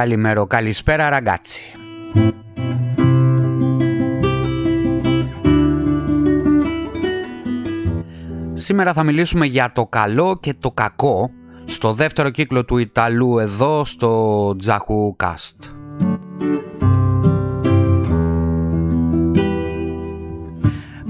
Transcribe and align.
καλημέρο, 0.00 0.46
καλησπέρα 0.46 1.08
ραγκάτσι. 1.08 1.62
Σήμερα 8.52 8.92
θα 8.92 9.02
μιλήσουμε 9.02 9.46
για 9.46 9.72
το 9.74 9.86
καλό 9.86 10.38
και 10.40 10.54
το 10.54 10.70
κακό 10.70 11.30
στο 11.64 11.92
δεύτερο 11.92 12.30
κύκλο 12.30 12.64
του 12.64 12.76
Ιταλού 12.76 13.38
εδώ 13.38 13.84
στο 13.84 14.54
Τζάχου 14.58 15.16
Κάστ. 15.16 15.64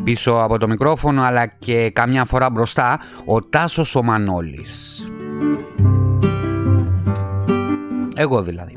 Πίσω 0.04 0.32
από 0.32 0.58
το 0.58 0.68
μικρόφωνο 0.68 1.22
αλλά 1.22 1.46
και 1.46 1.90
καμιά 1.90 2.24
φορά 2.24 2.50
μπροστά 2.50 3.00
ο 3.24 3.42
Τάσος 3.42 3.94
ο 3.94 4.02
Μανώλης. 4.02 5.04
Εγώ 8.20 8.42
δηλαδή. 8.42 8.76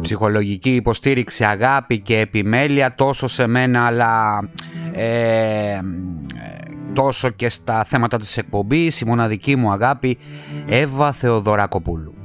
Ψυχολογική 0.00 0.74
υποστήριξη, 0.74 1.44
αγάπη 1.44 2.00
και 2.00 2.18
επιμέλεια 2.18 2.94
τόσο 2.94 3.28
σε 3.28 3.46
μένα 3.46 3.86
αλλά 3.86 4.40
ε, 4.92 5.78
τόσο 6.92 7.30
και 7.30 7.48
στα 7.48 7.84
θέματα 7.84 8.16
της 8.16 8.36
εκπομπής 8.36 9.00
η 9.00 9.04
μοναδική 9.04 9.56
μου 9.56 9.72
αγάπη 9.72 10.18
Εύα 10.68 11.12
Θεοδωρακοπούλου. 11.12 12.15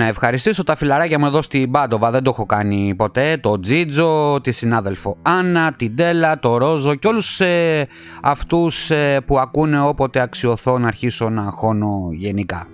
Να 0.00 0.06
ευχαριστήσω 0.06 0.64
τα 0.64 0.76
φιλαράκια 0.76 1.18
μου 1.18 1.26
εδώ 1.26 1.42
στην 1.42 1.70
Πάντοβα, 1.70 2.10
δεν 2.10 2.22
το 2.22 2.30
έχω 2.30 2.46
κάνει 2.46 2.94
ποτέ, 2.96 3.36
το 3.36 3.60
Τζίτζο, 3.60 4.40
τη 4.42 4.52
συνάδελφο 4.52 5.16
Άννα, 5.22 5.72
την 5.72 5.96
Τέλα, 5.96 6.38
το 6.38 6.56
Ρόζο 6.56 6.94
και 6.94 7.06
όλους 7.06 7.40
ε, 7.40 7.86
αυτούς 8.22 8.90
ε, 8.90 9.20
που 9.26 9.38
ακούνε 9.38 9.80
όποτε 9.80 10.20
αξιωθώ 10.20 10.78
να 10.78 10.86
αρχίσω 10.86 11.28
να 11.28 11.42
χώνω 11.50 12.08
γενικά. 12.12 12.66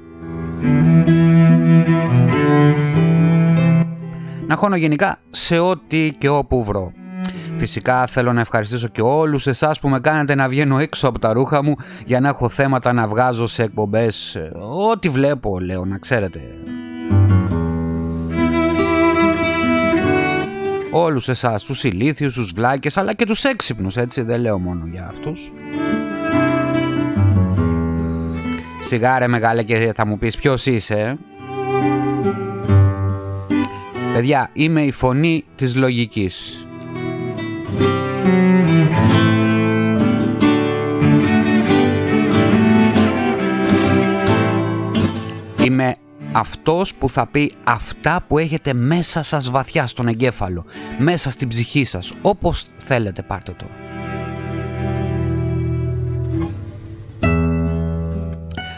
Να 4.47 4.57
χώνω 4.57 4.77
γενικά 4.77 5.19
σε 5.31 5.59
ό,τι 5.59 6.13
και 6.19 6.29
όπου 6.29 6.65
βρω. 6.65 6.93
Φυσικά 7.57 8.07
θέλω 8.07 8.33
να 8.33 8.41
ευχαριστήσω 8.41 8.89
και 8.89 9.03
όλους 9.03 9.47
εσάς 9.47 9.81
που 9.81 9.89
με 9.89 10.01
κάνετε 10.01 10.35
να 10.35 10.49
βγαίνω 10.49 10.79
έξω 10.79 11.09
από 11.09 11.19
τα 11.19 11.33
ρούχα 11.33 11.63
μου 11.63 11.75
για 12.05 12.21
να 12.21 12.29
έχω 12.29 12.49
θέματα 12.49 12.93
να 12.93 13.07
βγάζω 13.07 13.47
σε 13.47 13.63
εκπομπές. 13.63 14.37
Ό,τι 14.91 15.09
βλέπω 15.09 15.59
λέω 15.61 15.85
να 15.85 15.99
ξέρετε. 15.99 16.41
Όλους 20.91 21.29
εσάς, 21.29 21.65
τους 21.65 21.85
ηλίθιους, 21.85 22.35
τους 22.35 22.53
βλάκες 22.55 22.97
αλλά 22.97 23.15
και 23.15 23.25
τους 23.25 23.45
έξυπνους 23.45 23.97
έτσι 23.97 24.23
δεν 24.23 24.41
λέω 24.41 24.59
μόνο 24.59 24.87
για 24.87 25.07
αυτούς. 25.07 25.53
Σιγάρε 28.85 29.27
μεγάλε 29.27 29.63
και 29.63 29.93
θα 29.95 30.07
μου 30.07 30.19
πεις 30.19 30.37
ποιος 30.37 30.67
είσαι 30.67 31.19
Παιδιά, 34.17 34.51
είμαι 34.53 34.83
η 34.83 34.91
φωνή 34.91 35.45
της 35.57 35.77
λογικής. 35.77 36.67
Αυτός 46.39 46.95
που 46.95 47.09
θα 47.09 47.27
πει 47.27 47.53
αυτά 47.65 48.25
που 48.29 48.39
έχετε 48.39 48.73
μέσα 48.73 49.23
σας 49.23 49.51
βαθιά 49.51 49.87
στον 49.87 50.09
εγκέφαλο, 50.09 50.65
μέσα 50.99 51.31
στην 51.31 51.49
ψυχή 51.49 51.85
σας, 51.85 52.13
όπως 52.23 52.67
θέλετε 52.77 53.23
πάρτε 53.23 53.55
το. 53.59 53.65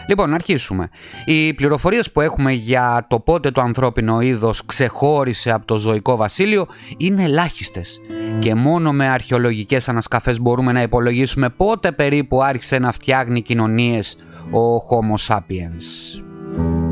Λοιπόν, 0.08 0.34
αρχίσουμε. 0.34 0.88
Οι 1.24 1.54
πληροφορίες 1.54 2.12
που 2.12 2.20
έχουμε 2.20 2.52
για 2.52 3.06
το 3.08 3.20
πότε 3.20 3.50
το 3.50 3.60
ανθρώπινο 3.60 4.20
είδος 4.20 4.64
ξεχώρισε 4.66 5.50
από 5.50 5.66
το 5.66 5.76
ζωικό 5.76 6.16
βασίλειο 6.16 6.66
είναι 6.96 7.22
ελάχιστες. 7.22 8.00
Και 8.38 8.54
μόνο 8.54 8.92
με 8.92 9.08
αρχαιολογικές 9.08 9.88
ανασκαφές 9.88 10.40
μπορούμε 10.40 10.72
να 10.72 10.82
υπολογίσουμε 10.82 11.48
πότε 11.48 11.92
περίπου 11.92 12.42
άρχισε 12.42 12.78
να 12.78 12.92
φτιάχνει 12.92 13.42
κοινωνίες 13.42 14.16
ο 14.50 14.76
Homo 14.76 15.34
sapiens. 15.34 16.87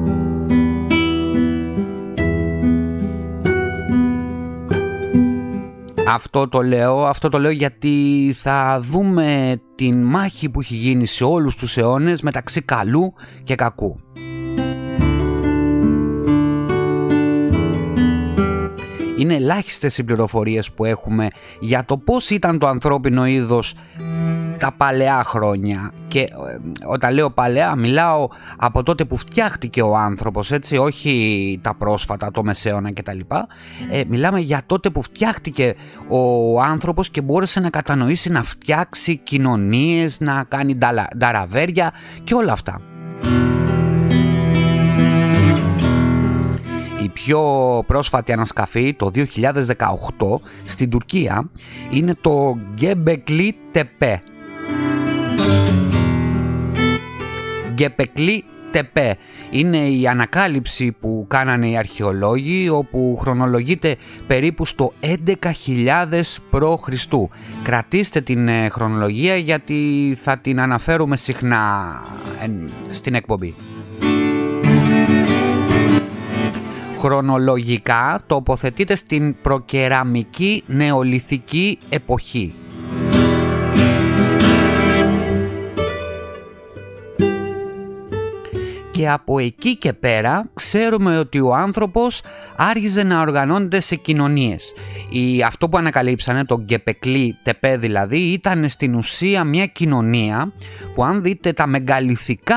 Αυτό 6.08 6.48
το 6.48 6.62
λέω, 6.62 7.04
αυτό 7.04 7.28
το 7.28 7.38
λέω 7.38 7.50
γιατί 7.50 8.34
θα 8.38 8.78
δούμε 8.80 9.60
την 9.74 10.02
μάχη 10.02 10.50
που 10.50 10.60
έχει 10.60 10.74
γίνει 10.74 11.06
σε 11.06 11.24
όλους 11.24 11.56
τους 11.56 11.76
αιώνες 11.76 12.22
μεταξύ 12.22 12.60
καλού 12.62 13.12
και 13.44 13.54
κακού. 13.54 14.00
Είναι 19.18 19.34
ελάχιστες 19.34 19.98
οι 19.98 20.04
πληροφορίες 20.04 20.72
που 20.72 20.84
έχουμε 20.84 21.28
για 21.60 21.84
το 21.84 21.98
πώς 21.98 22.30
ήταν 22.30 22.58
το 22.58 22.66
ανθρώπινο 22.66 23.26
είδος 23.26 23.74
τα 24.58 24.72
παλαιά 24.76 25.22
χρόνια. 25.24 25.92
Και 26.08 26.20
ε, 26.20 26.28
όταν 26.86 27.14
λέω 27.14 27.30
παλαιά 27.30 27.74
μιλάω 27.74 28.28
από 28.56 28.82
τότε 28.82 29.04
που 29.04 29.16
φτιάχτηκε 29.16 29.82
ο 29.82 29.96
άνθρωπος 29.96 30.50
έτσι 30.52 30.76
όχι 30.76 31.58
τα 31.62 31.74
πρόσφατα 31.74 32.30
το 32.30 32.42
μεσαίωνα 32.42 32.92
κτλ. 32.92 33.20
Ε, 33.90 34.02
μιλάμε 34.08 34.40
για 34.40 34.62
τότε 34.66 34.90
που 34.90 35.02
φτιάχτηκε 35.02 35.74
ο 36.08 36.60
άνθρωπος 36.60 37.10
και 37.10 37.20
μπόρεσε 37.20 37.60
να 37.60 37.70
κατανοήσει 37.70 38.30
να 38.30 38.42
φτιάξει 38.42 39.16
κοινωνίες 39.16 40.20
να 40.20 40.44
κάνει 40.48 40.78
νταραβέρια 41.16 41.92
και 42.24 42.34
όλα 42.34 42.52
αυτά. 42.52 42.80
Η 47.02 47.08
πιο 47.08 47.40
πρόσφατη 47.86 48.32
ανασκαφή 48.32 48.94
το 48.94 49.10
2018 49.14 49.24
στην 50.62 50.90
Τουρκία 50.90 51.50
είναι 51.90 52.14
το 52.20 52.58
Göbekli 52.80 53.50
Tepe 53.72 54.16
Γκεπεκλή 57.76 58.44
Τεπέ. 58.72 59.16
Είναι 59.50 59.88
η 59.88 60.06
ανακάλυψη 60.06 60.92
που 61.00 61.26
κάνανε 61.28 61.68
οι 61.68 61.76
αρχαιολόγοι 61.76 62.68
όπου 62.68 63.18
χρονολογείται 63.20 63.96
περίπου 64.26 64.66
στο 64.66 64.92
11.000 65.00 66.22
π.Χ. 66.50 66.88
Κρατήστε 67.62 68.20
την 68.20 68.48
ε, 68.48 68.68
χρονολογία 68.68 69.36
γιατί 69.36 70.14
θα 70.22 70.38
την 70.38 70.60
αναφέρουμε 70.60 71.16
συχνά 71.16 72.02
στην 72.90 73.14
εκπομπή. 73.14 73.54
Χρονολογικά 76.98 78.20
τοποθετείται 78.26 78.96
στην 78.96 79.36
προκεραμική 79.42 80.62
νεολιθική 80.66 81.78
εποχή 81.88 82.54
και 88.96 89.08
από 89.08 89.38
εκεί 89.38 89.76
και 89.76 89.92
πέρα 89.92 90.50
ξέρουμε 90.54 91.18
ότι 91.18 91.40
ο 91.40 91.54
άνθρωπος 91.54 92.22
άρχιζε 92.56 93.02
να 93.02 93.20
οργανώνεται 93.20 93.80
σε 93.80 93.96
κοινωνίες. 93.96 94.72
Η, 95.10 95.42
αυτό 95.42 95.68
που 95.68 95.76
ανακαλύψανε, 95.76 96.44
το 96.44 96.60
γκεπεκλή 96.60 97.36
τεπέ 97.42 97.76
δηλαδή, 97.76 98.18
ήταν 98.18 98.68
στην 98.68 98.94
ουσία 98.94 99.44
μια 99.44 99.66
κοινωνία 99.66 100.52
που 100.94 101.04
αν 101.04 101.22
δείτε 101.22 101.52
τα 101.52 101.66
μεγαλυθικά 101.66 102.56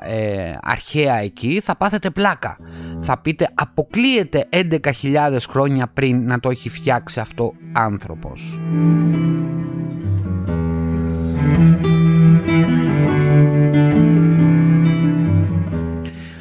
ε, 0.00 0.56
αρχαία 0.62 1.16
εκεί 1.16 1.60
θα 1.60 1.76
πάθετε 1.76 2.10
πλάκα. 2.10 2.58
Θα 3.00 3.18
πείτε 3.18 3.48
αποκλείεται 3.54 4.48
11.000 4.52 5.38
χρόνια 5.48 5.86
πριν 5.94 6.26
να 6.26 6.40
το 6.40 6.50
έχει 6.50 6.68
φτιάξει 6.68 7.20
αυτό 7.20 7.54
άνθρωπος. 7.72 8.58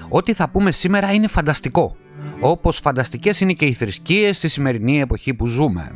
Ό,τι 0.10 0.34
θα 0.34 0.50
πούμε 0.50 0.72
σήμερα 0.72 1.14
είναι 1.14 1.28
φανταστικό, 1.28 1.96
όπως 2.40 2.80
φανταστικές 2.80 3.40
είναι 3.40 3.54
και 3.54 3.66
οι 3.66 3.74
θρησκείες 3.74 4.38
στη 4.38 4.48
σημερινή 4.48 5.00
εποχή 5.00 5.34
που 5.34 5.46
ζούμε. 5.46 5.92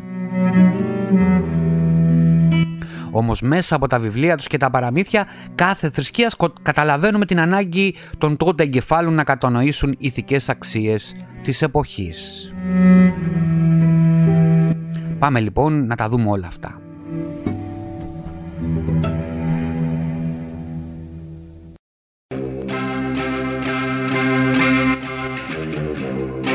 Όμως 3.11 3.41
μέσα 3.41 3.75
από 3.75 3.87
τα 3.87 3.99
βιβλία 3.99 4.37
τους 4.37 4.47
και 4.47 4.57
τα 4.57 4.69
παραμύθια 4.69 5.25
κάθε 5.55 5.89
θρησκείας 5.89 6.35
καταλαβαίνουμε 6.61 7.25
την 7.25 7.39
ανάγκη 7.39 7.95
των 8.17 8.37
τότε 8.37 8.63
εγκεφάλων 8.63 9.13
να 9.13 9.23
κατανοήσουν 9.23 9.95
ηθικές 9.97 10.49
αξίες 10.49 11.15
της 11.41 11.61
εποχής. 11.61 12.53
Πάμε 15.19 15.39
λοιπόν 15.39 15.87
να 15.87 15.95
τα 15.95 16.09
δούμε 16.09 16.29
όλα 16.29 16.47
αυτά. 16.47 16.81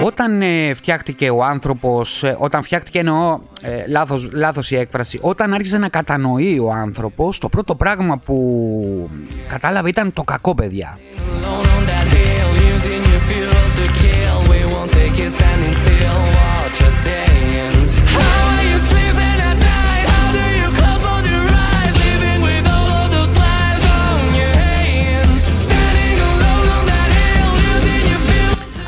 Όταν 0.02 0.42
ε, 0.42 0.74
φτιάχτηκε 0.74 1.30
ο 1.30 1.44
άνθρωπος, 1.44 2.22
ε, 2.22 2.36
όταν 2.38 2.62
φτιάχτηκε 2.62 2.98
εννοώ 2.98 3.40
ε, 3.62 3.84
λάθος, 3.88 4.30
λάθος 4.32 4.70
η 4.70 4.76
έκφραση, 4.76 5.18
όταν 5.22 5.54
άρχισε 5.54 5.78
να 5.78 5.88
κατανοεί 5.88 6.58
ο 6.58 6.70
άνθρωπος, 6.72 7.38
το 7.38 7.48
πρώτο 7.48 7.74
πράγμα 7.74 8.16
που 8.16 9.10
κατάλαβε 9.48 9.88
ήταν 9.88 10.12
το 10.12 10.22
κακό 10.22 10.54
παιδιά. 10.54 10.98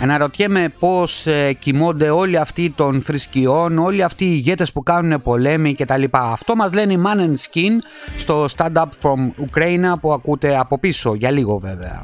Αναρωτιέμαι 0.03 0.69
πώς 0.79 1.27
ε, 1.27 1.53
κοιμώνται 1.53 2.11
όλοι 2.11 2.39
αυτοί 2.39 2.71
των 2.77 3.03
θρησκειών, 3.03 3.79
όλοι 3.79 4.03
αυτοί 4.03 4.25
οι 4.25 4.33
ηγέτες 4.35 4.73
που 4.73 4.83
κάνουν 4.83 5.23
πολέμοι 5.23 5.75
κτλ. 5.75 6.05
Αυτό 6.11 6.57
μας 6.57 6.73
λένε 6.73 6.93
οι 6.93 6.99
Man 7.07 7.21
and 7.21 7.33
Skin 7.33 7.73
στο 8.17 8.47
Stand 8.57 8.73
Up 8.73 8.89
From 9.03 9.45
Ukraine 9.51 10.01
που 10.01 10.13
ακούτε 10.13 10.59
από 10.59 10.79
πίσω, 10.79 11.15
για 11.15 11.31
λίγο 11.31 11.59
βέβαια. 11.59 12.03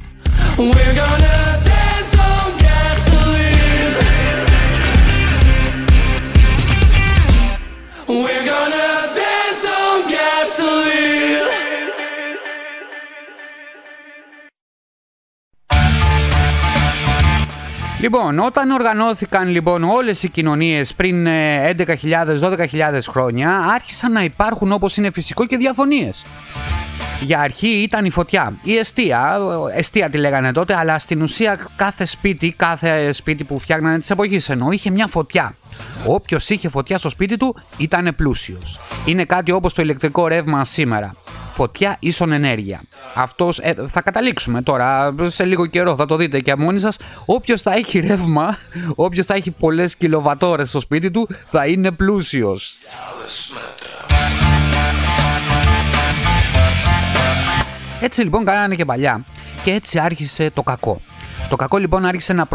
Λοιπόν, 18.05 18.39
όταν 18.39 18.71
οργανώθηκαν 18.71 19.49
λοιπόν 19.49 19.85
όλες 19.85 20.23
οι 20.23 20.29
κοινωνίες 20.29 20.95
πριν 20.95 21.27
11.000-12.000 21.27 22.93
ε, 22.93 23.01
χρόνια, 23.01 23.59
άρχισαν 23.75 24.12
να 24.12 24.25
υπάρχουν 24.25 24.73
όπως 24.73 24.97
είναι 24.97 25.11
φυσικό 25.11 25.47
και 25.47 25.56
διαφωνίες. 25.56 26.25
Για 27.20 27.40
αρχή 27.40 27.69
ήταν 27.69 28.05
η 28.05 28.11
φωτιά, 28.11 28.56
η 28.64 28.76
αιστεία, 28.76 29.38
αιστεία 29.75 30.11
τη 30.11 30.19
λέγανε 30.19 30.52
τότε, 30.52 30.76
αλλά 30.76 30.99
στην 30.99 31.22
ουσία 31.22 31.69
κάθε 31.76 32.06
σπίτι, 32.06 32.52
κάθε 32.52 33.12
σπίτι 33.12 33.44
που 33.44 33.58
φτιάχνανε 33.58 33.99
της 33.99 34.11
εποχής 34.11 34.49
ενώ 34.49 34.70
είχε 34.70 34.90
μια 34.90 35.06
φωτιά. 35.06 35.55
Όποιος 36.06 36.49
είχε 36.49 36.69
φωτιά 36.69 36.99
στο 36.99 37.08
σπίτι 37.08 37.37
του 37.37 37.56
ήταν 37.76 38.14
πλούσιος. 38.16 38.81
Είναι 39.06 39.25
κάτι 39.25 39.50
όπως 39.50 39.75
το 39.75 39.82
ηλεκτρικό 39.82 40.26
ρεύμα 40.26 40.64
σήμερα 40.64 41.14
φωτιά 41.55 41.96
ίσον 42.00 42.32
ενέργεια. 42.32 42.82
Αυτός, 43.14 43.58
ε, 43.58 43.75
θα 43.88 44.00
καταλήξουμε 44.00 44.62
τώρα, 44.62 45.14
σε 45.25 45.44
λίγο 45.44 45.66
καιρό 45.66 45.96
θα 45.96 46.06
το 46.06 46.16
δείτε 46.16 46.40
και 46.40 46.55
μόνοι 46.56 46.81
σας. 46.81 46.96
Όποιος 47.26 47.62
θα 47.62 47.75
έχει 47.75 47.99
ρεύμα, 47.99 48.58
όποιος 48.94 49.26
θα 49.26 49.34
έχει 49.34 49.50
πολλές 49.50 49.94
κιλοβατόρες 49.94 50.69
στο 50.69 50.81
σπίτι 50.81 51.11
του, 51.11 51.28
θα 51.50 51.66
είναι 51.66 51.90
πλούσιος. 51.90 52.76
Έτσι 58.05 58.23
λοιπόν 58.23 58.45
κάνανε 58.45 58.75
και 58.75 58.85
παλιά 58.85 59.25
και 59.62 59.71
έτσι 59.71 59.99
άρχισε 59.99 60.51
το 60.51 60.62
κακό. 60.62 61.01
Το 61.49 61.56
κακό 61.56 61.77
λοιπόν 61.77 62.05
άρχισε 62.05 62.33
να, 62.33 62.49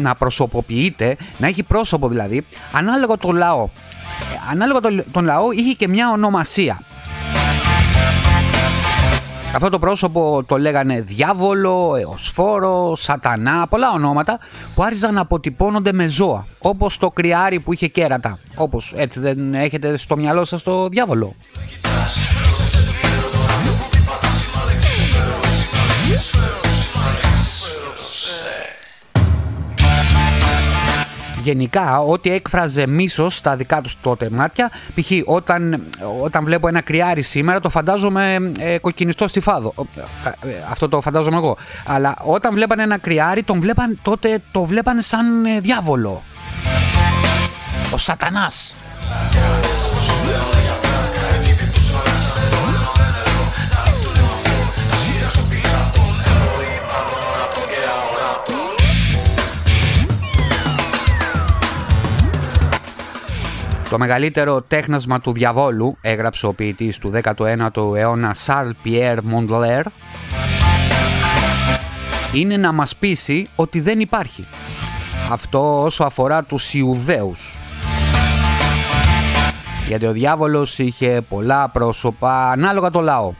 να 0.00 0.14
προσωποποιείται, 0.14 1.16
να 1.38 1.46
έχει 1.46 1.62
πρόσωπο 1.62 2.08
δηλαδή, 2.08 2.46
ανάλογα 2.72 3.16
το 3.16 3.32
λαό. 3.32 3.68
Ε, 4.32 4.50
ανάλογα 4.50 4.80
τον 5.12 5.24
λαό 5.24 5.52
είχε 5.52 5.72
και 5.72 5.88
μια 5.88 6.10
ονομασία. 6.10 6.82
Αυτό 9.54 9.68
το 9.68 9.78
πρόσωπο 9.78 10.44
το 10.46 10.58
λέγανε 10.58 11.00
διάβολο, 11.00 11.96
εωσφόρο, 12.00 12.96
σατανά, 12.96 13.66
πολλά 13.66 13.90
ονόματα 13.90 14.38
που 14.74 14.82
άρχιζαν 14.82 15.14
να 15.14 15.20
αποτυπώνονται 15.20 15.92
με 15.92 16.08
ζώα. 16.08 16.46
Όπως 16.58 16.98
το 16.98 17.10
κρυάρι 17.10 17.60
που 17.60 17.72
είχε 17.72 17.88
κέρατα. 17.88 18.38
Όπως 18.56 18.92
έτσι 18.96 19.20
δεν 19.20 19.54
έχετε 19.54 19.96
στο 19.96 20.16
μυαλό 20.16 20.44
σας 20.44 20.62
το 20.62 20.88
διάβολο. 20.88 21.34
Γενικά 31.44 32.00
ό,τι 32.00 32.30
έκφραζε 32.30 32.86
μίσος 32.86 33.36
στα 33.36 33.56
δικά 33.56 33.80
τους 33.80 34.00
τότε 34.00 34.30
μάτια. 34.30 34.70
Π.χ. 34.94 35.10
Όταν, 35.24 35.86
όταν 36.22 36.44
βλέπω 36.44 36.68
ένα 36.68 36.80
κρυάρι 36.80 37.22
σήμερα, 37.22 37.60
το 37.60 37.68
φαντάζομαι 37.68 38.52
ε, 38.58 38.78
κοκκινιστό 38.78 39.28
στη 39.28 39.40
φάδο. 39.40 39.74
Ε, 40.24 40.48
αυτό 40.70 40.88
το 40.88 41.00
φαντάζομαι 41.00 41.36
εγώ. 41.36 41.56
Αλλά 41.86 42.16
όταν 42.24 42.54
βλέπανε 42.54 42.82
ένα 42.82 42.98
κρυάρι, 42.98 43.42
τον 43.42 43.60
βλέπαν, 43.60 43.98
τότε 44.02 44.42
το 44.52 44.64
βλέπανε 44.64 45.00
σαν 45.00 45.44
ε, 45.44 45.60
διάβολο. 45.60 46.22
Ο 47.92 47.96
σατανάς. 47.96 48.74
Το 63.94 64.00
μεγαλύτερο 64.00 64.62
τέχνασμα 64.62 65.20
του 65.20 65.32
διαβόλου, 65.32 65.96
έγραψε 66.00 66.46
ο 66.46 66.52
ποιητής 66.52 66.98
του 66.98 67.12
19ου 67.22 67.96
αιώνα 67.96 68.36
Charles 68.46 68.86
Pierre 68.86 69.18
Mondler, 69.18 69.82
είναι 72.32 72.56
να 72.56 72.72
μας 72.72 72.96
πείσει 72.96 73.48
ότι 73.56 73.80
δεν 73.80 74.00
υπάρχει. 74.00 74.46
Αυτό 75.30 75.82
όσο 75.82 76.04
αφορά 76.04 76.42
τους 76.42 76.74
Ιουδαίους. 76.74 77.56
Γιατί 79.88 80.06
ο 80.06 80.12
διάβολος 80.12 80.78
είχε 80.78 81.20
πολλά 81.28 81.68
πρόσωπα 81.68 82.50
ανάλογα 82.50 82.90
το 82.90 83.00
λαό. 83.00 83.32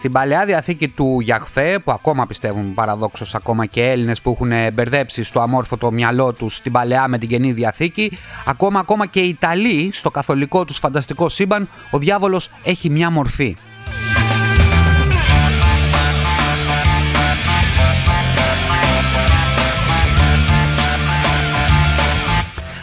Στην 0.00 0.12
Παλαιά 0.12 0.44
Διαθήκη 0.44 0.88
του 0.88 1.20
Γιαχφέ, 1.20 1.78
που 1.78 1.92
ακόμα 1.92 2.26
πιστεύουν 2.26 2.74
παραδόξως 2.74 3.34
ακόμα 3.34 3.66
και 3.66 3.90
Έλληνες 3.90 4.20
που 4.20 4.30
έχουν 4.30 4.72
μπερδέψει 4.72 5.24
στο 5.24 5.40
αμόρφωτο 5.40 5.90
μυαλό 5.90 6.32
τους 6.32 6.56
στην 6.56 6.72
Παλαιά 6.72 7.08
με 7.08 7.18
την 7.18 7.28
Καινή 7.28 7.52
Διαθήκη, 7.52 8.18
ακόμα 8.46 8.80
ακόμα 8.80 9.06
και 9.06 9.20
οι 9.20 9.28
Ιταλοί 9.28 9.90
στο 9.92 10.10
καθολικό 10.10 10.64
τους 10.64 10.78
φανταστικό 10.78 11.28
σύμπαν, 11.28 11.68
ο 11.90 11.98
διάβολος 11.98 12.50
έχει 12.64 12.90
μια 12.90 13.10
μορφή. 13.10 13.56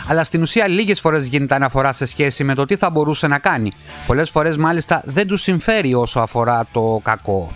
Αλλά 0.07 0.23
στην 0.23 0.41
ουσία 0.41 0.67
λίγες 0.67 0.99
φορές 0.99 1.25
γίνεται 1.25 1.55
αναφορά 1.55 1.93
σε 1.93 2.05
σχέση 2.05 2.43
με 2.43 2.55
το 2.55 2.65
τι 2.65 2.75
θα 2.75 2.89
μπορούσε 2.89 3.27
να 3.27 3.39
κάνει. 3.39 3.73
Πολλές 4.07 4.29
φορές 4.29 4.57
μάλιστα 4.57 5.01
δεν 5.05 5.27
τους 5.27 5.41
συμφέρει 5.41 5.93
όσο 5.93 6.19
αφορά 6.19 6.67
το 6.71 6.99
κακό. 7.03 7.51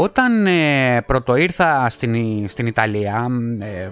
Όταν 0.00 0.46
ε, 0.46 1.00
πρώτο 1.06 1.36
ήρθα 1.36 1.88
στην, 1.88 2.48
στην 2.48 2.66
Ιταλία 2.66 3.26
ε, 3.58 3.88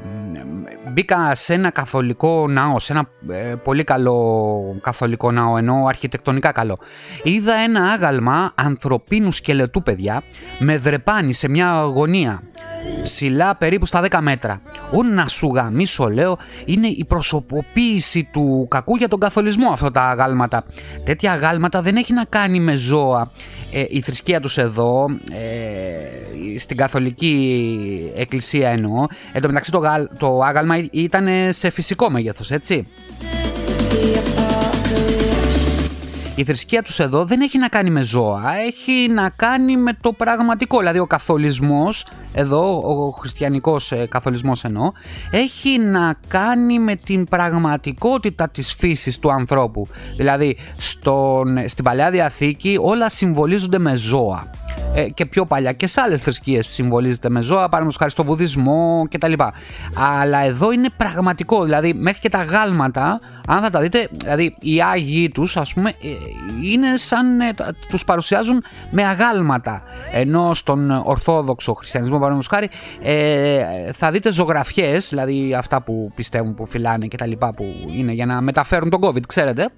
μπήκα 0.93 1.35
σε 1.35 1.55
ένα 1.55 1.71
καθολικό 1.71 2.49
ναό, 2.49 2.79
σε 2.79 2.93
ένα 2.93 3.09
ε, 3.31 3.55
πολύ 3.65 3.85
καλό 3.85 4.79
καθολικό 4.83 5.31
ναό 5.31 5.57
ενώ 5.57 5.85
αρχιτεκτονικά 5.89 6.53
καλό. 6.53 6.79
Είδα 7.23 7.55
ένα 7.55 7.83
άγαλμα 7.85 8.53
ανθρωπίνου 8.55 9.33
σκελετού 9.33 9.83
παιδιά 9.83 10.23
με 10.59 10.79
δρεπάνι 10.79 11.33
σε 11.33 11.49
μια 11.49 11.81
γωνία 11.95 12.43
ψηλά 13.02 13.57
περίπου 13.57 13.87
στα 13.87 14.05
10 14.11 14.19
μέτρα. 14.21 14.61
Ο 14.93 15.02
να 15.02 15.26
σου 15.26 15.47
γαμίσω 15.47 16.11
λέω 16.11 16.38
είναι 16.64 16.87
η 16.87 17.05
προσωποποίηση 17.09 18.28
του 18.33 18.66
κακού 18.71 18.97
για 18.97 19.09
τον 19.09 19.21
καθολισμό 19.21 19.71
αυτά 19.73 19.90
τα 19.90 20.02
αγάλματα. 20.02 20.64
Τέτοια 21.05 21.33
αγάλματα 21.33 21.83
δεν 21.83 21.97
έχει 21.97 22.12
να 22.12 22.25
κάνει 22.25 22.61
με 22.61 22.76
ζώα. 22.76 23.31
Ε, 23.73 23.85
η 23.88 24.00
θρησκεία 24.00 24.40
τους 24.40 24.59
εδώ, 24.59 25.05
ε, 25.33 26.59
στην 26.59 26.76
καθολική 26.76 28.12
εκκλησία 28.16 28.69
εννοώ, 28.69 29.07
εν 29.33 29.43
τω 29.43 29.49
μεταξύ 29.49 29.71
το, 29.71 29.83
το 30.19 30.40
άγαλμα 30.40 30.76
ήταν 30.90 31.28
σε 31.50 31.71
φυσικό 31.71 32.11
μέγεθος, 32.11 32.50
έτσι. 32.50 32.88
Η 36.38 36.45
θρησκεία 36.45 36.83
τους 36.83 36.99
εδώ 36.99 37.25
δεν 37.25 37.40
έχει 37.40 37.59
να 37.59 37.69
κάνει 37.69 37.90
με 37.90 38.02
ζώα, 38.02 38.43
έχει 38.66 39.09
να 39.09 39.31
κάνει 39.31 39.76
με 39.76 39.97
το 40.00 40.12
πραγματικό. 40.12 40.78
Δηλαδή 40.78 40.99
ο 40.99 41.07
καθολισμός, 41.07 42.07
εδώ 42.35 42.78
ο 42.78 43.11
χριστιανικός 43.11 43.93
ε, 43.93 44.07
καθολισμός 44.07 44.64
εννοώ, 44.64 44.90
έχει 45.31 45.78
να 45.78 46.16
κάνει 46.28 46.78
με 46.78 46.95
την 46.95 47.25
πραγματικότητα 47.25 48.49
της 48.49 48.75
φύσης 48.75 49.19
του 49.19 49.33
ανθρώπου. 49.33 49.87
Δηλαδή 50.16 50.57
στον, 50.78 51.69
στην 51.69 51.85
Παλαιά 51.85 52.11
Διαθήκη 52.11 52.78
όλα 52.81 53.09
συμβολίζονται 53.09 53.78
με 53.78 53.95
ζώα. 53.95 54.50
Ε, 54.95 55.09
και 55.09 55.26
πιο 55.26 55.45
παλιά 55.45 55.73
και 55.73 55.87
σε 55.87 56.00
άλλες 56.00 56.21
θρησκείες 56.21 56.66
συμβολίζεται 56.66 57.28
με 57.28 57.40
ζώα, 57.40 57.62
παραδείγματο 57.68 57.99
χάρη 57.99 58.11
στο 58.11 58.25
βουδισμό 58.25 59.06
κτλ. 59.11 59.33
Αλλά 59.97 60.38
εδώ 60.38 60.73
είναι 60.73 60.88
πραγματικό, 60.97 61.64
δηλαδή 61.64 61.95
μέχρι 61.95 62.21
και 62.21 62.28
τα 62.28 62.42
γάλματα, 62.42 63.21
αν 63.49 63.62
θα 63.62 63.71
τα 63.71 63.80
δείτε, 63.80 64.09
δηλαδή 64.12 64.54
οι 64.61 64.83
άγιοι 64.83 65.28
τους, 65.28 65.56
ας 65.56 65.75
πούμε, 65.75 65.90
ε, 65.90 66.09
είναι 66.71 66.97
σαν 66.97 67.40
ε, 67.40 67.54
τους 67.88 68.04
παρουσιάζουν 68.04 68.62
με 68.90 69.04
αγάλματα. 69.04 69.83
Ενώ 70.12 70.54
στον 70.54 70.90
Ορθόδοξο 70.90 71.75
Χριστιανισμό, 71.75 72.18
παραδείγματο 72.18 72.49
χάρη, 72.54 72.71
ε, 73.02 73.92
θα 73.92 74.11
δείτε 74.11 74.33
ζωγραφιές, 74.33 75.09
δηλαδή 75.09 75.54
αυτά 75.54 75.83
που 75.83 76.12
πιστεύουν, 76.14 76.54
που 76.54 76.66
φυλάνε 76.66 77.09
κτλ. 77.09 77.33
που 77.33 77.64
είναι 77.97 78.12
για 78.12 78.26
να 78.26 78.40
μεταφέρουν 78.40 78.90
τον 78.90 79.00
COVID, 79.04 79.26
ξέρετε 79.26 79.71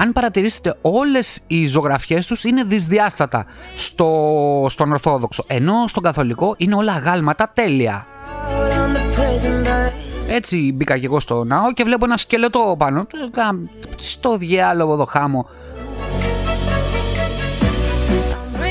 αν 0.00 0.12
παρατηρήσετε 0.12 0.76
όλες 0.80 1.40
οι 1.46 1.66
ζωγραφιές 1.66 2.26
τους 2.26 2.44
είναι 2.44 2.64
δυσδιάστατα 2.64 3.46
στο, 3.74 4.66
στον 4.68 4.92
Ορθόδοξο, 4.92 5.44
ενώ 5.46 5.84
στον 5.86 6.02
Καθολικό 6.02 6.54
είναι 6.58 6.74
όλα 6.74 6.98
γάλματα 6.98 7.50
τέλεια. 7.54 8.06
Έτσι 10.30 10.72
μπήκα 10.74 10.98
και 10.98 11.06
εγώ 11.06 11.20
στο 11.20 11.44
ναό 11.44 11.72
και 11.72 11.84
βλέπω 11.84 12.04
ένα 12.04 12.16
σκελετό 12.16 12.74
πάνω. 12.78 13.06
Στο 13.96 14.36
διάλογο 14.36 14.92
εδώ 14.92 15.04
χάμω. 15.04 15.48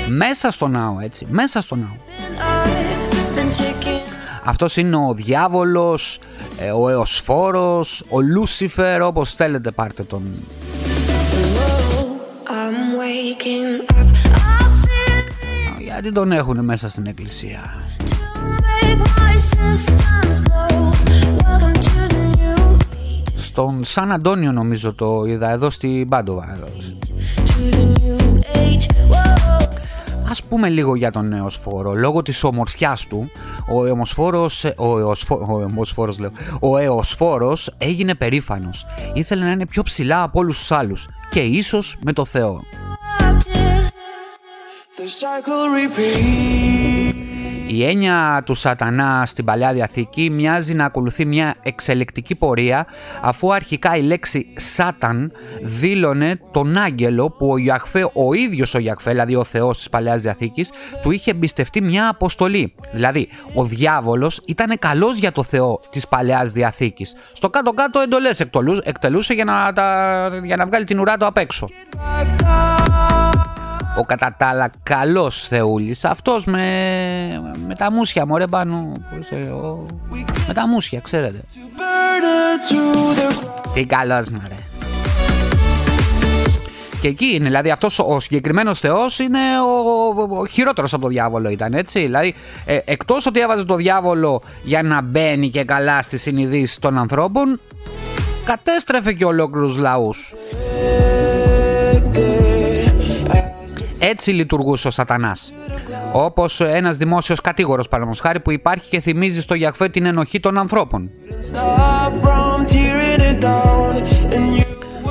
Μέσα 0.08 0.52
στο 0.52 0.68
ναό 0.68 1.00
έτσι, 1.00 1.28
μέσα 1.30 1.62
στο 1.62 1.76
ναό. 1.76 1.96
Αυτός 4.44 4.78
είναι 4.78 4.96
ο 4.96 5.14
διάβολος, 5.14 6.20
ε, 6.60 6.72
ο 6.72 6.90
Εωσφόρος, 6.90 8.06
ο 8.10 8.22
Λούσιφερ, 8.22 9.02
όπως 9.02 9.34
θέλετε 9.34 9.72
πάρτε 9.72 10.04
τον 10.04 10.24
γιατί 15.80 16.12
τον 16.12 16.32
έχουν 16.32 16.66
μέσα 16.66 16.90
στην 16.90 17.06
εκκλησία; 17.06 17.62
Στον 23.36 23.84
Σαν 23.84 24.12
Αντώνιο 24.12 24.52
νομίζω 24.52 24.94
το 24.94 25.24
είδα 25.26 25.50
εδώ 25.50 25.70
στην 25.70 26.10
Πάντοβα. 26.10 26.58
Ας 30.30 30.44
πούμε 30.44 30.70
λίγο 30.70 30.96
για 30.96 31.12
τον 31.12 31.34
Εωσφόρο. 31.34 31.94
Λόγω 31.94 32.22
της 32.22 32.44
ομορφιάς 32.44 33.08
του, 33.08 33.32
ο 33.72 33.86
Εωσφόρος, 33.86 34.64
ο 34.78 35.00
Εωσφόρος, 35.00 36.18
ο 36.18 36.22
λέω, 36.22 36.32
ο 36.60 36.78
Εωσφόρος 36.78 37.76
έγινε 37.78 38.16
περήφανος. 38.16 38.86
Ήθελε 39.14 39.46
να 39.46 39.52
είναι 39.52 39.66
πιο 39.66 39.84
ψηλά 39.84 40.24
από 40.24 40.40
όλους 40.40 40.58
τους 40.58 40.72
άλλους 40.72 41.08
και 41.30 41.40
ίσως 41.40 41.98
με 42.04 42.14
το 42.14 42.26
Θεό. 42.26 42.64
Η 47.72 47.86
έννοια 47.86 48.44
του 48.46 48.54
σατανά 48.54 49.24
στην 49.26 49.46
Παλιά 49.46 49.74
Διαθήκη 49.74 50.30
μοιάζει 50.30 50.74
να 50.74 50.86
ακολουθεί 50.86 51.26
μια 51.26 51.56
εξελικτική 51.64 52.36
πορεία 52.36 52.86
αφού 53.22 53.54
αρχικά 53.54 53.96
η 53.96 54.02
λέξη 54.02 54.54
σάταν 54.58 55.32
δήλωνε 55.64 56.40
τον 56.52 56.78
άγγελο 56.78 57.30
που 57.30 57.52
ο 57.52 57.58
Ιαχφέ, 57.58 58.10
ο 58.14 58.34
ίδιος 58.34 58.74
ο 58.74 58.80
Ιαχφέ, 58.80 59.10
δηλαδή 59.10 59.36
ο 59.36 59.44
Θεός 59.44 59.78
της 59.78 59.90
Παλαιάς 59.90 60.22
Διαθήκης, 60.22 60.72
του 61.02 61.12
είχε 61.12 61.32
εμπιστευτεί 61.32 61.82
μια 61.82 62.10
αποστολή. 62.10 62.74
Δηλαδή 62.92 63.28
ο 63.54 63.64
διάβολος 63.64 64.42
ήταν 64.48 64.80
καλός 64.80 65.18
για 65.18 65.32
το 65.32 65.44
Θεό 65.44 65.80
της 65.92 66.08
Παλαιάς 66.08 66.52
Διαθήκης. 66.52 67.16
Στο 67.34 67.50
κάτω-κάτω 67.50 68.00
εντολές 68.00 68.40
εκτελούσε 68.84 69.34
για 69.34 69.46
να, 69.46 69.72
για 70.46 70.56
να 70.56 70.66
βγάλει 70.66 70.86
την 70.86 71.00
ουρά 71.00 71.18
του 71.18 71.26
απ' 71.26 71.38
έξω 71.38 71.68
ο 74.00 74.04
κατά 74.04 74.36
τα 74.38 74.48
άλλα 74.48 74.70
καλός 74.84 75.48
Θεούλης 75.48 76.06
αυτός 76.06 76.46
με, 76.46 76.66
με 77.68 77.76
τα 77.76 77.92
μουσια 77.92 78.26
μωρέ 78.26 78.48
πάνω 78.48 78.92
με 80.48 80.54
τα 80.54 80.68
μουσια 80.68 81.00
ξέρετε. 81.00 81.40
Τι 83.74 83.86
καλός 83.86 84.30
μωρέ. 84.30 84.56
Και 87.02 87.08
εκεί 87.08 87.26
είναι, 87.26 87.46
δηλαδή 87.46 87.72
αυτός 87.72 88.00
ο 88.00 88.20
συγκεκριμένος 88.20 88.80
θεός 88.80 89.20
είναι 89.20 89.40
ο, 89.62 90.38
ο, 90.40 90.46
χειρότερος 90.46 90.94
από 90.94 91.02
το 91.02 91.08
διάβολο 91.08 91.50
ήταν 91.50 91.74
έτσι. 91.74 92.00
Δηλαδή 92.00 92.36
ε, 92.66 92.80
εκτός 92.86 93.26
ότι 93.26 93.40
έβαζε 93.40 93.66
το 93.66 93.76
διάβολο 93.76 94.42
για 94.64 94.84
να 94.84 95.02
μπαίνει 95.02 95.50
και 95.50 95.64
καλά 95.64 96.02
στη 96.02 96.18
συνειδήσεις 96.18 96.80
των 96.80 96.98
ανθρώπων 96.98 97.60
Κατέστρεφε 98.46 99.14
και 99.14 99.26
ολόκληρους 99.26 99.78
λαούς 99.78 100.34
έτσι 104.00 104.32
λειτουργούσε 104.32 104.88
ο 104.88 104.92
Σατανάς. 104.92 105.54
Όπως 106.14 106.62
ένας 106.62 106.96
δημόσιος 106.96 107.42
κατήγορος, 107.42 107.88
παραδείγματο 107.88 108.28
χάρη, 108.28 108.40
που 108.40 108.52
υπάρχει 108.52 108.90
και 108.90 109.00
θυμίζει 109.00 109.42
στο 109.42 109.54
Γιαχφέ 109.54 109.90
την 109.90 110.06
ενοχή 110.06 110.40
των 110.40 110.58
ανθρώπων. 110.58 111.10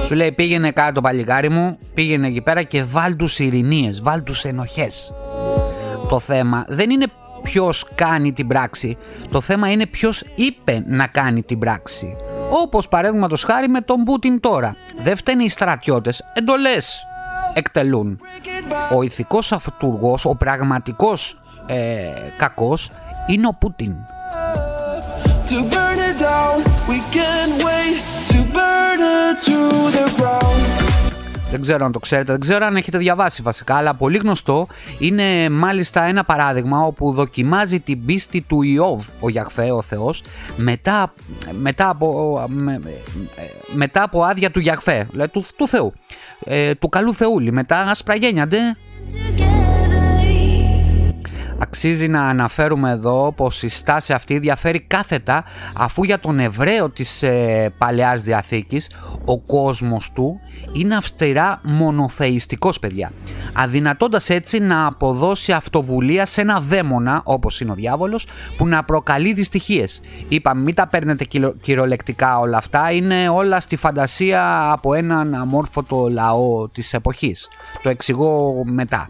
Σου 0.07 0.15
λέει 0.15 0.33
πήγαινε 0.33 0.71
κάτω 0.71 1.01
παλικάρι 1.01 1.49
μου, 1.49 1.79
πήγαινε 1.95 2.27
εκεί 2.27 2.41
πέρα 2.41 2.63
και 2.63 2.85
βάλ 2.85 3.17
τους 3.17 3.39
ειρηνίες, 3.39 4.03
βάλ 4.03 4.23
τους 4.23 4.45
ενοχές. 4.45 5.13
Το 6.09 6.19
θέμα 6.19 6.65
δεν 6.69 6.91
είναι 6.91 7.07
ποιος 7.43 7.89
κάνει 7.95 8.33
την 8.33 8.47
πράξη, 8.47 8.97
το 9.31 9.41
θέμα 9.41 9.71
είναι 9.71 9.87
ποιος 9.87 10.25
είπε 10.35 10.85
να 10.87 11.07
κάνει 11.07 11.43
την 11.43 11.59
πράξη. 11.59 12.17
Όπως 12.63 12.89
παραδείγματος 12.89 13.45
χάρη 13.45 13.69
με 13.69 13.81
τον 13.81 14.05
Πούτιν 14.05 14.41
τώρα. 14.41 14.77
Δεν 15.03 15.17
φταίνει 15.17 15.45
οι 15.45 15.49
στρατιώτες, 15.49 16.23
εντολές 16.35 17.08
εκτελούν. 17.59 18.21
Ο 18.95 19.03
ηθικός 19.03 19.53
αυτούργος, 19.53 20.25
ο 20.25 20.35
πραγματικός 20.35 21.41
ε, 21.67 22.11
κακός 22.39 22.91
είναι 23.27 23.47
ο 23.47 23.57
Πούτιν. 23.59 23.95
Δεν 31.51 31.61
ξέρω 31.61 31.85
αν 31.85 31.93
το 31.93 31.99
ξέρετε, 31.99 32.33
δεν 32.33 32.41
ξέρω 32.41 32.65
αν 32.65 32.77
έχετε 32.77 32.99
διαβάσει 32.99 33.43
βασικά, 33.43 33.75
αλλά 33.75 33.95
πολύ 33.95 34.19
γνωστό 34.19 34.67
είναι 34.99 35.49
μάλιστα 35.49 36.03
ένα 36.03 36.25
παράδειγμα 36.25 36.81
όπου 36.81 37.13
δοκιμάζει 37.13 37.81
την 37.81 38.05
πίστη 38.05 38.41
του 38.41 38.63
Ιώβ, 38.63 39.05
ο 39.21 39.29
Γιαχφέ, 39.29 39.71
ο 39.71 39.83
Θεός, 39.83 40.23
μετά, 40.57 41.13
μετά, 41.61 41.89
από, 41.89 42.41
μετά 43.73 44.03
από 44.03 44.23
άδεια 44.23 44.51
του 44.51 44.61
Γιαχφέ, 44.61 45.07
δηλαδή 45.11 45.33
του, 45.33 45.45
του 45.57 45.69
Θεού 45.69 45.93
ε, 46.45 46.75
του 46.75 46.89
καλού 46.89 47.15
Θεούλη. 47.15 47.53
Μετά 47.53 47.81
άσπρα 47.81 48.15
γένιαντε. 48.15 48.59
Αξίζει 51.59 52.09
να 52.09 52.23
αναφέρουμε 52.29 52.91
εδώ 52.91 53.33
πως 53.37 53.63
η 53.63 53.69
στάση 53.69 54.13
αυτή 54.13 54.39
διαφέρει 54.39 54.81
κάθετα 54.81 55.45
αφού 55.75 56.05
για 56.05 56.19
τον 56.19 56.39
Εβραίο 56.39 56.91
της 56.91 57.23
ε, 57.23 57.73
Παλαιάς 57.79 58.23
Διαθήκης 58.23 58.91
ο 59.25 59.39
κόσμος 59.39 60.13
του 60.13 60.41
είναι 60.73 60.97
αυστηρά 60.97 61.61
μονοθεϊστικός 61.63 62.79
παιδιά 62.79 63.13
αδυνατώντας 63.53 64.29
έτσι 64.29 64.59
να 64.59 64.87
αποδώσει 64.87 65.53
αυτοβουλία 65.53 66.27
σε 66.27 66.41
ένα 66.41 66.61
δαίμονα 66.61 67.21
όπως 67.25 67.61
είναι 67.61 67.71
ο 67.71 67.75
διάβολος 67.75 68.27
που 68.57 68.67
να 68.67 68.85
προκαλεί 68.85 69.33
δυστυχίες. 69.33 70.01
Είπαμε 70.29 70.63
μην 70.63 70.75
τα 70.75 70.87
παίρνετε 70.87 71.25
κυριολεκτικά 71.61 72.39
όλα 72.39 72.57
αυτά 72.57 72.93
είναι 72.93 73.29
όλα 73.29 73.61
στη 73.61 73.77
φαντασία 73.77 74.71
από 74.71 74.95
έναν 74.95 75.35
αμόρφωτο 75.35 76.09
λαό 76.11 76.69
της 76.69 76.93
εποχής. 76.93 77.49
Το 77.83 77.89
εξηγώ 77.89 78.63
μετά. 78.65 79.09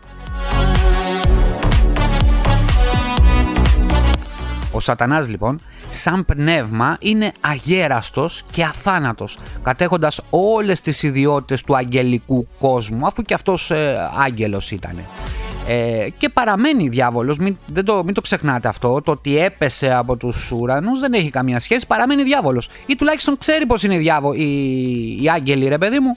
Ο 4.79 4.81
σατανάς 4.81 5.29
λοιπόν 5.29 5.61
σαν 5.91 6.25
πνεύμα 6.25 6.97
είναι 7.01 7.33
αγέραστος 7.41 8.45
και 8.53 8.65
αθάνατος 8.65 9.39
κατέχοντας 9.63 10.21
όλες 10.31 10.81
τις 10.81 11.03
ιδιότητες 11.03 11.63
του 11.63 11.77
αγγελικού 11.77 12.49
κόσμου 12.59 13.07
αφού 13.07 13.23
και 13.23 13.35
αυτός 13.35 13.71
ε, 13.71 14.11
άγγελος 14.19 14.71
ήταν. 14.71 14.99
Ε, 15.69 16.09
και 16.19 16.29
παραμένει 16.29 16.89
διάβολος, 16.89 17.39
μην, 17.39 17.57
δεν 17.67 17.85
το, 17.85 18.05
μην 18.05 18.15
το 18.15 18.21
ξεχνάτε 18.21 18.69
αυτό, 18.69 19.01
το 19.01 19.11
ότι 19.11 19.39
έπεσε 19.39 19.95
από 19.95 20.17
τους 20.17 20.51
ουρανούς 20.51 21.01
δεν 21.01 21.13
έχει 21.13 21.31
καμία 21.31 21.61
σχέση, 21.61 21.87
παραμένει 21.87 22.23
διάβολος 22.23 22.71
ή 22.87 22.97
τουλάχιστον 22.97 23.39
ξέρει 23.39 23.67
πως 23.67 23.83
είναι 23.83 23.97
διάβο, 23.97 24.33
οι, 24.33 25.23
οι 25.23 25.29
άγγελοι 25.29 25.69
ρε 25.69 25.79
παιδί 25.79 25.99
μου. 25.99 26.17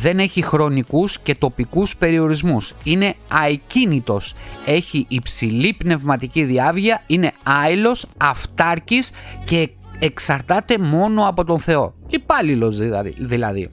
Δεν 0.00 0.18
έχει 0.18 0.42
χρονικούς 0.42 1.18
και 1.18 1.34
τοπικούς 1.34 1.96
περιορισμούς. 1.96 2.74
Είναι 2.84 3.14
αεκίνητος, 3.28 4.34
έχει 4.66 5.06
υψηλή 5.08 5.74
πνευματική 5.78 6.42
διάβγεια, 6.42 7.02
είναι 7.06 7.32
άειλος, 7.42 8.06
αυτάρκης 8.16 9.10
και 9.44 9.68
εξαρτάται 9.98 10.78
μόνο 10.78 11.28
από 11.28 11.44
τον 11.44 11.58
Θεό. 11.60 11.94
Υπάλληλος 12.08 12.78
δηλαδή. 12.78 13.14
δηλαδή. 13.18 13.70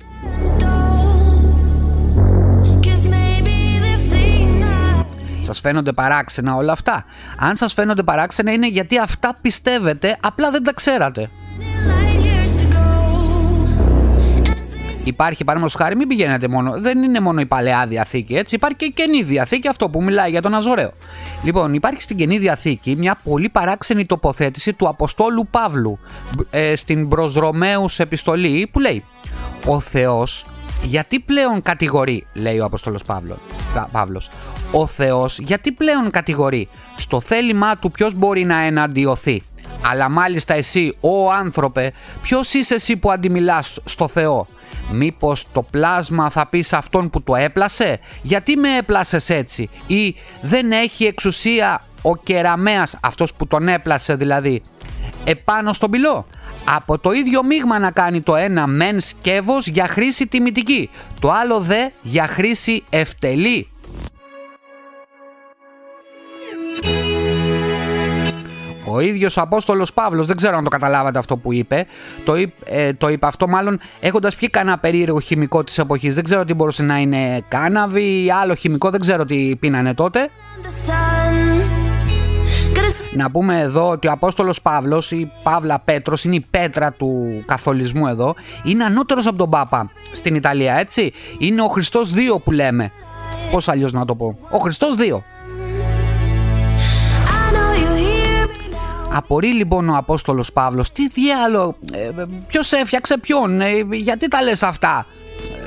Σας 5.43 5.59
φαίνονται 5.59 5.91
παράξενα 5.91 6.55
όλα 6.55 6.71
αυτά; 6.71 7.05
Αν 7.39 7.55
σας 7.55 7.73
φαίνονται 7.73 8.03
παράξενα 8.03 8.51
είναι 8.51 8.67
γιατί 8.67 8.99
αυτά 8.99 9.37
πιστεύετε, 9.41 10.17
απλά 10.21 10.51
δεν 10.51 10.63
τα 10.63 10.73
ξέρατε. 10.73 11.29
Υπάρχει 15.07 15.43
παραδείγματο 15.43 15.83
χάρη, 15.83 15.95
μην 15.95 16.07
πηγαίνετε 16.07 16.47
μόνο. 16.47 16.81
Δεν 16.81 17.03
είναι 17.03 17.19
μόνο 17.19 17.41
η 17.41 17.45
παλαιά 17.45 17.85
διαθήκη, 17.87 18.35
έτσι. 18.35 18.55
Υπάρχει 18.55 18.77
και 18.77 18.85
η 18.85 18.91
καινή 18.91 19.23
διαθήκη, 19.23 19.67
αυτό 19.67 19.89
που 19.89 20.03
μιλάει 20.03 20.29
για 20.29 20.41
τον 20.41 20.53
Αζωραίο. 20.53 20.91
Λοιπόν, 21.43 21.73
υπάρχει 21.73 22.01
στην 22.01 22.17
καινή 22.17 22.37
διαθήκη 22.37 22.95
μια 22.95 23.19
πολύ 23.23 23.49
παράξενη 23.49 24.05
τοποθέτηση 24.05 24.73
του 24.73 24.87
Αποστόλου 24.87 25.47
Παύλου 25.51 25.99
ε, 26.49 26.75
στην 26.75 27.07
προ 27.07 27.31
επιστολή 27.97 28.69
που 28.71 28.79
λέει 28.79 29.03
Ο 29.65 29.79
Θεός 29.79 30.45
γιατί 30.83 31.19
πλέον 31.19 31.61
κατηγορεί, 31.61 32.25
λέει 32.33 32.59
ο 32.59 32.65
Απόστολος 32.65 33.01
Παύλος. 33.91 34.29
Ο 34.71 34.85
Θεός 34.85 35.39
γιατί 35.39 35.71
πλέον 35.71 36.11
κατηγορεί. 36.11 36.67
Στο 36.97 37.21
θέλημά 37.21 37.77
του 37.77 37.91
ποιος 37.91 38.13
μπορεί 38.13 38.43
να 38.43 38.57
εναντιωθεί. 38.57 39.43
Αλλά 39.81 40.09
μάλιστα 40.09 40.53
εσύ, 40.53 40.97
ο 40.99 41.31
άνθρωπε, 41.31 41.93
ποιος 42.21 42.53
είσαι 42.53 42.73
εσύ 42.73 42.97
που 42.97 43.11
αντιμιλάς 43.11 43.79
στο 43.85 44.07
Θεό; 44.07 44.47
Μήπως 44.91 45.45
το 45.53 45.61
πλάσμα 45.61 46.29
θα 46.29 46.45
πεις 46.47 46.67
σε 46.67 46.75
αυτόν 46.75 47.09
που 47.09 47.23
το 47.23 47.35
έπλασε, 47.35 47.99
γιατί 48.21 48.57
με 48.57 48.77
έπλασες 48.77 49.29
έτσι; 49.29 49.69
Ή 49.87 50.15
δεν 50.41 50.71
έχει 50.71 51.05
εξουσία 51.05 51.81
ο 52.01 52.15
κεραμέας, 52.15 52.97
αυτός 53.01 53.33
που 53.33 53.47
τον 53.47 53.67
έπλασε 53.67 54.15
δηλαδή, 54.15 54.61
επάνω 55.23 55.73
στον 55.73 55.91
πυλό; 55.91 56.25
Από 56.65 56.97
το 56.97 57.11
ίδιο 57.11 57.43
μείγμα 57.43 57.79
να 57.79 57.91
κάνει 57.91 58.21
το 58.21 58.35
ένα 58.35 58.67
μεν 58.67 58.99
σκεύος 58.99 59.67
για 59.67 59.87
χρήση 59.87 60.27
τιμητική, 60.27 60.89
το 61.19 61.31
άλλο 61.31 61.59
δε 61.59 61.87
για 62.01 62.27
χρήση 62.27 62.83
ευτελή. 62.89 63.67
Ο 68.97 68.99
ίδιος 68.99 69.37
ο 69.37 69.41
Απόστολος 69.41 69.93
Παύλος, 69.93 70.25
δεν 70.25 70.35
ξέρω 70.35 70.57
αν 70.57 70.63
το 70.63 70.69
καταλάβατε 70.69 71.19
αυτό 71.19 71.37
που 71.37 71.53
είπε, 71.53 71.85
το, 72.25 72.33
ε, 72.65 72.93
το 72.93 73.09
είπε 73.09 73.25
αυτό 73.25 73.47
μάλλον 73.47 73.79
έχοντας 73.99 74.35
πιει 74.35 74.49
κανένα 74.49 74.77
περίεργο 74.77 75.19
χημικό 75.19 75.63
της 75.63 75.77
εποχής. 75.77 76.15
Δεν 76.15 76.23
ξέρω 76.23 76.45
τι 76.45 76.53
μπορούσε 76.53 76.83
να 76.83 76.97
είναι 76.97 77.43
κάναβη 77.47 78.23
ή 78.23 78.31
άλλο 78.31 78.55
χημικό, 78.55 78.89
δεν 78.89 78.99
ξέρω 78.99 79.25
τι 79.25 79.55
πίνανε 79.59 79.93
τότε. 79.93 80.29
Να 83.13 83.31
πούμε 83.31 83.59
εδώ 83.59 83.89
ότι 83.89 84.07
ο 84.07 84.11
Απόστολος 84.11 84.61
Παύλος 84.61 85.11
ή 85.11 85.31
Παύλα 85.43 85.79
Πέτρος 85.79 86.23
είναι 86.23 86.35
η 86.35 86.45
πέτρα 86.51 86.91
του 86.91 87.43
καθολισμού 87.45 88.07
εδώ. 88.07 88.35
Είναι 88.63 88.83
ανώτερος 88.83 89.27
από 89.27 89.37
τον 89.37 89.49
Πάπα 89.49 89.91
στην 90.11 90.35
Ιταλία, 90.35 90.75
έτσι. 90.75 91.13
Είναι 91.37 91.61
ο 91.61 91.67
Χριστός 91.67 92.13
2 92.13 92.39
που 92.43 92.51
λέμε. 92.51 92.91
Πώς 93.51 93.67
αλλιώς 93.67 93.93
να 93.93 94.05
το 94.05 94.15
πω. 94.15 94.37
Ο 94.49 94.57
Χριστός 94.57 94.95
2. 94.95 95.23
Απορεί 99.11 99.53
λοιπόν 99.53 99.89
ο 99.89 99.95
Απόστολος 99.97 100.53
Παύλος 100.53 100.91
τι 100.91 101.07
διάλογο, 101.07 101.75
ε, 101.93 102.11
ποιος 102.47 102.71
έφτιαξε 102.71 103.17
ποιον, 103.17 103.61
ε, 103.61 103.87
γιατί 103.91 104.27
τα 104.27 104.41
λες 104.43 104.63
αυτά. 104.63 105.05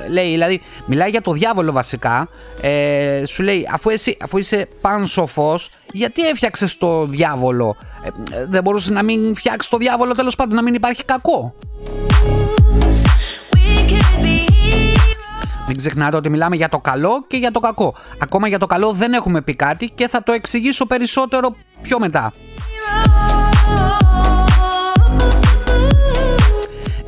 Ε, 0.05 0.09
λέει, 0.09 0.31
δηλαδή, 0.31 0.63
μιλάει 0.87 1.11
για 1.11 1.23
το 1.23 1.33
διάβολο 1.33 1.73
βασικά. 1.73 2.29
Ε, 2.61 3.23
σου 3.27 3.43
λέει, 3.43 3.69
αφού, 3.73 3.91
εσύ, 3.91 4.17
αφού 4.21 4.39
είσαι 4.39 4.69
πανσοφός, 4.81 5.71
γιατί 5.93 6.29
έφτιαξες 6.29 6.79
το 6.79 7.07
διάβολο; 7.07 7.77
Ε, 8.03 8.11
δεν 8.49 8.63
μπορούσες 8.63 8.91
να 8.91 9.03
μην 9.03 9.35
φτιάξεις 9.35 9.71
το 9.71 9.77
διάβολο 9.77 10.15
τέλος 10.15 10.37
πάντων, 10.37 10.55
να 10.55 10.63
μην 10.63 10.75
υπάρχει 10.75 11.05
κακό. 11.05 11.55
Μην 15.67 15.79
ξεχνάτε 15.79 16.17
ότι 16.17 16.31
μιλάμε 16.31 16.57
για 16.57 16.69
το 16.69 16.79
καλό 16.79 17.25
και 17.27 17.37
για 17.37 17.51
το 17.51 17.61
κακό. 17.61 17.95
Ακόμα 18.19 18.49
για 18.49 18.59
το 18.59 18.67
καλό 18.67 18.93
δεν 18.93 19.13
έχουμε 19.13 19.43
πει 19.43 19.55
κάτι 19.55 19.93
και 19.95 20.09
θα 20.09 20.23
το 20.23 20.33
εξηγήσω 20.33 20.87
περισσότερο 20.87 21.57
πιο 21.83 21.99
μετά. 21.99 22.33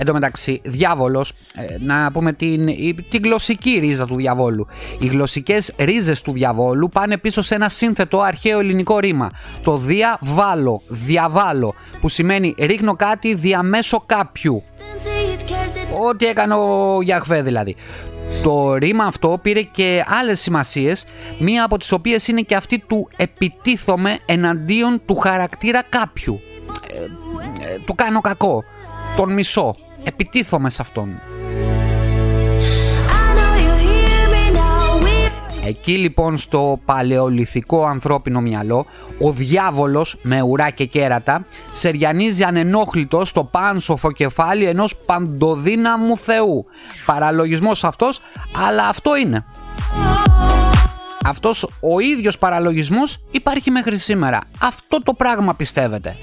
Εν 0.02 0.08
τω 0.08 0.14
μεταξύ, 0.14 0.60
διάβολος, 0.64 1.32
ε, 1.54 1.76
να 1.78 2.12
πούμε 2.12 2.32
την, 2.32 2.66
την 3.08 3.22
γλωσσική 3.22 3.78
ρίζα 3.78 4.06
του 4.06 4.14
διαβόλου. 4.16 4.66
Οι 4.98 5.06
γλωσσικές 5.06 5.72
ρίζες 5.78 6.22
του 6.22 6.32
διαβόλου 6.32 6.88
πάνε 6.88 7.18
πίσω 7.18 7.42
σε 7.42 7.54
ένα 7.54 7.68
σύνθετο 7.68 8.20
αρχαίο 8.20 8.58
ελληνικό 8.58 8.98
ρήμα. 8.98 9.30
Το 9.62 9.76
διαβάλω, 9.76 10.82
διαβάλω, 10.88 11.74
που 12.00 12.08
σημαίνει 12.08 12.54
ρίχνω 12.58 12.96
κάτι 12.96 13.34
διαμέσω 13.34 14.02
κάποιου. 14.06 14.62
Ό,τι 16.08 16.26
έκανε 16.26 16.54
ο 16.54 16.98
Γιαχβέ 17.02 17.42
δηλαδή. 17.42 17.76
Το 18.42 18.74
ρήμα 18.74 19.04
αυτό 19.04 19.38
πήρε 19.42 19.62
και 19.62 20.04
άλλες 20.06 20.40
σημασίες, 20.40 21.04
μία 21.38 21.64
από 21.64 21.78
τις 21.78 21.92
οποίες 21.92 22.28
είναι 22.28 22.40
και 22.40 22.54
αυτή 22.54 22.78
του 22.78 23.08
επιτίθομαι 23.16 24.18
εναντίον 24.26 25.00
του 25.06 25.14
χαρακτήρα 25.16 25.82
κάποιου. 25.88 26.40
Ε, 26.90 26.96
ε, 27.72 27.78
του 27.86 27.94
κάνω 27.94 28.20
κακό, 28.20 28.64
τον 29.16 29.32
μισό, 29.32 29.76
επιτίθομαι 30.04 30.70
σε 30.70 30.82
αυτόν. 30.82 31.20
Εκεί 35.64 35.96
λοιπόν 35.96 36.36
στο 36.36 36.80
παλαιολιθικό 36.84 37.86
ανθρώπινο 37.86 38.40
μυαλό 38.40 38.86
ο 39.20 39.30
διάβολος 39.30 40.18
με 40.22 40.42
ουρά 40.42 40.70
και 40.70 40.84
κέρατα 40.84 41.46
σεριανίζει 41.72 42.42
ανενόχλητο 42.42 43.24
στο 43.24 43.44
πάνσοφο 43.44 44.12
κεφάλι 44.12 44.64
ενός 44.64 44.96
παντοδύναμου 44.96 46.16
Θεού. 46.16 46.64
Παραλογισμός 47.06 47.84
αυτός, 47.84 48.20
αλλά 48.66 48.88
αυτό 48.88 49.16
είναι. 49.16 49.44
Αυτός 51.24 51.68
ο 51.80 52.00
ίδιος 52.00 52.38
παραλογισμός 52.38 53.24
υπάρχει 53.30 53.70
μέχρι 53.70 53.98
σήμερα. 53.98 54.40
Αυτό 54.60 55.02
το 55.02 55.12
πράγμα 55.14 55.54
πιστεύετε. 55.54 56.16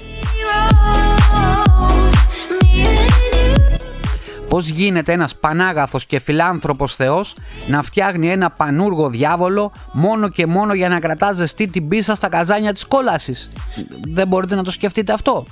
Πώς 4.50 4.68
γίνεται 4.68 5.12
ένας 5.12 5.36
πανάγαθος 5.36 6.06
και 6.06 6.18
φιλάνθρωπος 6.20 6.94
θεός 6.94 7.36
να 7.66 7.82
φτιάχνει 7.82 8.30
ένα 8.30 8.50
πανούργο 8.50 9.08
διάβολο 9.08 9.72
μόνο 9.92 10.28
και 10.28 10.46
μόνο 10.46 10.74
για 10.74 10.88
να 10.88 11.00
κρατά 11.00 11.32
ζεστή 11.32 11.68
την 11.68 11.88
πίσα 11.88 12.14
στα 12.14 12.28
καζάνια 12.28 12.72
της 12.72 12.86
κόλασης. 12.86 13.52
Δεν 14.00 14.28
μπορείτε 14.28 14.54
να 14.54 14.62
το 14.62 14.70
σκεφτείτε 14.70 15.12
αυτό. 15.12 15.46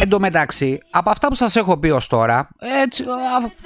Εν 0.00 0.08
τω 0.08 0.20
μεταξύ, 0.20 0.80
από 0.90 1.10
αυτά 1.10 1.28
που 1.28 1.34
σας 1.34 1.56
έχω 1.56 1.76
πει 1.78 1.90
ως 1.90 2.06
τώρα, 2.06 2.48
έτσι, 2.84 3.04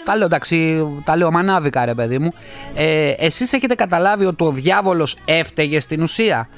τα 0.04 0.16
λέω 0.16 0.26
εντάξει, 0.26 0.86
τα 1.04 1.16
λέω 1.16 1.30
μανάβικα 1.30 1.84
ρε 1.84 1.94
παιδί 1.94 2.18
μου, 2.18 2.32
ε, 2.74 3.10
εσείς 3.10 3.52
έχετε 3.52 3.74
καταλάβει 3.74 4.24
ότι 4.24 4.44
ο 4.44 4.50
διάβολος 4.50 5.16
έφταιγε 5.24 5.80
στην 5.80 6.02
ουσία; 6.02 6.48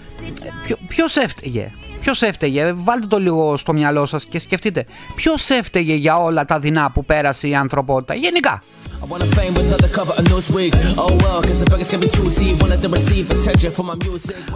Ε, 0.45 0.49
ποιο, 0.67 0.77
ποιος 0.89 1.17
έφταιγε, 1.17 1.71
Ποιος 2.05 2.23
έφταιγε, 2.23 2.73
βάλτε 2.77 3.07
το 3.07 3.19
λίγο 3.19 3.57
στο 3.57 3.73
μυαλό 3.73 4.07
σας 4.07 4.25
και 4.25 4.39
σκεφτείτε. 4.39 4.87
Ποιος 5.15 5.51
έφταιγε 5.51 5.95
για 5.95 6.17
όλα 6.17 6.45
τα 6.45 6.59
δεινά 6.59 6.91
που 6.91 7.05
πέρασε 7.05 7.49
η 7.49 7.55
ανθρωπότητα, 7.55 8.15
γενικά. 8.15 8.63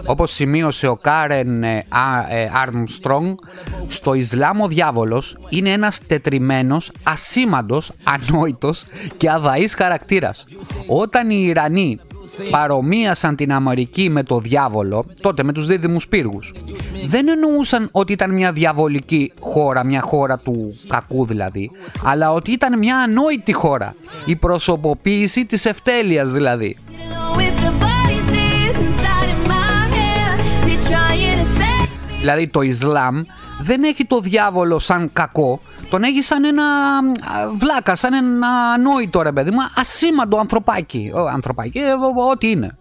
Όπως 0.04 0.32
σημείωσε 0.32 0.86
ο 0.86 0.96
Κάρεν 0.96 1.64
Άρμστρονγκ, 2.62 3.34
στο 3.88 4.14
Ισλάμ 4.14 4.60
ο 4.60 4.68
διάβολος 4.68 5.36
είναι 5.48 5.70
ένας 5.70 6.00
τετριμένος, 6.06 6.90
ασήμαντος, 7.02 7.92
ανόητος 8.04 8.84
και 9.16 9.30
αδαής 9.30 9.74
χαρακτήρας. 9.74 10.44
Όταν 10.86 11.30
οι 11.30 11.44
Ιρανοί 11.46 11.98
παρομοίασαν 12.50 13.36
την 13.36 13.52
Αμερική 13.52 14.08
με 14.08 14.22
το 14.22 14.38
διάβολο, 14.38 15.04
τότε 15.20 15.42
με 15.42 15.52
τους 15.52 15.66
δίδυμους 15.66 16.08
πύργους, 16.08 16.54
δεν 17.06 17.28
εννοούσαν 17.28 17.88
ότι 17.92 18.12
ήταν 18.12 18.34
μια 18.34 18.52
διαβολική 18.52 19.32
χώρα, 19.40 19.84
μια 19.84 20.00
χώρα 20.00 20.38
του 20.38 20.78
κακού 20.88 21.26
δηλαδή, 21.26 21.70
αλλά 22.04 22.32
ότι 22.32 22.50
ήταν 22.50 22.78
μια 22.78 22.96
ανόητη 22.98 23.52
χώρα, 23.52 23.94
η 24.24 24.36
προσωποποίηση 24.36 25.44
της 25.44 25.64
ευτέλειας 25.64 26.30
δηλαδή. 26.30 26.76
Δηλαδή 32.18 32.48
το 32.48 32.60
Ισλάμ 32.60 33.22
δεν 33.68 33.84
έχει 33.84 34.04
το 34.04 34.20
διάβολο 34.20 34.78
σαν 34.78 35.10
κακό, 35.12 35.60
τον 35.90 36.02
έχει 36.02 36.22
σαν 36.22 36.44
ένα 36.44 36.64
βλάκα, 37.58 37.94
σαν 37.94 38.12
ένα 38.12 38.48
ανόητο 38.48 39.22
ρε 39.22 39.32
παιδί 39.32 39.50
μου, 39.50 39.58
ασήμαντο 39.74 40.38
ανθρωπάκι. 40.38 41.10
Ο, 41.14 41.28
ανθρωπάκι, 41.28 41.78
ε, 41.78 41.92
ό,τι 42.30 42.50
είναι. 42.50 42.76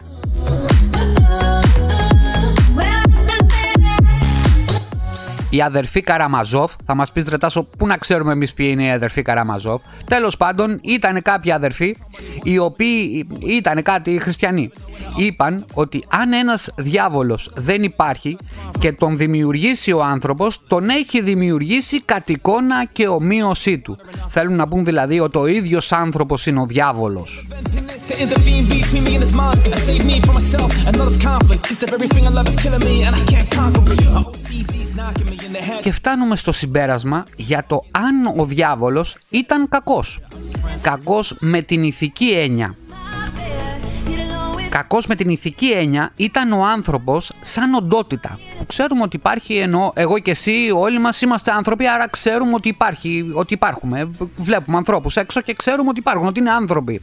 η 5.50 5.62
αδερφή 5.62 6.02
Καραμαζόφ. 6.02 6.74
Θα 6.86 6.96
μας 6.96 7.12
πεις 7.12 7.28
Ρετάσο, 7.28 7.68
πού 7.78 7.88
να 7.88 7.98
ξέρουμε 7.98 8.32
εμείς 8.32 8.54
ποιοι 8.54 8.68
είναι 8.72 8.84
οι 8.84 8.92
αδερφοί 8.92 9.22
Καραμαζόφ. 9.22 9.82
Τέλος 10.06 10.38
πάντων, 10.38 10.80
ήταν 10.82 11.22
κάποιοι 11.22 11.52
αδερφοί, 11.52 11.98
οι 12.44 12.58
οποίοι 12.58 13.28
ήταν 13.40 13.84
κάτι 13.84 14.20
χριστιανοί. 14.20 14.72
Είπαν 15.16 15.66
ότι 15.74 16.04
αν 16.08 16.34
ένας 16.34 16.70
διάβολος 16.76 17.52
δεν 17.56 17.84
υπάρχει 17.84 18.38
και 18.80 18.92
τον 18.92 19.18
δημιουργήσει 19.18 19.92
ο 19.92 20.04
άνθρωπος, 20.04 20.62
τον 20.68 20.90
έχει 20.90 21.22
δημιουργήσει 21.22 22.02
κατ' 22.02 22.30
εικόνα 22.30 22.86
και 22.86 23.08
ομοίωσή 23.08 23.78
του. 23.78 23.98
Θέλουν 24.28 24.56
να 24.56 24.68
πούν 24.68 24.86
δηλαδή 24.86 25.20
ότι 25.20 25.38
ο 25.38 25.48
ίδιος 25.48 25.92
άνθρωπος 25.92 26.46
είναι 26.46 26.60
ο 26.60 26.66
διάβολος. 26.66 27.48
Και 35.82 35.92
φτάνουμε 35.92 36.36
στο 36.36 36.52
συμπέρασμα 36.52 37.24
για 37.36 37.66
το 37.68 37.84
αν 37.92 38.40
ο 38.40 38.46
διάβολος 38.46 39.18
ήταν 39.30 39.70
κακός. 39.70 40.20
Κακός 40.82 41.36
με 41.40 41.62
την 41.62 41.84
ηθική 41.84 42.30
έννοια. 42.30 42.76
Κακός 44.70 45.08
με 45.08 45.16
την 45.16 45.30
ηθική 45.30 45.72
έννοια 45.72 46.12
ήταν 46.16 46.52
ο 46.52 46.66
άνθρωπος 46.66 47.32
σαν 47.42 47.74
οντότητα. 47.74 48.40
Που 48.58 48.66
ξέρουμε 48.66 49.02
ότι 49.02 49.16
υπάρχει 49.16 49.56
ενώ 49.56 49.92
εγώ 49.96 50.20
και 50.20 50.32
εσύ 50.32 50.72
όλοι 50.76 51.00
μας 51.00 51.22
είμαστε 51.22 51.52
άνθρωποι 51.52 51.88
άρα 51.88 52.08
ξέρουμε 52.08 52.54
ότι 52.54 52.68
υπάρχει, 52.68 53.32
ότι 53.34 53.54
υπάρχουμε. 53.54 54.10
Βλέπουμε 54.36 54.78
ανθρώπους 54.78 55.18
έξω 55.18 55.42
και 55.42 55.54
ξέρουμε 55.54 55.90
ότι 55.90 56.00
υπάρχουν, 56.00 56.28
ότι 56.28 56.40
είναι 56.40 56.52
άνθρωποι. 56.52 57.02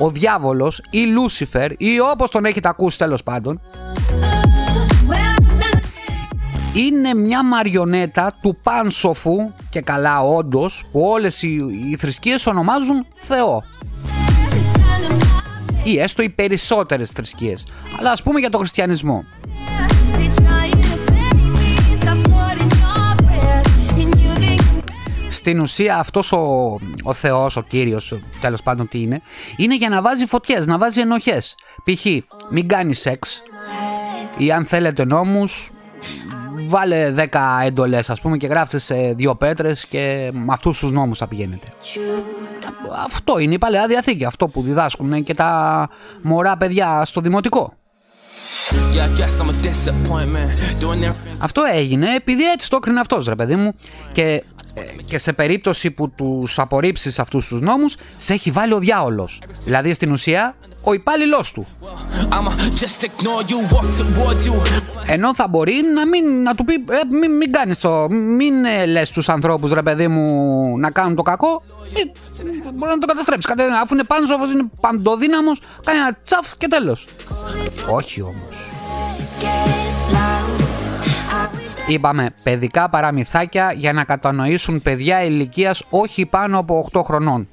Ο 0.00 0.10
διάβολος 0.10 0.82
ή 0.90 1.04
Λούσιφερ 1.04 1.70
ή 1.70 2.00
όπως 2.12 2.30
τον 2.30 2.44
έχετε 2.44 2.68
ακούσει 2.68 2.98
τέλος 2.98 3.22
πάντων 3.22 3.60
είναι 6.74 7.14
μια 7.14 7.44
μαριονέτα 7.44 8.36
του 8.42 8.58
πάνσοφου 8.62 9.52
και 9.70 9.80
καλά 9.80 10.20
όντως 10.20 10.84
που 10.92 11.00
όλες 11.00 11.42
οι, 11.42 11.64
οι 11.90 11.96
θρησκείες 11.96 12.46
ονομάζουν 12.46 13.06
Θεό 13.20 13.62
ή 15.84 15.98
έστω 15.98 16.22
οι 16.22 16.28
περισσότερες 16.28 17.10
θρησκείες 17.10 17.66
αλλά 17.98 18.10
ας 18.10 18.22
πούμε 18.22 18.40
για 18.40 18.50
τον 18.50 18.60
χριστιανισμό 18.60 19.24
στην 25.40 25.60
ουσία 25.60 25.98
αυτός 25.98 26.32
ο, 26.32 26.78
ο 27.02 27.12
Θεός, 27.12 27.56
ο 27.56 27.62
Κύριος, 27.62 28.20
τέλος 28.40 28.62
πάντων 28.62 28.88
τι 28.88 29.00
είναι, 29.00 29.22
είναι 29.56 29.76
για 29.76 29.88
να 29.88 30.02
βάζει 30.02 30.26
φωτιές, 30.26 30.66
να 30.66 30.78
βάζει 30.78 31.00
ενοχές. 31.00 31.54
Π.χ. 31.84 32.06
μην 32.50 32.68
κάνεις 32.68 33.00
σεξ 33.00 33.42
ή 34.38 34.52
αν 34.52 34.64
θέλετε 34.64 35.04
νόμους, 35.04 35.70
βάλε 36.70 37.14
10 37.16 37.24
εντολές 37.64 38.10
ας 38.10 38.20
πούμε 38.20 38.36
και 38.36 38.46
γράφτες 38.46 38.84
σε 38.84 38.94
δύο 38.94 39.34
πέτρες 39.34 39.86
και 39.86 40.30
με 40.32 40.46
αυτούς 40.48 40.78
τους 40.78 40.90
νόμους 40.90 41.18
θα 41.18 41.26
πηγαίνετε. 41.26 41.66
Αυτό 43.04 43.38
είναι 43.38 43.54
η 43.54 43.58
Παλαιά 43.58 43.86
Διαθήκη, 43.86 44.24
αυτό 44.24 44.48
που 44.48 44.62
διδάσκουν 44.62 45.22
και 45.22 45.34
τα 45.34 45.88
μωρά 46.22 46.56
παιδιά 46.56 47.04
στο 47.04 47.20
δημοτικό. 47.20 47.72
Αυτό 51.38 51.62
έγινε 51.72 52.14
επειδή 52.14 52.50
έτσι 52.50 52.70
το 52.70 52.76
έκρινε 52.76 53.00
αυτός 53.00 53.26
ρε 53.26 53.34
παιδί 53.34 53.56
μου 53.56 53.74
και 54.12 54.22
ε, 54.22 54.42
και 55.04 55.18
σε 55.18 55.32
περίπτωση 55.32 55.90
που 55.90 56.10
τους 56.10 56.58
απορρίψεις 56.58 57.18
αυτούς 57.18 57.48
τους 57.48 57.60
νόμους 57.60 57.96
σε 58.16 58.32
έχει 58.32 58.50
βάλει 58.50 58.72
ο 58.72 58.78
διάολος. 58.78 59.42
Δηλαδή 59.64 59.92
στην 59.92 60.12
ουσία 60.12 60.54
ο 60.82 60.92
υπάλληλός 60.92 61.52
του. 61.52 61.66
Ενώ 65.06 65.34
θα 65.34 65.48
μπορεί 65.48 65.74
να, 65.94 66.06
μην, 66.06 66.42
να 66.42 66.54
του 66.54 66.64
πει 66.64 66.74
ε, 66.74 67.00
μην, 67.20 67.36
μην 67.36 67.52
κάνεις 67.52 67.78
το 67.78 68.08
μην 68.10 68.64
ε, 68.64 68.86
λες 68.86 69.10
τους 69.10 69.28
ανθρώπους 69.28 69.72
ρε 69.72 69.82
παιδί 69.82 70.08
μου 70.08 70.78
να 70.78 70.90
κάνουν 70.90 71.14
το 71.16 71.22
κακό. 71.22 71.62
Ε, 71.96 72.00
μπορεί 72.78 72.90
να 72.90 72.98
το 72.98 73.06
καταστρέψεις. 73.06 73.54
Αφού 73.82 73.94
είναι 73.94 74.04
πάνω 74.04 74.26
είναι 74.52 74.70
παντοδύναμος 74.80 75.62
κάνει 75.84 75.98
ένα 75.98 76.16
τσαφ 76.24 76.56
και 76.56 76.68
τέλος. 76.68 77.06
Όχι 77.88 78.22
όμως 78.22 78.68
Είπαμε 81.90 82.30
παιδικά 82.42 82.88
παραμυθάκια 82.88 83.72
για 83.72 83.92
να 83.92 84.04
κατανοήσουν 84.04 84.82
παιδιά 84.82 85.24
ηλικίας 85.24 85.84
όχι 85.90 86.26
πάνω 86.26 86.58
από 86.58 86.88
8 86.92 87.02
χρονών. 87.04 87.48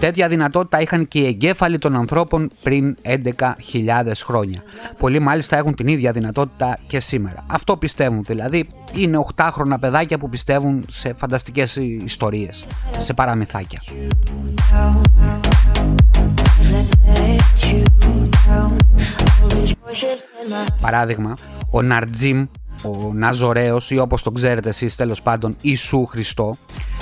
Τέτοια 0.00 0.28
δυνατότητα 0.28 0.80
είχαν 0.80 1.08
και 1.08 1.18
οι 1.18 1.26
εγκέφαλοι 1.26 1.78
των 1.78 1.96
ανθρώπων 1.96 2.50
πριν 2.62 2.96
11.000 3.02 4.12
χρόνια. 4.24 4.62
Πολλοί 4.98 5.18
μάλιστα 5.18 5.56
έχουν 5.56 5.74
την 5.74 5.88
ίδια 5.88 6.12
δυνατότητα 6.12 6.78
και 6.86 7.00
σήμερα. 7.00 7.44
Αυτό 7.46 7.76
πιστεύουν 7.76 8.22
δηλαδή. 8.26 8.68
Είναι 8.94 9.18
8χρονα 9.36 9.76
παιδάκια 9.80 10.18
που 10.18 10.28
πιστεύουν 10.28 10.84
σε 10.88 11.14
φανταστικές 11.16 11.76
ιστορίες, 12.04 12.66
σε 12.98 13.12
παραμυθάκια. 13.12 13.80
Παράδειγμα, 20.80 21.34
ο 21.70 21.82
Ναρτζίμ 21.82 22.46
ο 22.86 23.12
Ναζωραίος 23.14 23.90
ή 23.90 23.98
όπως 23.98 24.22
τον 24.22 24.34
ξέρετε 24.34 24.68
εσείς 24.68 24.96
τέλος 24.96 25.22
πάντων 25.22 25.56
Ιησού 25.60 26.06
Χριστό 26.06 26.54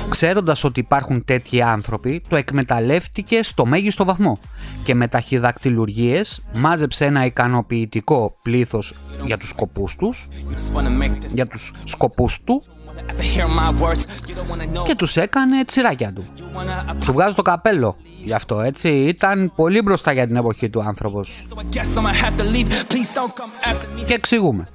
ξέροντας 0.09 0.65
ότι 0.65 0.81
υπάρχουν 0.81 1.25
τέτοιοι 1.25 1.63
άνθρωποι 1.63 2.23
το 2.29 2.37
εκμεταλλεύτηκε 2.37 3.43
στο 3.43 3.67
μέγιστο 3.67 4.05
βαθμό 4.05 4.39
και 4.85 4.95
με 4.95 5.09
ταχυδακτηλουργίες 5.09 6.43
μάζεψε 6.59 7.05
ένα 7.05 7.25
ικανοποιητικό 7.25 8.37
πλήθος 8.43 8.95
για 9.27 9.39
τους 9.39 9.49
σκοπούς 9.49 9.97
τους 9.97 10.29
για 11.33 11.47
τους 11.47 11.73
σκοπούς 11.85 12.41
του 12.45 12.63
και 14.85 14.95
τους 14.95 15.17
έκανε 15.17 15.65
τσιράκια 15.65 16.13
του. 16.13 16.25
Του 17.05 17.13
βγάζω 17.13 17.35
το 17.35 17.43
καπέλο 17.43 17.97
γι' 18.25 18.33
αυτό 18.33 18.61
έτσι. 18.61 18.89
Ήταν 18.89 19.53
πολύ 19.57 19.83
μπροστά 19.83 20.13
για 20.13 20.27
την 20.27 20.37
εποχή 20.37 20.71
του 20.71 20.83
άνθρωπος. 20.83 21.45
Και 24.07 24.15
εξηγούμε. 24.15 24.69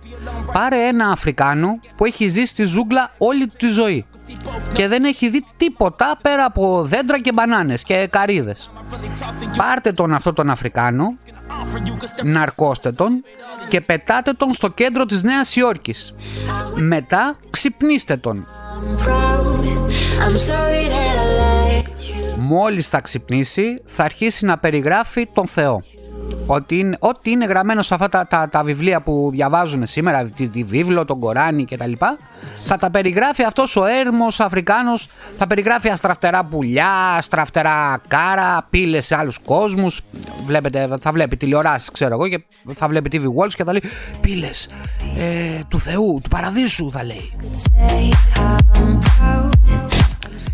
Πάρε 0.52 0.88
ένα 0.88 1.08
Αφρικάνο 1.08 1.80
που 1.96 2.06
έχει 2.06 2.28
ζήσει 2.28 2.46
στη 2.46 2.64
ζούγκλα 2.64 3.12
όλη 3.18 3.48
τη 3.48 3.68
ζωή 3.68 4.06
και 4.74 4.88
δεν 4.88 5.04
έχει 5.04 5.30
δει 5.30 5.46
τίποτα 5.58 6.18
πέρα 6.22 6.46
από 6.46 6.84
δέντρα 6.86 7.20
και 7.20 7.32
μπανάνες 7.32 7.84
και 7.84 8.08
καρύδες. 8.08 8.72
Πάρτε 9.58 9.92
τον 9.92 10.14
αυτό 10.14 10.34
τον 10.34 10.50
Αφρικάνο, 10.50 11.18
ναρκώστε 12.24 12.92
τον 12.92 13.24
και 13.70 13.82
πετάτε 13.82 14.32
τον 14.32 14.54
στο 14.54 14.68
κέντρο 14.68 15.06
της 15.06 15.24
Νέας 15.24 15.56
Υόρκης. 15.56 16.14
Μετά 16.76 17.36
ξυπνήστε 17.50 18.18
τον. 18.18 18.48
Μόλις 22.40 22.88
θα 22.88 23.02
ξυπνήσει 23.02 23.82
θα 23.86 24.04
αρχίσει 24.04 24.46
να 24.46 24.58
περιγράφει 24.58 25.28
τον 25.34 25.48
Θεό 25.48 25.82
ότι 26.48 26.80
είναι, 26.80 26.98
ό,τι 27.00 27.32
είναι 27.32 27.46
γραμμένο 27.46 27.82
σε 27.82 27.94
αυτά 27.94 28.28
τα, 28.28 28.50
τα, 28.50 28.64
βιβλία 28.64 29.02
που 29.02 29.30
διαβάζουν 29.32 29.86
σήμερα, 29.86 30.26
τη, 30.26 30.48
τη 30.48 30.64
βίβλο, 30.64 31.06
τον 31.06 31.20
Κοράνι 31.20 31.66
κτλ. 31.66 31.92
Θα 32.56 32.78
τα 32.78 32.92
περιγράφει 32.92 33.44
αυτός 33.44 33.76
ο 33.76 33.86
έρμος 33.86 34.40
Αφρικάνος, 34.40 35.10
θα 35.36 35.48
περιγράφει 35.48 35.90
αστραφτερά 35.90 36.46
πουλιά, 36.46 36.92
αστραφτερά 37.18 38.02
κάρα, 38.08 38.68
πύλες 38.70 39.06
σε 39.06 39.16
άλλους 39.16 39.40
κόσμους. 39.46 40.02
Βλέπετε, 40.46 40.88
θα 41.02 41.12
βλέπει 41.12 41.38
τηλεοράσεις 41.38 41.92
ξέρω 41.92 42.14
εγώ 42.14 42.28
και 42.28 42.44
θα 42.74 42.88
βλέπει 42.88 43.10
TV 43.14 43.44
Walls 43.44 43.54
και 43.54 43.64
θα 43.64 43.72
λέει 43.72 43.84
πύλες 44.22 44.70
ε, 45.18 45.60
του 45.68 45.80
Θεού, 45.80 46.20
του 46.24 46.30
Παραδείσου 46.30 46.92
θα 46.92 47.04
λέει 47.04 47.32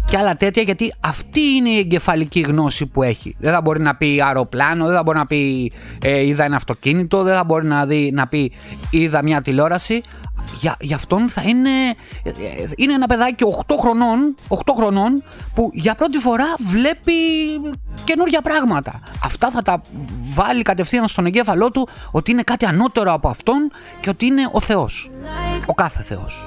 και 0.06 0.18
άλλα 0.18 0.36
τέτοια 0.36 0.62
γιατί 0.62 0.94
αυτή 1.00 1.42
είναι 1.42 1.70
η 1.70 1.78
εγκεφαλική 1.78 2.40
γνώση 2.40 2.86
που 2.86 3.04
έχει. 3.04 3.36
Δεν 3.40 3.54
θα 3.54 3.62
μπορεί 3.62 3.82
να 3.82 3.96
πει 3.96 4.22
αεροπλάνο, 4.26 4.86
δεν 4.86 4.96
θα 4.96 5.04
μπορεί 5.04 5.18
να 5.18 5.26
πει 5.26 5.72
ε, 6.04 6.26
είδα 6.26 6.44
ένα 6.44 6.56
αυτοκίνητο, 6.56 7.24
δεν 7.24 7.36
θα 7.36 7.44
μπορεί 7.44 7.68
να, 7.68 7.86
δει, 7.86 8.12
να 8.14 8.28
πει 8.28 8.52
είδα 8.90 9.24
μια 9.24 9.42
τηλεόραση. 9.42 10.04
Για, 10.60 10.76
για 10.80 10.96
αυτόν 10.96 11.30
θα 11.30 11.42
είναι, 11.42 11.70
ε, 12.24 12.32
είναι 12.76 12.94
ένα 12.94 13.08
παιδάκι 13.08 13.44
8 13.68 13.76
χρονών, 13.80 14.36
8 14.48 14.56
χρονών 14.78 15.24
που 15.56 15.70
για 15.74 15.96
πρώτη 15.96 16.18
φορά 16.18 16.46
βλέπει 16.60 17.14
καινούργια 18.04 18.42
πράγματα. 18.42 19.00
Αυτά 19.24 19.52
θα 19.52 19.62
τα 19.62 19.82
βάλει 20.34 20.62
κατευθείαν 20.62 21.08
στον 21.08 21.26
εγκέφαλό 21.26 21.70
του 21.70 21.88
ότι 22.12 22.32
είναι 22.32 22.44
κάτι 22.44 22.66
ανώτερο 22.66 23.14
από 23.14 23.30
αυτόν 23.30 23.72
και 24.02 24.10
ότι 24.10 24.26
είναι 24.26 24.50
ο 24.52 24.60
Θεός. 24.60 25.12
Ο 25.66 25.74
κάθε 25.74 26.02
Θεός. 26.04 26.46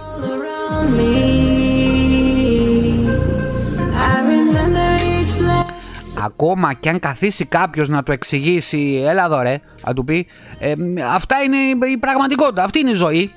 Ακόμα 6.25 6.73
και 6.73 6.89
αν 6.89 6.99
καθίσει 6.99 7.45
κάποιος 7.45 7.89
να 7.89 8.03
του 8.03 8.13
εξηγήσει, 8.13 9.03
έλα 9.07 9.25
εδώ 9.25 9.43
ρε, 9.43 9.61
να 9.87 9.95
του 9.95 10.05
πει, 10.05 10.27
ε, 10.59 10.75
αυτά 11.13 11.37
είναι 11.43 11.57
η 11.87 11.97
πραγματικότητα, 11.97 12.65
αυτή 12.65 12.79
είναι 12.79 12.91
η 12.91 12.95
ζωή. 12.95 13.33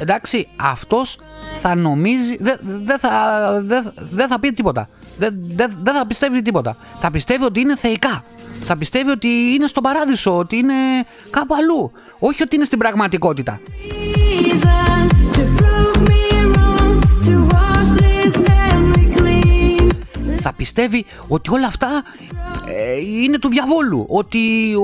Εντάξει, 0.00 0.48
αυτός 0.56 1.18
θα 1.62 1.74
νομίζει, 1.74 2.36
δεν 2.40 2.58
δε 2.62 2.98
θα, 2.98 3.10
δε, 4.10 4.26
θα 4.26 4.40
πει 4.40 4.50
τίποτα. 4.50 4.88
Δεν 5.18 5.34
δε, 5.38 5.66
δε 5.82 5.92
θα 5.92 6.06
πιστεύει 6.06 6.42
τίποτα. 6.42 6.76
Θα 7.00 7.10
πιστεύει 7.10 7.44
ότι 7.44 7.60
είναι 7.60 7.76
θεϊκά. 7.76 8.24
Θα 8.60 8.76
πιστεύει 8.76 9.10
ότι 9.10 9.28
είναι 9.28 9.66
στον 9.66 9.82
παράδεισο, 9.82 10.36
ότι 10.36 10.56
είναι 10.56 10.74
κάπου 11.30 11.54
αλλού. 11.54 11.92
Όχι 12.18 12.42
ότι 12.42 12.56
είναι 12.56 12.64
στην 12.64 12.78
πραγματικότητα 12.78 13.60
θα 20.40 20.52
πιστεύει 20.52 21.04
ότι 21.28 21.50
όλα 21.50 21.66
αυτά 21.66 22.02
ε, 22.66 23.00
είναι 23.22 23.38
του 23.38 23.48
διαβόλου. 23.48 24.06
Ότι 24.08 24.38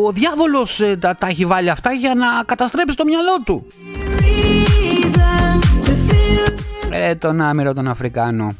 ο 0.07 0.13
διάβολος 0.13 0.81
ε, 0.81 0.97
τα, 0.97 1.17
τα 1.17 1.27
έχει 1.27 1.47
βάλει 1.47 1.71
αυτά 1.71 1.93
για 1.93 2.15
να 2.15 2.27
καταστρέψει 2.47 2.97
το 2.97 3.05
μυαλό 3.05 3.37
του. 3.45 3.67
Ε, 6.91 7.15
τον 7.15 7.41
άμυρο 7.41 7.73
τον 7.73 7.89
Αφρικάνο. 7.89 8.55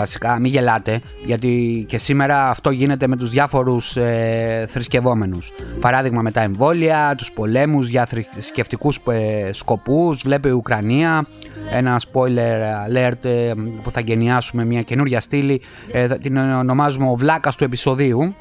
Βασικά, 0.00 0.38
μην 0.38 0.52
γελάτε, 0.52 1.00
γιατί 1.24 1.84
και 1.88 1.98
σήμερα 1.98 2.48
αυτό 2.48 2.70
γίνεται 2.70 3.06
με 3.06 3.16
τους 3.16 3.30
διάφορους 3.30 3.96
ε, 3.96 4.66
θρησκευόμενους. 4.68 5.52
Παράδειγμα 5.80 6.22
με 6.22 6.30
τα 6.32 6.40
εμβόλια, 6.40 7.14
τους 7.16 7.32
πολέμους 7.32 7.88
για 7.88 8.06
θρησκευτικούς 8.06 9.00
ε, 9.10 9.52
σκοπούς, 9.52 10.22
βλέπει 10.24 10.48
η 10.48 10.52
Ουκρανία, 10.52 11.26
ένα 11.72 12.00
spoiler 12.00 12.60
alert 12.88 13.24
ε, 13.24 13.52
που 13.82 13.90
θα 13.90 14.00
γενιάσουμε 14.00 14.64
μια 14.64 14.82
καινούρια 14.82 15.20
στήλη, 15.20 15.60
ε, 15.92 16.06
την 16.06 16.36
ονομάζουμε 16.36 17.10
ο 17.10 17.14
βλάκας 17.14 17.56
του 17.56 17.64
επεισοδίου 17.64 18.34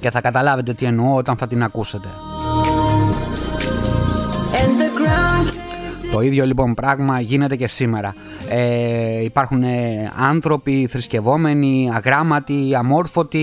και 0.00 0.10
θα 0.10 0.20
καταλάβετε 0.20 0.72
τι 0.74 0.84
εννοώ 0.84 1.14
όταν 1.14 1.36
θα 1.36 1.46
την 1.46 1.62
ακούσετε. 1.62 2.08
Το 6.12 6.20
ίδιο 6.20 6.46
λοιπόν 6.46 6.74
πράγμα 6.74 7.20
γίνεται 7.20 7.56
και 7.56 7.66
σήμερα. 7.66 8.14
Ε, 8.48 9.22
υπάρχουν 9.22 9.62
ε, 9.62 10.12
άνθρωποι 10.16 10.88
θρησκευόμενοι, 10.90 11.90
αγράμματοι, 11.94 12.74
αμόρφωτοι, 12.76 13.38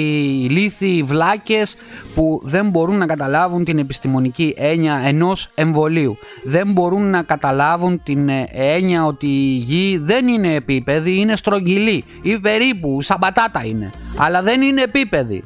ηλίθιοι, 0.50 1.04
βλάκες 1.04 1.76
που 2.16 2.42
δεν 2.44 2.70
μπορούν 2.70 2.98
να 2.98 3.06
καταλάβουν 3.06 3.64
την 3.64 3.78
επιστημονική 3.78 4.54
έννοια 4.58 5.02
ενός 5.06 5.50
εμβολίου. 5.56 6.18
Δεν 6.44 6.72
μπορούν 6.72 7.10
να 7.10 7.24
καταλάβουν 7.24 8.02
την 8.04 8.30
ε, 8.30 8.50
έννοια 8.52 9.06
ότι 9.06 9.28
η 9.28 9.58
γη 9.58 9.98
δεν 10.02 10.28
είναι 10.28 10.54
επίπεδη, 10.54 11.18
είναι 11.20 11.36
στρογγυλή 11.36 12.04
ή 12.22 12.40
περίπου, 12.40 13.02
σαν 13.02 13.18
πατάτα 13.20 13.66
είναι. 13.66 13.92
Αλλά 14.18 14.42
δεν 14.42 14.62
είναι 14.62 14.82
επίπεδη. 14.82 15.44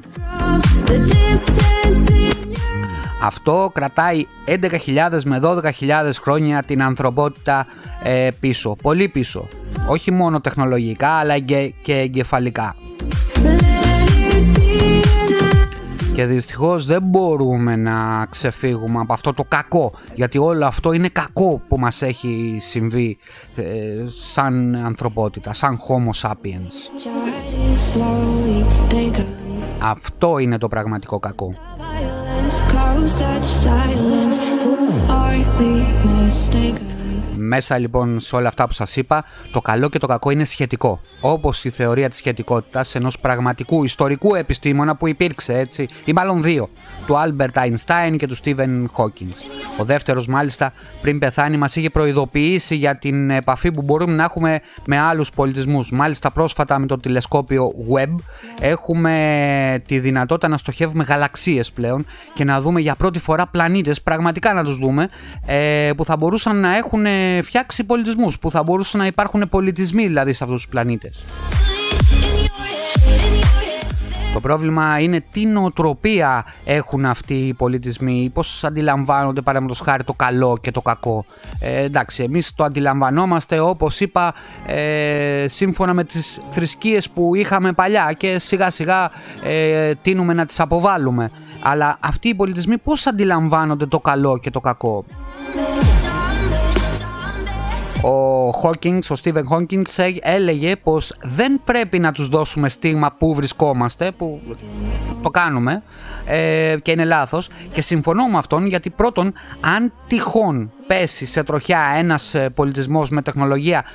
Αυτό 3.21 3.71
κρατάει 3.73 4.27
11.000 4.45 5.21
με 5.25 5.39
12.000 5.43 5.61
χρόνια 6.21 6.63
την 6.63 6.81
ανθρωπότητα 6.83 7.67
ε, 8.03 8.29
πίσω, 8.39 8.75
πολύ 8.81 9.07
πίσω. 9.07 9.47
Όχι 9.87 10.11
μόνο 10.11 10.41
τεχνολογικά 10.41 11.09
αλλά 11.09 11.39
και, 11.39 11.73
και 11.81 11.97
εγκεφαλικά. 11.97 12.75
Και 16.15 16.25
δυστυχώς 16.25 16.85
δεν 16.85 17.01
μπορούμε 17.03 17.75
να 17.75 18.25
ξεφύγουμε 18.29 18.99
από 18.99 19.13
αυτό 19.13 19.33
το 19.33 19.43
κακό 19.43 19.93
γιατί 20.15 20.37
όλο 20.37 20.65
αυτό 20.65 20.93
είναι 20.93 21.07
κακό 21.07 21.61
που 21.67 21.79
μας 21.79 22.01
έχει 22.01 22.57
συμβεί 22.59 23.17
ε, 23.55 24.05
σαν 24.07 24.75
ανθρωπότητα, 24.75 25.53
σαν 25.53 25.77
Homo 25.77 26.29
sapiens. 26.29 27.03
Αυτό 29.79 30.37
είναι 30.37 30.57
το 30.57 30.67
πραγματικό 30.67 31.19
κακό. 31.19 31.53
close 32.69 33.19
touch 33.19 33.43
silence. 33.43 34.37
Who 34.63 34.91
are 35.09 35.37
we? 35.59 35.81
Mistake 36.05 36.78
Μέσα 37.49 37.77
λοιπόν 37.77 38.19
σε 38.19 38.35
όλα 38.35 38.47
αυτά 38.47 38.67
που 38.67 38.73
σας 38.73 38.95
είπα, 38.95 39.25
το 39.51 39.61
καλό 39.61 39.89
και 39.89 39.99
το 39.99 40.07
κακό 40.07 40.29
είναι 40.29 40.45
σχετικό. 40.45 41.01
Όπως 41.21 41.63
η 41.63 41.69
θεωρία 41.69 42.09
της 42.09 42.17
σχετικότητας 42.17 42.95
ενός 42.95 43.19
πραγματικού 43.19 43.83
ιστορικού 43.83 44.35
επιστήμονα 44.35 44.95
που 44.95 45.07
υπήρξε 45.07 45.57
έτσι, 45.57 45.87
ή 46.05 46.13
μάλλον 46.13 46.41
δύο, 46.41 46.69
του 47.07 47.17
Άλμπερτ 47.17 47.57
Αϊνστάιν 47.57 48.17
και 48.17 48.27
του 48.27 48.35
Στίβεν 48.35 48.89
Χόκινγκ. 48.91 49.39
Ο 49.79 49.83
δεύτερος 49.83 50.27
μάλιστα 50.27 50.73
πριν 51.01 51.19
πεθάνει 51.19 51.57
μας 51.57 51.75
είχε 51.75 51.89
προειδοποιήσει 51.89 52.75
για 52.75 52.97
την 52.97 53.29
επαφή 53.29 53.71
που 53.71 53.81
μπορούμε 53.81 54.13
να 54.15 54.23
έχουμε 54.23 54.59
με 54.85 54.99
άλλους 54.99 55.31
πολιτισμούς. 55.31 55.91
Μάλιστα 55.91 56.31
πρόσφατα 56.31 56.79
με 56.79 56.85
το 56.85 56.97
τηλεσκόπιο 56.97 57.71
Webb 57.93 58.15
έχουμε 58.61 59.81
τη 59.87 59.99
δυνατότητα 59.99 60.47
να 60.47 60.57
στοχεύουμε 60.57 61.03
γαλαξίες 61.03 61.71
πλέον 61.71 62.05
και 62.33 62.43
να 62.43 62.61
δούμε 62.61 62.79
για 62.79 62.95
πρώτη 62.95 63.19
φορά 63.19 63.47
πλανήτες, 63.47 64.01
πραγματικά 64.01 64.53
να 64.53 64.63
τους 64.63 64.77
δούμε, 64.77 65.07
ε, 65.45 65.91
που 65.97 66.05
θα 66.05 66.15
μπορούσαν 66.15 66.59
να 66.59 66.77
έχουν 66.77 67.05
φτιάξει 67.41 67.83
πολιτισμούς, 67.83 68.39
που 68.39 68.51
θα 68.51 68.63
μπορούσαν 68.63 68.99
να 68.99 69.05
υπάρχουν 69.05 69.49
πολιτισμοί 69.49 70.07
δηλαδή 70.07 70.33
σε 70.33 70.43
αυτούς 70.43 70.61
τους 70.61 70.69
πλανήτες. 70.69 71.23
Το 74.33 74.39
πρόβλημα 74.39 74.99
είναι 74.99 75.23
τι 75.31 75.45
νοοτροπία 75.45 76.45
έχουν 76.65 77.05
αυτοί 77.05 77.33
οι 77.33 77.53
πολιτισμοί, 77.53 78.31
πώς 78.33 78.63
αντιλαμβάνονται 78.63 79.41
παραδείγματος 79.41 79.81
χάρη 79.85 80.03
το 80.03 80.13
καλό 80.13 80.57
και 80.61 80.71
το 80.71 80.81
κακό. 80.81 81.25
Ε, 81.59 81.83
εντάξει, 81.83 82.23
εμείς 82.23 82.53
το 82.55 82.63
αντιλαμβανόμαστε 82.63 83.59
όπως 83.59 83.99
είπα 83.99 84.33
ε, 84.65 85.45
σύμφωνα 85.49 85.93
με 85.93 86.03
τις 86.03 86.39
θρησκείες 86.51 87.09
που 87.09 87.35
είχαμε 87.35 87.73
παλιά 87.73 88.13
και 88.17 88.39
σιγά 88.39 88.69
σιγά 88.69 89.11
ε, 89.43 89.93
τίνουμε 90.01 90.33
να 90.33 90.45
τις 90.45 90.59
αποβάλουμε. 90.59 91.31
Αλλά 91.63 91.97
αυτοί 91.99 92.27
οι 92.27 92.35
πολιτισμοί 92.35 92.77
πώς 92.77 93.07
αντιλαμβάνονται 93.07 93.85
το 93.85 93.99
καλό 93.99 94.37
και 94.37 94.49
το 94.49 94.59
κακό; 94.59 95.03
Ο 98.03 98.49
Hawkins, 98.63 99.01
ο 99.09 99.15
Stephen 99.23 99.43
Hawkins 99.51 100.11
έλεγε 100.21 100.75
πως 100.75 101.17
δεν 101.21 101.61
πρέπει 101.63 101.99
να 101.99 102.11
τους 102.11 102.29
δώσουμε 102.29 102.69
στίγμα 102.69 103.15
που 103.17 103.33
βρισκόμαστε, 103.33 104.11
που 104.17 104.41
το 105.23 105.29
κάνουμε 105.29 105.83
ε, 106.25 106.75
και 106.81 106.91
είναι 106.91 107.05
λάθος 107.05 107.49
και 107.73 107.81
συμφωνώ 107.81 108.27
με 108.27 108.37
αυτόν 108.37 108.65
γιατί 108.65 108.89
πρώτον 108.89 109.33
αν 109.61 109.93
τυχόν 110.07 110.71
πέσει 110.87 111.25
σε 111.25 111.43
τροχιά 111.43 111.93
ένας 111.97 112.33
ε, 112.33 112.49
πολιτισμός 112.55 113.09
με 113.09 113.21
τεχνολογία 113.21 113.85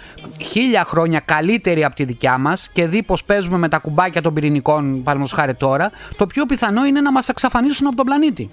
χίλια 0.40 0.84
χρόνια 0.84 1.20
καλύτερη 1.24 1.84
από 1.84 1.94
τη 1.94 2.04
δικιά 2.04 2.38
μας 2.38 2.68
και 2.72 2.86
δει 2.86 3.02
πως 3.02 3.24
παίζουμε 3.24 3.58
με 3.58 3.68
τα 3.68 3.78
κουμπάκια 3.78 4.22
των 4.22 4.34
πυρηνικών 4.34 4.82
παραδείγματος 4.82 5.32
χάρη 5.32 5.54
τώρα 5.54 5.90
το 6.16 6.26
πιο 6.26 6.46
πιθανό 6.46 6.84
είναι 6.84 7.00
να 7.00 7.12
μας 7.12 7.28
εξαφανίσουν 7.28 7.86
από 7.86 7.96
τον 7.96 8.04
πλανήτη. 8.04 8.50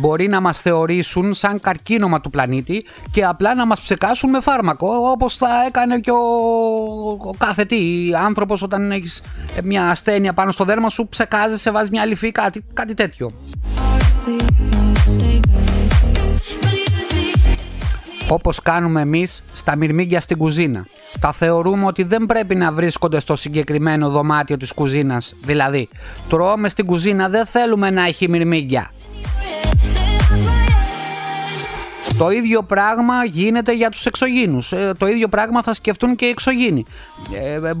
Μπορεί 0.00 0.28
να 0.28 0.40
μας 0.40 0.60
θεωρήσουν 0.60 1.34
σαν 1.34 1.60
καρκίνωμα 1.60 2.20
του 2.20 2.30
πλανήτη 2.30 2.84
και 3.12 3.24
απλά 3.24 3.54
να 3.54 3.66
μας 3.66 3.80
ψεκάσουν 3.80 4.30
με 4.30 4.40
φάρμακο 4.40 4.88
όπως 5.10 5.36
θα 5.36 5.48
έκανε 5.66 5.98
και 5.98 6.10
ο, 6.10 6.16
ο 7.18 7.34
κάθε 7.38 7.64
τι 7.64 8.10
άνθρωπος 8.24 8.62
όταν 8.62 8.92
έχεις 8.92 9.22
μια 9.62 9.88
ασθένεια 9.88 10.32
πάνω 10.32 10.50
στο 10.50 10.64
δέρμα 10.64 10.88
σου 10.88 11.08
ψεκάζεσαι, 11.08 11.70
βάζεις 11.70 11.90
μια 11.90 12.04
λυφή, 12.06 12.32
κάτι, 12.32 12.64
κάτι 12.74 12.94
τέτοιο. 12.94 13.30
όπως 18.32 18.62
κάνουμε 18.62 19.00
εμείς 19.00 19.42
στα 19.52 19.76
μυρμήγκια 19.76 20.20
στην 20.20 20.36
κουζίνα. 20.36 20.86
Τα 21.20 21.32
θεωρούμε 21.32 21.86
ότι 21.86 22.02
δεν 22.02 22.26
πρέπει 22.26 22.54
να 22.54 22.72
βρίσκονται 22.72 23.20
στο 23.20 23.36
συγκεκριμένο 23.36 24.08
δωμάτιο 24.08 24.56
της 24.56 24.72
κουζίνας. 24.72 25.34
Δηλαδή, 25.44 25.88
τρώμε 26.28 26.68
στην 26.68 26.86
κουζίνα, 26.86 27.28
δεν 27.28 27.46
θέλουμε 27.46 27.90
να 27.90 28.06
έχει 28.06 28.28
μυρμήγκια. 28.28 28.90
Το 32.20 32.30
ίδιο 32.30 32.62
πράγμα 32.62 33.24
γίνεται 33.24 33.72
για 33.72 33.90
τους 33.90 34.06
εξωγήνους. 34.06 34.72
Ε, 34.72 34.92
το 34.98 35.06
ίδιο 35.06 35.28
πράγμα 35.28 35.62
θα 35.62 35.74
σκεφτούν 35.74 36.16
και 36.16 36.24
οι 36.24 36.28
εξωγήνοι. 36.28 36.84
Ε, 37.34 37.54
ε, 37.54 37.72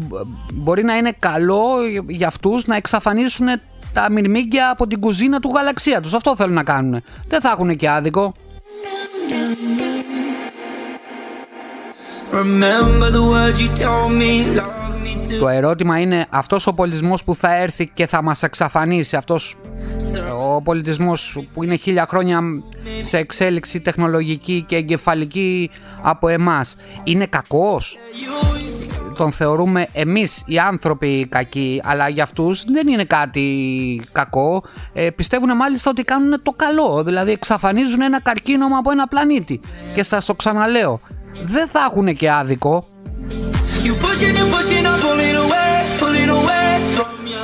μπορεί 0.54 0.82
να 0.84 0.96
είναι 0.96 1.14
καλό 1.18 1.68
για 2.08 2.26
αυτούς 2.26 2.66
να 2.66 2.76
εξαφανίσουν 2.76 3.46
τα 3.92 4.10
μυρμήγκια 4.10 4.70
από 4.70 4.86
την 4.86 5.00
κουζίνα 5.00 5.40
του 5.40 5.52
γαλαξία 5.54 6.00
τους. 6.00 6.14
Αυτό 6.14 6.36
θέλουν 6.36 6.54
να 6.54 6.64
κάνουν. 6.64 7.02
Δεν 7.28 7.40
θα 7.40 7.50
έχουν 7.50 7.76
και 7.76 7.88
άδικο. 7.90 8.34
Το 15.40 15.48
ερώτημα 15.48 16.00
είναι 16.00 16.26
αυτός 16.30 16.66
ο 16.66 16.72
πολιτισμός 16.72 17.24
που 17.24 17.34
θα 17.34 17.56
έρθει 17.56 17.86
και 17.94 18.06
θα 18.06 18.22
μας 18.22 18.42
εξαφανίσει, 18.42 19.16
αυτός 19.16 19.56
ο 20.42 20.62
πολιτισμός 20.62 21.38
που 21.54 21.64
είναι 21.64 21.76
χίλια 21.76 22.06
χρόνια 22.08 22.40
σε 23.00 23.18
εξέλιξη 23.18 23.80
τεχνολογική 23.80 24.64
και 24.68 24.76
εγκεφαλική 24.76 25.70
από 26.02 26.28
εμάς, 26.28 26.76
είναι 27.04 27.26
κακός; 27.26 27.98
Τον 29.16 29.32
θεωρούμε 29.32 29.86
εμείς 29.92 30.42
οι 30.46 30.58
άνθρωποι 30.58 31.26
κακοί, 31.30 31.80
αλλά 31.84 32.08
για 32.08 32.22
αυτούς 32.22 32.64
δεν 32.64 32.88
είναι 32.88 33.04
κάτι 33.04 34.02
κακό. 34.12 34.62
Ε, 34.92 35.10
πιστεύουν 35.10 35.56
μάλιστα 35.56 35.90
ότι 35.90 36.02
κάνουν 36.04 36.42
το 36.42 36.52
καλό, 36.56 37.02
δηλαδή 37.04 37.30
εξαφανίζουν 37.30 38.00
ένα 38.00 38.20
καρκίνωμα 38.20 38.78
από 38.78 38.90
ένα 38.90 39.06
πλανήτη. 39.06 39.60
Και 39.94 40.02
σας 40.02 40.24
το 40.24 40.34
ξαναλέω, 40.34 41.00
δεν 41.44 41.68
θα 41.68 41.80
έχουν 41.90 42.16
και 42.16 42.30
άδικο. 42.30 42.84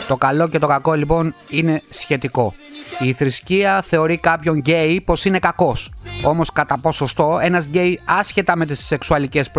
Το 0.08 0.16
καλό 0.16 0.48
και 0.48 0.58
το 0.58 0.66
κακό 0.66 0.94
λοιπόν 0.94 1.34
είναι 1.48 1.82
σχετικό. 1.88 2.54
Η 3.00 3.12
θρησκεία 3.12 3.82
θεωρεί 3.82 4.18
κάποιον 4.18 4.56
γκέι 4.56 5.00
πως 5.00 5.24
είναι 5.24 5.38
κακός. 5.38 5.92
Όμως 6.22 6.52
κατά 6.52 6.78
ποσοστό 6.78 7.38
ένας 7.42 7.64
γκέι 7.64 8.00
άσχετα 8.04 8.56
με 8.56 8.66
τις 8.66 8.86
σεξουαλικές 8.86 9.50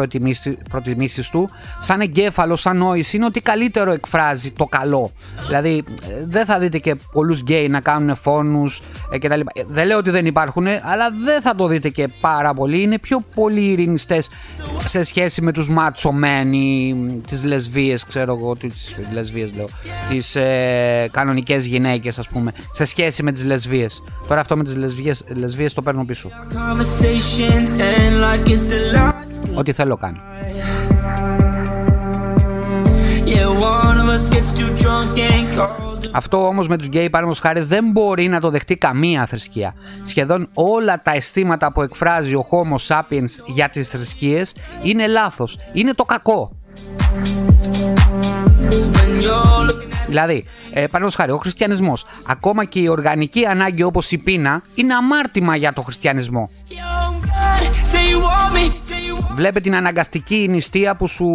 προτιμήσεις 0.69 1.29
του 1.29 1.49
σαν 1.81 2.01
εγκέφαλος, 2.01 2.61
σαν 2.61 2.77
νόηση 2.77 3.15
είναι 3.15 3.25
ότι 3.25 3.39
καλύτερο 3.39 3.91
εκφράζει 3.91 4.51
το 4.51 4.65
καλό. 4.65 5.11
Δηλαδή 5.47 5.83
δεν 6.23 6.45
θα 6.45 6.59
δείτε 6.59 6.77
και 6.77 6.95
πολλούς 7.11 7.39
γκέι 7.39 7.67
να 7.67 7.81
κάνουν 7.81 8.15
φόνους 8.15 8.81
ε, 9.11 9.17
κτλ. 9.17 9.39
Δεν 9.67 9.87
λέω 9.87 9.97
ότι 9.97 10.09
δεν 10.09 10.25
υπάρχουν 10.25 10.67
αλλά 10.67 11.11
δεν 11.23 11.41
θα 11.41 11.55
το 11.55 11.67
δείτε 11.67 11.89
και 11.89 12.07
πάρα 12.21 12.53
πολύ. 12.53 12.81
Είναι 12.81 12.99
πιο 12.99 13.23
πολύ 13.35 13.61
ειρηνιστές 13.61 14.29
σε 14.85 15.03
σχέση 15.03 15.41
με 15.41 15.51
τους 15.51 15.69
macho 15.69 16.22
men 16.22 16.53
ή 16.53 16.95
τις 17.27 17.43
λεσβίες 17.43 18.05
ξέρω 18.05 18.33
εγώ, 18.33 18.55
τις 18.55 18.95
λεσβίες 19.11 19.53
λέω, 19.55 19.67
τις 20.09 20.35
ε, 20.35 21.09
κανονικές 21.11 21.65
γυναίκες 21.65 22.19
ας 22.19 22.29
πούμε 22.29 22.51
σε 22.73 22.85
σχέση 22.85 23.23
με 23.27 23.33
τις 23.33 23.43
λεσβίες. 23.43 24.03
Τώρα 24.27 24.41
αυτό 24.41 24.57
με 24.57 24.63
τις 24.63 24.75
λεσβίες, 24.75 25.23
λεσβίες 25.35 25.73
το 25.73 25.81
παίρνω 25.81 26.05
πίσω. 26.05 26.29
Ό,τι 29.55 29.71
θέλω 29.71 29.97
κάνω. 29.97 30.19
Αυτό 36.11 36.47
όμως 36.47 36.67
με 36.67 36.77
τους 36.77 36.87
γκέι, 36.87 37.09
παραδείγματος 37.09 37.39
χάρη, 37.39 37.61
δεν 37.61 37.91
μπορεί 37.91 38.27
να 38.27 38.39
το 38.39 38.49
δεχτεί 38.49 38.75
καμία 38.75 39.25
θρησκεία. 39.25 39.73
Σχεδόν 40.05 40.47
όλα 40.53 40.99
τα 40.99 41.11
αισθήματα 41.11 41.71
που 41.71 41.81
εκφράζει 41.81 42.35
ο 42.35 42.45
Homo 42.49 42.87
sapiens 42.87 43.29
για 43.45 43.69
τις 43.69 43.89
θρησκείες 43.89 44.55
είναι 44.81 45.07
λάθος. 45.07 45.59
Είναι 45.73 45.93
το 45.93 46.03
κακό. 46.03 46.51
Δηλαδή, 50.07 50.45
ε, 50.69 50.73
παραδείγματος 50.73 51.15
χάρη, 51.15 51.31
ο 51.31 51.37
χριστιανισμός, 51.37 52.05
ακόμα 52.27 52.65
και 52.65 52.79
η 52.79 52.87
οργανική 52.87 53.45
ανάγκη 53.45 53.83
όπως 53.83 54.11
η 54.11 54.17
πείνα, 54.17 54.61
είναι 54.75 54.93
αμάρτημα 54.93 55.55
για 55.55 55.73
το 55.73 55.81
χριστιανισμό. 55.81 56.49
Βλέπε 59.35 59.59
την 59.59 59.75
αναγκαστική 59.75 60.47
νηστεία 60.49 60.95
που 60.95 61.07
σου 61.07 61.25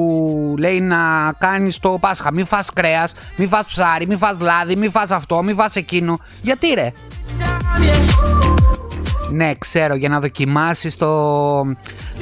λέει 0.58 0.80
να 0.80 1.32
κάνεις 1.38 1.78
το 1.78 1.98
Πάσχα. 2.00 2.32
Μη 2.32 2.44
φας 2.44 2.72
κρέας, 2.72 3.14
μη 3.36 3.46
φας 3.46 3.66
ψάρι, 3.66 4.06
μη 4.06 4.16
φας 4.16 4.36
λάδι, 4.40 4.76
μη 4.76 4.88
φας 4.88 5.10
αυτό, 5.10 5.42
μη 5.42 5.54
φας 5.54 5.76
εκείνο. 5.76 6.18
Γιατί 6.42 6.66
ρε; 6.66 6.92
Ναι, 9.30 9.54
ξέρω, 9.58 9.94
για 9.94 10.08
να 10.08 10.20
δοκιμάσεις 10.20 10.96
το, 10.96 11.08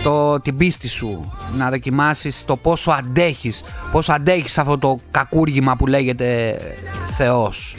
το, 0.02 0.40
την 0.40 0.56
πίστη 0.56 0.88
σου. 0.88 1.32
Να 1.56 1.70
δοκιμάσεις 1.70 2.44
το 2.44 2.56
πόσο 2.56 2.90
αντέχεις. 2.90 3.62
Πόσο 3.92 4.12
αντέχεις 4.12 4.58
αυτό 4.58 4.78
το 4.78 4.98
κακούργημα 5.10 5.76
που 5.76 5.86
λέγεται 5.86 6.58
Θεός. 7.16 7.76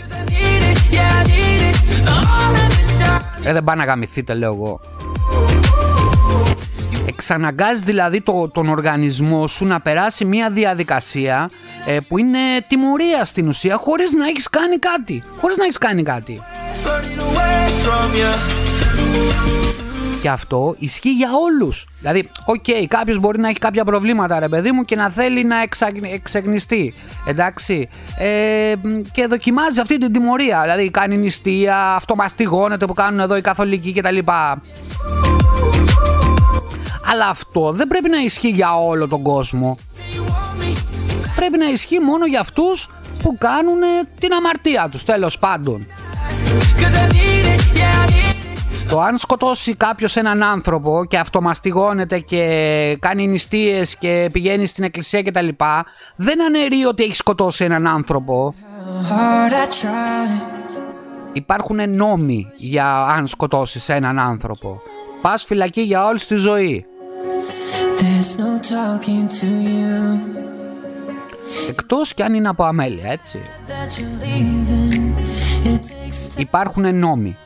Ε, 3.43 3.53
δεν 3.53 3.63
πάει 3.63 3.75
να 3.75 3.85
γαμηθείτε, 3.85 4.33
λέω 4.33 4.53
εγώ. 4.53 4.79
Εξαναγκάζεις 7.05 7.79
δηλαδή 7.79 8.21
το, 8.21 8.49
τον 8.53 8.69
οργανισμό 8.69 9.47
σου 9.47 9.65
να 9.65 9.79
περάσει 9.79 10.25
μια 10.25 10.49
διαδικασία 10.49 11.49
ε, 11.85 11.99
που 12.07 12.17
είναι 12.17 12.39
τιμωρία 12.67 13.25
στην 13.25 13.47
ουσία 13.47 13.77
χωρίς 13.77 14.11
να 14.11 14.27
έχεις 14.27 14.49
κάνει 14.49 14.77
κάτι. 14.79 15.23
Χωρίς 15.39 15.57
να 15.57 15.63
έχεις 15.63 15.77
κάνει 15.77 16.03
κάτι. 16.03 16.41
Και 20.21 20.29
αυτό 20.29 20.75
ισχύει 20.79 21.13
για 21.13 21.29
όλους. 21.33 21.87
Δηλαδή, 21.99 22.29
OK, 22.45 22.63
okay, 22.67 22.85
κάποιος 22.87 23.19
μπορεί 23.19 23.39
να 23.39 23.49
έχει 23.49 23.57
κάποια 23.57 23.85
προβλήματα 23.85 24.39
ρε 24.39 24.49
παιδί 24.49 24.71
μου 24.71 24.83
και 24.83 24.95
να 24.95 25.09
θέλει 25.09 25.43
να 25.43 25.55
εξαγνιστεί. 26.13 26.93
Εντάξει. 27.27 27.89
Ε, 28.17 28.73
και 29.11 29.27
δοκιμάζει 29.27 29.79
αυτή 29.79 29.97
την 29.97 30.11
τιμωρία. 30.11 30.61
Δηλαδή 30.61 30.89
κάνει 30.89 31.17
νηστεία, 31.17 31.77
αυτομαστιγώνεται 31.77 32.85
που 32.85 32.93
κάνουν 32.93 33.19
εδώ 33.19 33.35
οι 33.35 33.41
καθολικοί 33.41 33.93
κτλ. 33.93 34.17
Αλλά 37.11 37.27
αυτό 37.29 37.71
δεν 37.71 37.87
πρέπει 37.87 38.09
να 38.09 38.17
ισχύει 38.17 38.49
για 38.49 38.77
όλο 38.77 39.07
τον 39.07 39.21
κόσμο. 39.21 39.77
Πρέπει 41.35 41.57
να 41.57 41.69
ισχύει 41.69 41.99
μόνο 41.99 42.25
για 42.25 42.39
αυτούς 42.39 42.89
που 43.21 43.37
κάνουν 43.37 43.79
την 44.19 44.33
αμαρτία 44.33 44.87
τους 44.91 45.03
τέλος 45.03 45.39
πάντων. 45.39 45.85
Το 48.89 48.99
αν 48.99 49.17
σκοτώσει 49.17 49.75
κάποιος 49.75 50.15
έναν 50.15 50.43
άνθρωπο 50.43 51.05
και 51.07 51.17
αυτομαστιγώνεται 51.17 52.19
και 52.19 52.97
κάνει 52.99 53.27
νηστείες 53.27 53.95
και 53.95 54.29
πηγαίνει 54.31 54.65
στην 54.65 54.83
εκκλησία 54.83 55.23
κτλ. 55.23 55.47
Δεν 56.15 56.43
αναιρεί 56.43 56.85
ότι 56.85 57.03
έχει 57.03 57.15
σκοτώσει 57.15 57.63
έναν 57.63 57.87
άνθρωπο. 57.87 58.53
Υπάρχουν 61.33 61.95
νόμοι 61.95 62.47
για 62.57 63.05
αν 63.05 63.27
σκοτώσεις 63.27 63.89
έναν 63.89 64.19
άνθρωπο. 64.19 64.81
Πας 65.21 65.43
φυλακή 65.43 65.81
για 65.81 66.05
όλη 66.05 66.19
τη 66.19 66.35
ζωή. 66.35 66.85
Εκτός 71.69 72.13
κι 72.13 72.23
αν 72.23 72.33
είναι 72.33 72.47
από 72.47 72.63
αμέλεια, 72.63 73.11
έτσι. 73.11 73.39
Υπάρχουν 76.37 76.97
νόμοι. 76.97 77.37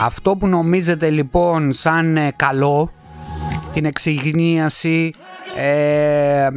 Αυτό 0.00 0.36
που 0.36 0.46
νομίζετε 0.46 1.10
λοιπόν 1.10 1.72
σαν 1.72 2.16
ε, 2.16 2.32
καλό, 2.36 2.90
την 3.74 3.84
εξυγνίαση, 3.84 5.12
ε, 5.56 6.48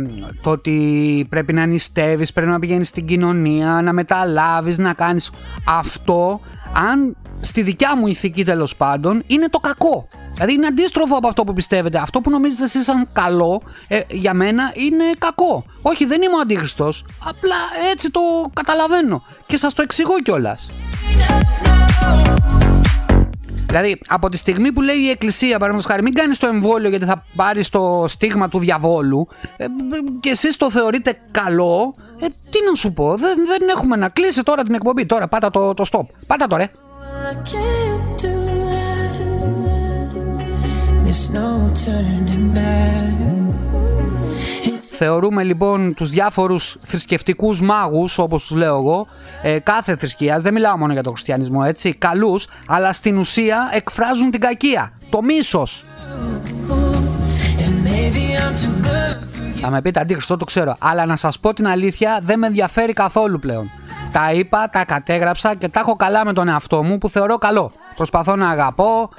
το 0.41 0.49
ότι 0.49 1.25
πρέπει 1.29 1.53
να 1.53 1.65
νηστεύεις, 1.65 2.33
πρέπει 2.33 2.49
να 2.49 2.59
πηγαίνεις 2.59 2.87
στην 2.87 3.05
κοινωνία, 3.05 3.81
να 3.83 3.93
μεταλάβεις, 3.93 4.77
να 4.77 4.93
κάνεις 4.93 5.31
αυτό, 5.65 6.39
αν 6.73 7.17
στη 7.41 7.61
δικιά 7.61 7.97
μου 7.97 8.07
ηθική 8.07 8.45
τέλος 8.45 8.75
πάντων, 8.75 9.23
είναι 9.27 9.49
το 9.49 9.59
κακό. 9.59 10.07
Δηλαδή 10.33 10.53
είναι 10.53 10.67
αντίστροφο 10.67 11.15
από 11.15 11.27
αυτό 11.27 11.43
που 11.43 11.53
πιστεύετε. 11.53 11.97
Αυτό 11.97 12.21
που 12.21 12.29
νομίζετε 12.29 12.63
εσείς 12.63 12.83
σαν 12.83 13.09
καλό, 13.13 13.61
ε, 13.87 14.01
για 14.09 14.33
μένα 14.33 14.71
είναι 14.75 15.03
κακό. 15.17 15.63
Όχι, 15.81 16.05
δεν 16.05 16.21
είμαι 16.21 16.35
ο 16.35 16.39
αντίχριστος, 16.39 17.05
απλά 17.25 17.55
έτσι 17.91 18.11
το 18.11 18.19
καταλαβαίνω 18.53 19.23
και 19.45 19.57
σας 19.57 19.73
το 19.73 19.81
εξηγώ 19.81 20.21
κιόλας. 20.21 20.69
Δηλαδή, 23.69 23.99
από 24.07 24.29
τη 24.29 24.37
στιγμή 24.37 24.71
που 24.71 24.81
λέει 24.81 24.95
η 24.95 25.09
Εκκλησία, 25.09 25.51
παραδείγματος 25.51 25.85
χάρη, 25.85 26.01
μην 26.01 26.13
κάνεις 26.13 26.39
το 26.39 26.47
εμβόλιο 26.47 26.89
γιατί 26.89 27.05
θα 27.05 27.23
πάρεις 27.35 27.69
το 27.69 28.05
στίγμα 28.07 28.49
του 28.49 28.59
διαβόλου 28.59 29.27
ε, 29.57 29.65
και 30.19 30.29
εσείς 30.29 30.57
το 30.57 30.71
θεωρείτε 30.71 31.17
καλό, 31.31 31.95
ε, 32.19 32.25
τι 32.25 32.59
να 32.69 32.75
σου 32.75 32.93
πω, 32.93 33.15
δεν, 33.15 33.35
δεν 33.47 33.67
έχουμε 33.75 33.95
να 33.95 34.09
κλείσει 34.09 34.43
τώρα 34.43 34.63
την 34.63 34.73
εκπομπή. 34.73 35.05
Τώρα, 35.05 35.27
πάτα 35.27 35.49
το, 35.49 35.73
το 35.73 35.85
stop. 35.91 36.05
Πάτα 36.27 36.47
τώρα. 36.47 36.63
Ε. 36.63 36.71
Θεωρούμε 45.01 45.43
λοιπόν 45.43 45.93
τους 45.93 46.09
διάφορους 46.09 46.77
θρησκευτικούς 46.81 47.61
μάγους, 47.61 48.17
όπως 48.17 48.45
τους 48.45 48.57
λέω 48.57 48.75
εγώ, 48.75 49.07
ε, 49.43 49.59
κάθε 49.59 49.95
θρησκείας, 49.95 50.41
δεν 50.41 50.53
μιλάω 50.53 50.77
μόνο 50.77 50.93
για 50.93 51.03
τον 51.03 51.11
χριστιανισμό 51.11 51.61
έτσι, 51.65 51.93
καλούς, 51.93 52.47
αλλά 52.67 52.93
στην 52.93 53.17
ουσία 53.17 53.69
εκφράζουν 53.73 54.31
την 54.31 54.39
κακία, 54.39 54.91
το 55.09 55.21
μίσος. 55.21 55.85
Θα 59.61 59.69
με 59.69 59.81
πείτε 59.81 59.99
αντίχριστο, 59.99 60.37
το 60.37 60.45
ξέρω, 60.45 60.75
αλλά 60.79 61.05
να 61.05 61.15
σας 61.15 61.39
πω 61.39 61.53
την 61.53 61.67
αλήθεια 61.67 62.19
δεν 62.23 62.39
με 62.39 62.47
ενδιαφέρει 62.47 62.93
καθόλου 62.93 63.39
πλέον. 63.39 63.71
Τα 64.11 64.31
είπα, 64.33 64.69
τα 64.69 64.85
κατέγραψα 64.85 65.55
και 65.55 65.67
τα 65.67 65.79
έχω 65.79 65.95
καλά 65.95 66.25
με 66.25 66.33
τον 66.33 66.47
εαυτό 66.47 66.83
μου 66.83 66.97
που 66.97 67.09
θεωρώ 67.09 67.37
καλό. 67.37 67.71
Προσπαθώ 67.95 68.35
να 68.35 68.49
αγαπώ 68.49 69.09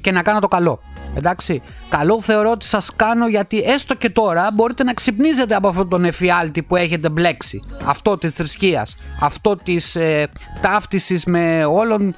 και 0.00 0.12
να 0.12 0.22
κάνω 0.22 0.40
το 0.40 0.48
καλό. 0.48 0.80
Εντάξει, 1.14 1.62
καλό 1.90 2.22
θεωρώ 2.22 2.50
ότι 2.50 2.64
σας 2.64 2.90
κάνω 2.96 3.28
γιατί 3.28 3.58
έστω 3.58 3.94
και 3.94 4.10
τώρα 4.10 4.50
μπορείτε 4.54 4.84
να 4.84 4.94
ξυπνίζετε 4.94 5.54
από 5.54 5.68
αυτόν 5.68 5.88
τον 5.88 6.04
εφιάλτη 6.04 6.62
που 6.62 6.76
έχετε 6.76 7.08
μπλέξει. 7.08 7.64
Αυτό 7.84 8.18
της 8.18 8.34
θρησκείας, 8.34 8.96
αυτό 9.20 9.56
της 9.56 9.96
ε, 9.96 10.28
ταύτισης 10.60 11.24
με 11.24 11.64
όλων, 11.64 12.14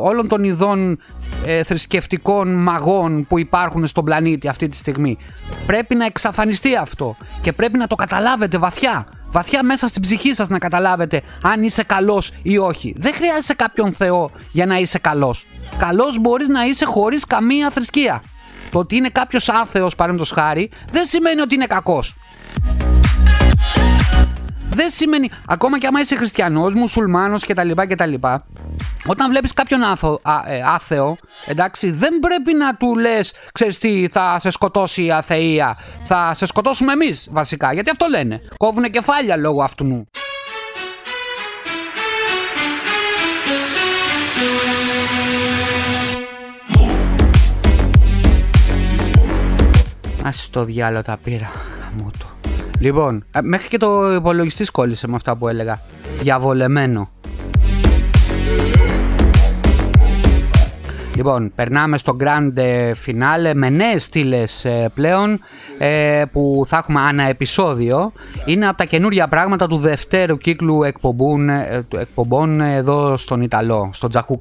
όλων 0.00 0.28
των 0.28 0.44
ειδών 0.44 0.98
ε, 1.46 1.62
θρησκευτικών 1.62 2.62
μαγών 2.62 3.26
που 3.26 3.38
υπάρχουν 3.38 3.86
στον 3.86 4.04
πλανήτη 4.04 4.48
αυτή 4.48 4.68
τη 4.68 4.76
στιγμή. 4.76 5.18
Πρέπει 5.66 5.94
να 5.94 6.04
εξαφανιστεί 6.04 6.76
αυτό 6.76 7.16
και 7.40 7.52
πρέπει 7.52 7.78
να 7.78 7.86
το 7.86 7.94
καταλάβετε 7.94 8.58
βαθιά. 8.58 9.06
Βαθιά 9.32 9.62
μέσα 9.62 9.88
στην 9.88 10.02
ψυχή 10.02 10.34
σας 10.34 10.48
να 10.48 10.58
καταλάβετε 10.58 11.22
αν 11.42 11.62
είσαι 11.62 11.82
καλός 11.82 12.32
ή 12.42 12.58
όχι. 12.58 12.94
Δεν 12.96 13.14
χρειάζεσαι 13.14 13.54
κάποιον 13.54 13.92
Θεό 13.92 14.30
για 14.50 14.66
να 14.66 14.76
είσαι 14.76 14.98
καλός. 14.98 15.46
Καλός 15.78 16.18
μπορείς 16.18 16.48
να 16.48 16.64
είσαι 16.64 16.84
χωρίς 16.84 17.26
καμία 17.26 17.70
θρησκεία. 17.70 18.22
Το 18.72 18.78
ότι 18.78 18.96
είναι 18.96 19.08
κάποιος 19.08 19.48
άθεος, 19.48 19.94
παραδείγματο 19.94 20.34
χάρη, 20.34 20.70
δεν 20.90 21.04
σημαίνει 21.04 21.40
ότι 21.40 21.54
είναι 21.54 21.66
κακός. 21.66 22.14
Δεν 24.70 24.90
σημαίνει, 24.90 25.30
ακόμα 25.46 25.78
και 25.78 25.86
άμα 25.86 26.00
είσαι 26.00 26.16
χριστιανός, 26.16 26.74
μουσουλμάνος 26.74 27.46
κτλ. 27.46 27.70
κτλ 27.88 28.14
όταν 29.06 29.30
βλέπεις 29.30 29.52
κάποιον 29.52 29.82
άθο, 29.82 30.20
ε, 30.46 30.62
άθεο, 30.64 31.16
εντάξει, 31.46 31.90
δεν 31.90 32.18
πρέπει 32.18 32.54
να 32.54 32.76
του 32.76 32.96
λες, 32.96 33.34
ξέρεις 33.52 33.78
τι, 33.78 34.08
θα 34.10 34.38
σε 34.38 34.50
σκοτώσει 34.50 35.04
η 35.04 35.12
αθεία. 35.12 35.76
Θα 36.02 36.34
σε 36.34 36.46
σκοτώσουμε 36.46 36.92
εμείς 36.92 37.28
βασικά. 37.30 37.72
Γιατί 37.72 37.90
αυτό 37.90 38.06
λένε. 38.08 38.40
Κόβουν 38.56 38.90
κεφάλια 38.90 39.36
λόγω 39.36 39.62
αυτού. 39.62 40.06
Ας 50.22 50.50
το 50.50 50.64
διάλογο 50.64 51.02
τα 51.02 51.18
πήρα. 51.22 51.50
το. 52.18 52.26
Λοιπόν, 52.78 53.24
ε, 53.30 53.40
μέχρι 53.40 53.68
και 53.68 53.78
το 53.78 54.14
υπολογιστής 54.14 54.70
κόλλησε 54.70 55.08
με 55.08 55.14
αυτά 55.16 55.36
που 55.36 55.48
έλεγα. 55.48 55.80
Διαβολεμένο. 56.20 57.10
Λοιπόν, 61.16 61.52
περνάμε 61.54 61.98
στο 61.98 62.16
Grand 62.20 62.58
Finale 63.06 63.52
με 63.54 63.70
νέες 63.70 64.04
στήλες 64.04 64.66
πλέον 64.94 65.40
ε, 65.78 66.22
που 66.32 66.62
θα 66.66 66.76
έχουμε 66.76 67.00
ανά 67.00 67.22
επεισόδιο. 67.22 68.12
Είναι 68.44 68.68
από 68.68 68.76
τα 68.76 68.84
καινούργια 68.84 69.28
πράγματα 69.28 69.66
του 69.66 69.76
δευτέρου 69.76 70.38
κύκλου 70.38 70.82
εκπομπών, 70.82 71.48
ε, 71.48 71.86
εκπομπών 71.98 72.60
εδώ 72.60 73.16
στον 73.16 73.42
Ιταλό, 73.42 73.90
στο 73.92 74.08
Τζαχού 74.08 74.38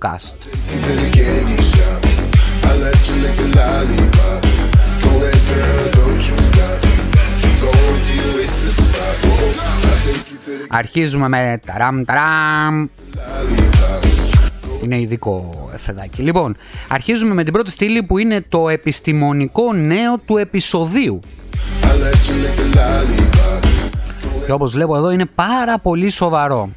Αρχίζουμε 10.71 11.27
με 11.27 11.59
ταραμ 11.65 12.03
ταραμ 12.03 12.87
είναι 14.83 14.99
ειδικό 14.99 15.69
εφεδάκι. 15.73 16.21
Λοιπόν, 16.21 16.55
αρχίζουμε 16.87 17.33
με 17.33 17.43
την 17.43 17.53
πρώτη 17.53 17.71
στήλη 17.71 18.03
που 18.03 18.17
είναι 18.17 18.45
το 18.49 18.69
επιστημονικό 18.69 19.73
νέο 19.73 20.17
του 20.25 20.37
επεισοδίου. 20.37 21.19
Και 24.45 24.51
όπως 24.51 24.71
βλέπω 24.71 24.95
εδώ 24.95 25.11
είναι 25.11 25.25
πάρα 25.25 25.77
πολύ 25.77 26.09
σοβαρό. 26.09 26.69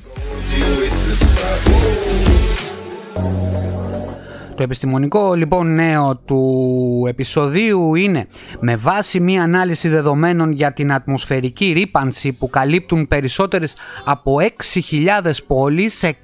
Το 4.57 4.63
επιστημονικό 4.63 5.35
λοιπόν 5.35 5.75
νέο 5.75 6.17
του 6.17 7.05
επεισοδίου 7.09 7.95
είναι 7.95 8.27
με 8.61 8.77
βάση 8.77 9.21
μία 9.21 9.43
ανάλυση 9.43 9.89
δεδομένων 9.89 10.53
για 10.53 10.73
την 10.73 10.93
ατμοσφαιρική 10.93 11.73
ρήπανση 11.73 12.33
που 12.33 12.51
καλύπτουν 12.51 13.09
περισσότερες 13.09 13.77
από 14.05 14.37
6.000 14.41 15.33
πόλεις 15.47 15.95
σε 15.95 16.17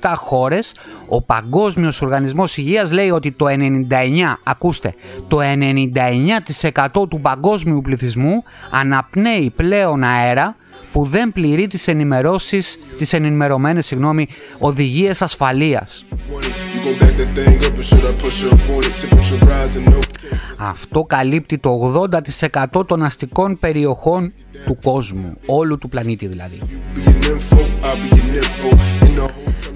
117 0.00 0.12
χώρες 0.16 0.74
ο 1.08 1.22
Παγκόσμιος 1.22 2.02
Οργανισμός 2.02 2.56
Υγείας 2.56 2.92
λέει 2.92 3.10
ότι 3.10 3.30
το 3.30 3.46
99, 3.48 3.56
ακούστε, 4.44 4.94
το 5.28 5.38
99% 7.02 7.08
του 7.08 7.20
παγκόσμιου 7.20 7.80
πληθυσμού 7.80 8.42
αναπνέει 8.70 9.52
πλέον 9.56 10.04
αέρα 10.04 10.56
που 10.92 11.04
δεν 11.04 11.32
πληρεί 11.32 11.66
τις 11.66 11.88
ενημερώσεις, 11.88 12.78
τις 12.98 13.12
ενημερωμένες 13.12 13.86
συγγνώμη, 13.86 14.28
οδηγίες 14.58 15.22
ασφαλείας. 15.22 16.04
Αυτό 20.58 21.02
καλύπτει 21.02 21.58
το 21.58 21.94
80% 22.76 22.86
των 22.86 23.02
αστικών 23.02 23.58
περιοχών 23.58 24.32
του 24.66 24.78
κόσμου, 24.82 25.36
όλου 25.46 25.78
του 25.78 25.88
πλανήτη 25.88 26.26
δηλαδή. 26.26 26.58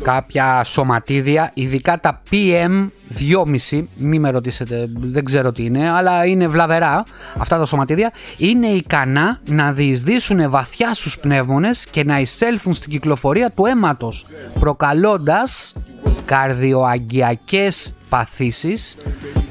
Κάποια 0.03 0.65
σωματίδια, 0.65 1.51
ειδικά 1.55 2.01
τα 2.01 2.23
PM2,5, 2.31 3.85
μη 3.97 4.19
με 4.19 4.31
ρωτήσετε, 4.31 4.89
δεν 5.01 5.25
ξέρω 5.25 5.53
τι 5.53 5.65
είναι, 5.65 5.91
αλλά 5.91 6.27
είναι 6.27 6.49
βλαβερά 6.49 7.05
αυτά 7.39 7.59
τα 7.59 7.65
σωματίδια, 7.65 8.13
είναι 8.37 8.67
ικανά 8.67 9.41
να 9.45 9.73
διεισδύσουν 9.73 10.51
βαθιά 10.51 10.95
στους 10.95 11.19
πνεύμονες 11.19 11.87
και 11.91 12.05
να 12.05 12.21
εισέλθουν 12.21 12.73
στην 12.73 12.91
κυκλοφορία 12.91 13.51
του 13.51 13.67
αίματος, 13.67 14.27
προκαλώντας 14.61 15.73
καρδιοαγγειακές 16.25 17.93
παθήσεις 18.09 18.97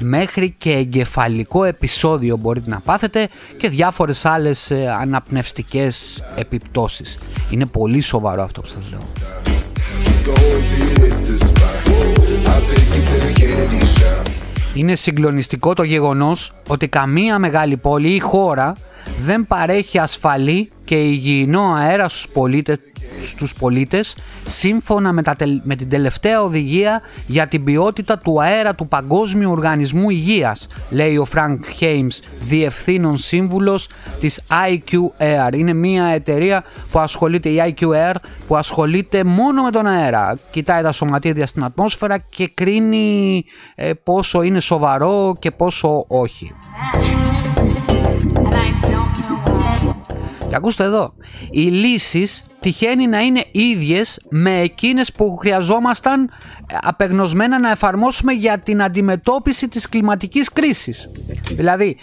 μέχρι 0.00 0.54
και 0.58 0.72
εγκεφαλικό 0.72 1.64
επεισόδιο 1.64 2.36
μπορείτε 2.36 2.70
να 2.70 2.80
πάθετε 2.80 3.28
και 3.58 3.68
διάφορες 3.68 4.24
άλλες 4.24 4.70
ε, 4.70 4.94
αναπνευστικές 4.98 6.22
επιπτώσεις. 6.36 7.18
Είναι 7.50 7.66
πολύ 7.66 8.00
σοβαρό 8.00 8.42
αυτό 8.42 8.60
που 8.60 8.66
σας 8.66 8.90
λέω. 8.90 9.02
Είναι 14.74 14.96
συγκλονιστικό 14.96 15.74
το 15.74 15.82
γεγονός 15.82 16.52
ότι 16.68 16.88
καμία 16.88 17.38
μεγάλη 17.38 17.76
πόλη 17.76 18.08
ή 18.08 18.18
χώρα 18.18 18.72
δεν 19.20 19.46
παρέχει 19.46 19.98
ασφαλή 19.98 20.70
και 20.84 20.94
υγιεινό 20.94 21.72
αέρα 21.74 22.08
στους 22.08 22.28
πολίτες 22.32 22.78
στους 23.22 23.54
πολίτες 23.54 24.16
σύμφωνα 24.46 25.12
με, 25.12 25.22
τα, 25.22 25.36
με 25.62 25.76
την 25.76 25.88
τελευταία 25.88 26.42
οδηγία 26.42 27.00
για 27.26 27.46
την 27.46 27.64
ποιότητα 27.64 28.18
του 28.18 28.42
αέρα 28.42 28.74
του 28.74 28.88
Παγκόσμιου 28.88 29.50
Οργανισμού 29.50 30.10
Υγείας, 30.10 30.68
λέει 30.90 31.16
ο 31.16 31.24
Φρανκ 31.24 31.68
Χέιμς, 31.68 32.20
διευθύνων 32.40 33.18
σύμβουλος 33.18 33.88
της 34.20 34.40
IQ 34.50 34.94
Air. 35.18 35.54
Είναι 35.54 35.72
μια 35.72 36.04
εταιρεία 36.04 36.64
που 36.90 36.98
ασχολείται, 36.98 37.48
η 37.48 37.74
IQ 37.78 37.86
Air, 37.86 38.14
που 38.46 38.56
ασχολείται 38.56 39.24
μόνο 39.24 39.62
με 39.62 39.70
τον 39.70 39.86
αέρα. 39.86 40.38
Κοιτάει 40.50 40.82
τα 40.82 40.92
σωματίδια 40.92 41.46
στην 41.46 41.64
ατμόσφαιρα 41.64 42.18
και 42.18 42.50
κρίνει 42.54 43.44
ε, 43.74 43.92
πόσο 43.92 44.42
είναι 44.42 44.60
σοβαρό 44.60 45.36
και 45.38 45.50
πόσο 45.50 46.04
όχι. 46.08 46.52
Και 50.48 50.56
ακούστε 50.56 50.84
εδώ, 50.84 51.14
οι 51.50 51.62
λύσεις 51.62 52.44
τυχαίνει 52.64 53.06
να 53.06 53.20
είναι 53.20 53.44
ίδιες 53.50 54.20
με 54.28 54.60
εκείνες 54.60 55.12
που 55.12 55.36
χρειαζόμασταν 55.36 56.30
απεγνωσμένα 56.82 57.58
να 57.58 57.70
εφαρμόσουμε 57.70 58.32
για 58.32 58.58
την 58.58 58.82
αντιμετώπιση 58.82 59.68
της 59.68 59.88
κλιματικής 59.88 60.52
κρίσης. 60.52 61.10
Δηλαδή 61.50 61.96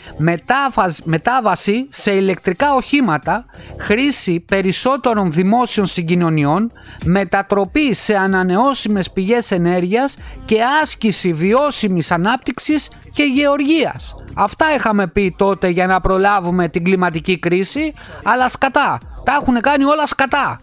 μετάβαση 1.04 1.88
σε 1.90 2.12
ηλεκτρικά 2.12 2.74
οχήματα, 2.74 3.46
χρήση 3.80 4.40
περισσότερων 4.40 5.32
δημόσιων 5.32 5.86
συγκοινωνιών, 5.86 6.72
μετατροπή 7.06 7.94
σε 7.94 8.16
ανανεώσιμες 8.16 9.12
πηγές 9.12 9.52
ενέργειας 9.52 10.16
και 10.46 10.58
άσκηση 10.82 11.34
βιώσιμης 11.34 12.12
ανάπτυξης 12.12 12.90
και 13.12 13.24
γεωργίας. 13.24 14.16
Αυτά 14.36 14.76
είχαμε 14.76 15.08
πει 15.08 15.36
τότε 15.38 15.68
για 15.68 15.88
να 15.88 16.02
προλάβουμε 16.02 16.70
την 16.70 16.84
κλιματική 16.84 17.40
κρίση, 17.40 17.94
αλλά 18.24 18.50
σκατά. 18.50 19.00
Τα 19.24 19.34
έχουν 19.42 19.62
κάνει 19.62 19.84
όλα 19.84 20.08
σκατά. 20.08 20.60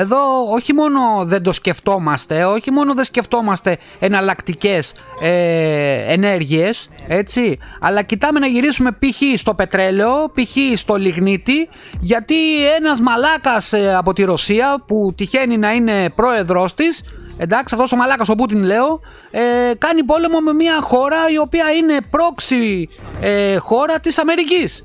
Εδώ 0.00 0.18
όχι 0.52 0.72
μόνο 0.72 1.00
δεν 1.24 1.42
το 1.42 1.52
σκεφτόμαστε, 1.52 2.44
όχι 2.44 2.70
μόνο 2.70 2.94
δεν 2.94 3.04
σκεφτόμαστε 3.04 3.78
εναλλακτικές 3.98 4.94
ε, 5.22 6.12
ενέργειες, 6.12 6.88
έτσι, 7.08 7.58
αλλά 7.80 8.02
κοιτάμε 8.02 8.38
να 8.38 8.46
γυρίσουμε 8.46 8.92
π.χ. 8.92 9.38
στο 9.38 9.54
πετρέλαιο, 9.54 10.32
π.χ. 10.34 10.78
στο 10.78 10.94
λιγνίτη, 10.94 11.68
γιατί 12.00 12.34
ένας 12.76 13.00
μαλάκας 13.00 13.72
ε, 13.72 13.94
από 13.94 14.12
τη 14.12 14.24
Ρωσία 14.24 14.82
που 14.86 15.12
τυχαίνει 15.16 15.56
να 15.58 15.72
είναι 15.72 16.10
πρόεδρος 16.10 16.74
της, 16.74 17.04
εντάξει 17.38 17.74
αυτός 17.74 17.92
ο 17.92 17.96
μαλάκας 17.96 18.28
ο 18.28 18.34
Πούτιν 18.34 18.62
λέω, 18.62 19.00
ε, 19.30 19.40
κάνει 19.78 20.04
πόλεμο 20.04 20.40
με 20.40 20.52
μια 20.52 20.80
χώρα 20.80 21.16
η 21.32 21.38
οποία 21.38 21.72
είναι 21.72 21.96
πρόξη 22.10 22.88
ε, 23.20 23.56
χώρα 23.56 24.00
της 24.00 24.18
Αμερικής. 24.18 24.84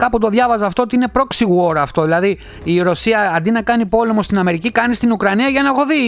Κάπου 0.00 0.18
το 0.18 0.28
διάβαζα 0.28 0.66
αυτό 0.66 0.82
ότι 0.82 0.94
είναι 0.94 1.06
proxy 1.12 1.44
war 1.44 1.76
αυτό. 1.76 2.02
Δηλαδή 2.02 2.38
η 2.64 2.80
Ρωσία 2.80 3.32
αντί 3.34 3.50
να 3.50 3.62
κάνει 3.62 3.86
πόλεμο 3.86 4.22
στην 4.22 4.38
Αμερική, 4.38 4.70
κάνει 4.70 4.94
στην 4.94 5.12
Ουκρανία 5.12 5.48
για 5.48 5.62
να 5.62 5.68
αγωθεί 5.68 5.98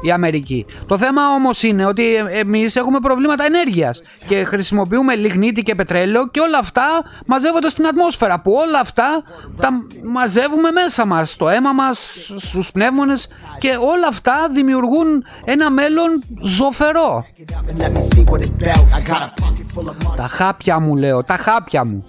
η 0.00 0.10
Αμερική. 0.12 0.66
Το 0.86 0.98
θέμα 0.98 1.22
όμως 1.34 1.62
είναι 1.62 1.86
ότι 1.86 2.14
εμείς 2.14 2.76
έχουμε 2.76 2.98
προβλήματα 2.98 3.44
ενέργειας 3.44 4.02
και 4.28 4.44
χρησιμοποιούμε 4.44 5.14
λιγνίτη 5.14 5.62
και 5.62 5.74
πετρέλαιο 5.74 6.28
και 6.28 6.40
όλα 6.40 6.58
αυτά 6.58 6.86
μαζεύονται 7.26 7.68
στην 7.68 7.86
ατμόσφαιρα. 7.86 8.40
Που 8.40 8.52
όλα 8.52 8.80
αυτά 8.80 9.22
τα 9.56 9.68
μαζεύουμε 10.12 10.70
μέσα 10.70 11.06
μας, 11.06 11.30
στο 11.30 11.48
αίμα 11.48 11.72
μας, 11.72 12.30
στους 12.36 12.72
πνεύμονες 12.72 13.28
και 13.58 13.68
όλα 13.68 14.06
αυτά 14.08 14.48
δημιουργούν 14.50 15.24
ένα 15.44 15.70
μέλλον 15.70 16.22
ζωφερό. 16.42 17.24
Τα 20.16 20.28
χάπια 20.28 20.80
μου 20.80 20.96
λέω, 20.96 21.24
τα 21.24 21.36
χάπια 21.36 21.84
μου. 21.84 22.04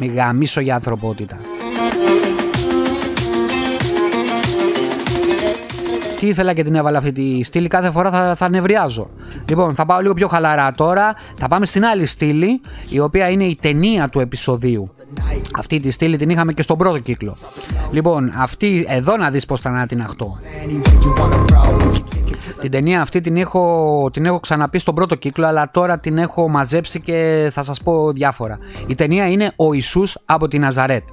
Μη 0.00 0.06
γαμίσω 0.06 0.60
για 0.60 0.74
ανθρωπότητα. 0.74 1.38
Τι 6.18 6.26
ήθελα 6.26 6.52
και 6.52 6.64
την 6.64 6.74
έβαλα 6.74 6.98
αυτή 6.98 7.12
τη 7.12 7.44
στήλη, 7.44 7.68
κάθε 7.68 7.90
φορά 7.90 8.10
θα, 8.10 8.34
θα 8.36 8.48
νευριάζω. 8.48 9.10
Λοιπόν, 9.48 9.74
θα 9.74 9.86
πάω 9.86 10.00
λίγο 10.00 10.14
πιο 10.14 10.28
χαλαρά 10.28 10.72
τώρα. 10.72 11.14
Θα 11.36 11.48
πάμε 11.48 11.66
στην 11.66 11.84
άλλη 11.84 12.06
στήλη, 12.06 12.60
η 12.88 13.00
οποία 13.00 13.30
είναι 13.30 13.44
η 13.44 13.58
ταινία 13.60 14.08
του 14.08 14.20
επεισοδίου. 14.20 14.92
Αυτή 15.58 15.80
τη 15.80 15.90
στήλη 15.90 16.16
την 16.16 16.30
είχαμε 16.30 16.52
και 16.52 16.62
στον 16.62 16.78
πρώτο 16.78 16.98
κύκλο. 16.98 17.36
Λοιπόν, 17.90 18.32
αυτή 18.36 18.86
εδώ 18.88 19.16
να 19.16 19.30
δεις 19.30 19.46
πώς 19.46 19.60
θα 19.60 19.70
να 19.70 19.86
την 19.86 20.02
αχτώ. 20.02 20.38
Την 22.60 22.70
ταινία 22.70 23.00
αυτή 23.00 23.20
την 23.20 23.36
έχω, 23.36 24.08
την 24.12 24.24
έχω 24.26 24.40
ξαναπεί 24.40 24.78
στον 24.78 24.94
πρώτο 24.94 25.14
κύκλο, 25.14 25.46
αλλά 25.46 25.70
τώρα 25.70 25.98
την 25.98 26.18
έχω 26.18 26.48
μαζέψει 26.48 27.00
και 27.00 27.50
θα 27.52 27.62
σας 27.62 27.82
πω 27.82 28.12
διάφορα. 28.12 28.58
Η 28.86 28.94
ταινία 28.94 29.28
είναι 29.28 29.52
«Ο 29.56 29.72
Ιησούς 29.72 30.18
από 30.24 30.48
τη 30.48 30.58
Ναζαρέτ». 30.58 31.04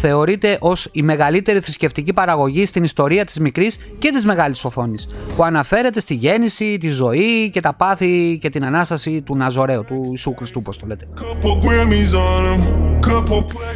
Θεωρείται 0.00 0.58
ως 0.60 0.88
η 0.92 1.02
μεγαλύτερη 1.02 1.60
θρησκευτική 1.60 2.12
παραγωγή 2.12 2.66
στην 2.66 2.84
ιστορία 2.84 3.24
της 3.24 3.38
μικρής 3.38 3.78
και 3.98 4.10
της 4.10 4.24
μεγάλης 4.24 4.64
οθόνης, 4.64 5.08
που 5.36 5.44
αναφέρεται 5.44 6.00
στη 6.00 6.14
γέννηση, 6.14 6.78
τη 6.78 6.88
ζωή 6.88 7.50
και 7.52 7.60
τα 7.60 7.74
πάθη 7.74 8.38
και 8.40 8.50
την 8.50 8.64
Ανάσταση 8.64 9.22
του 9.22 9.36
Ναζωρέου, 9.36 9.84
του 9.84 10.02
Ιησού 10.10 10.34
Χριστού, 10.34 10.62
πώς 10.62 10.78
το 10.78 10.86
λέτε. 10.86 11.08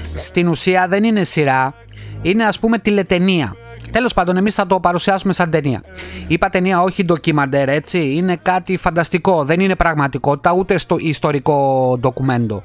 Στην 0.03 0.49
ουσία 0.49 0.89
δεν 0.89 1.05
είναι 1.05 1.25
σειρά, 1.25 1.75
είναι 2.23 2.45
ας 2.45 2.59
πούμε 2.59 2.79
τηλετενία. 2.79 3.57
Τέλος 3.91 4.15
πάντων, 4.15 4.37
εμείς 4.37 4.55
θα 4.55 4.67
το 4.67 4.81
παρουσιάσουμε 4.81 5.33
σαν 5.33 5.51
ταινία. 5.51 5.83
Είπα 6.27 6.49
ταινία, 6.49 6.81
όχι 6.81 7.05
ντοκιμαντέρ, 7.05 7.69
έτσι. 7.69 8.15
Είναι 8.15 8.37
κάτι 8.43 8.77
φανταστικό. 8.77 9.45
Δεν 9.45 9.61
είναι 9.61 9.77
πραγματικότητα, 9.77 10.53
ούτε 10.53 10.79
στο 10.79 10.97
ιστορικό 11.01 11.97
ντοκουμέντο. 12.01 12.63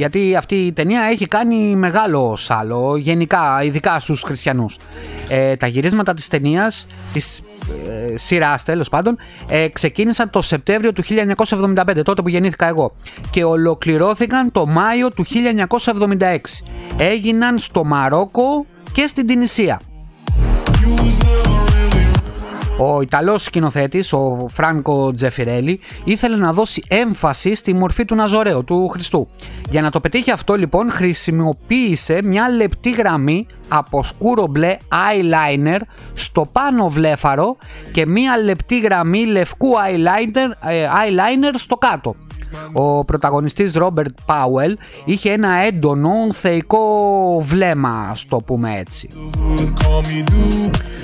Γιατί 0.00 0.36
αυτή 0.36 0.54
η 0.54 0.72
ταινία 0.72 1.02
έχει 1.02 1.26
κάνει 1.26 1.76
μεγάλο 1.76 2.36
σάλο, 2.36 2.96
γενικά, 2.96 3.62
ειδικά 3.62 4.00
στους 4.00 4.22
χριστιανούς. 4.22 4.76
Ε, 5.28 5.56
τα 5.56 5.66
γυρίσματα 5.66 6.14
της 6.14 6.28
ταινίας, 6.28 6.86
της 7.12 7.38
ε, 7.88 8.16
σειράς 8.16 8.64
τέλος 8.64 8.88
πάντων, 8.88 9.18
ε, 9.48 9.68
ξεκίνησαν 9.68 10.30
το 10.30 10.42
Σεπτέμβριο 10.42 10.92
του 10.92 11.02
1975, 11.02 12.02
τότε 12.02 12.22
που 12.22 12.28
γεννήθηκα 12.28 12.66
εγώ. 12.66 12.92
Και 13.30 13.44
ολοκληρώθηκαν 13.44 14.52
το 14.52 14.66
Μάιο 14.66 15.10
του 15.10 15.24
1976. 15.24 16.62
Έγιναν 16.98 17.58
στο 17.58 17.84
Μαρόκο 17.84 18.66
και 18.92 19.06
στην 19.06 19.26
Τινησία. 19.26 19.80
Ο 22.82 23.00
Ιταλός 23.00 23.42
σκηνοθέτης, 23.44 24.12
ο 24.12 24.46
Φράνκο 24.50 25.14
Τζεφιρέλη, 25.14 25.80
ήθελε 26.04 26.36
να 26.36 26.52
δώσει 26.52 26.82
έμφαση 26.88 27.54
στη 27.54 27.74
μορφή 27.74 28.04
του 28.04 28.14
Ναζωρέου, 28.14 28.64
του 28.64 28.88
Χριστού. 28.88 29.28
Για 29.70 29.82
να 29.82 29.90
το 29.90 30.00
πετύχει 30.00 30.30
αυτό 30.30 30.54
λοιπόν 30.54 30.90
χρησιμοποίησε 30.90 32.18
μια 32.22 32.48
λεπτή 32.48 32.90
γραμμή 32.90 33.46
από 33.68 34.02
σκούρο 34.02 34.46
μπλε 34.46 34.76
eyeliner 34.88 35.80
στο 36.14 36.48
πάνω 36.52 36.88
βλέφαρο 36.88 37.56
και 37.92 38.06
μια 38.06 38.36
λεπτή 38.36 38.80
γραμμή 38.80 39.26
λευκού 39.26 39.68
eyeliner, 39.68 40.68
ε, 40.70 40.86
eyeliner 40.86 41.54
στο 41.54 41.76
κάτω. 41.76 42.14
Ο 42.72 43.04
πρωταγωνιστής 43.04 43.74
Ρόμπερτ 43.74 44.18
Πάουελ 44.26 44.78
είχε 45.04 45.32
ένα 45.32 45.50
έντονο 45.54 46.32
θεϊκό 46.32 47.42
βλέμμα, 47.46 48.12
στο 48.14 48.36
πούμε 48.36 48.78
έτσι. 48.78 49.08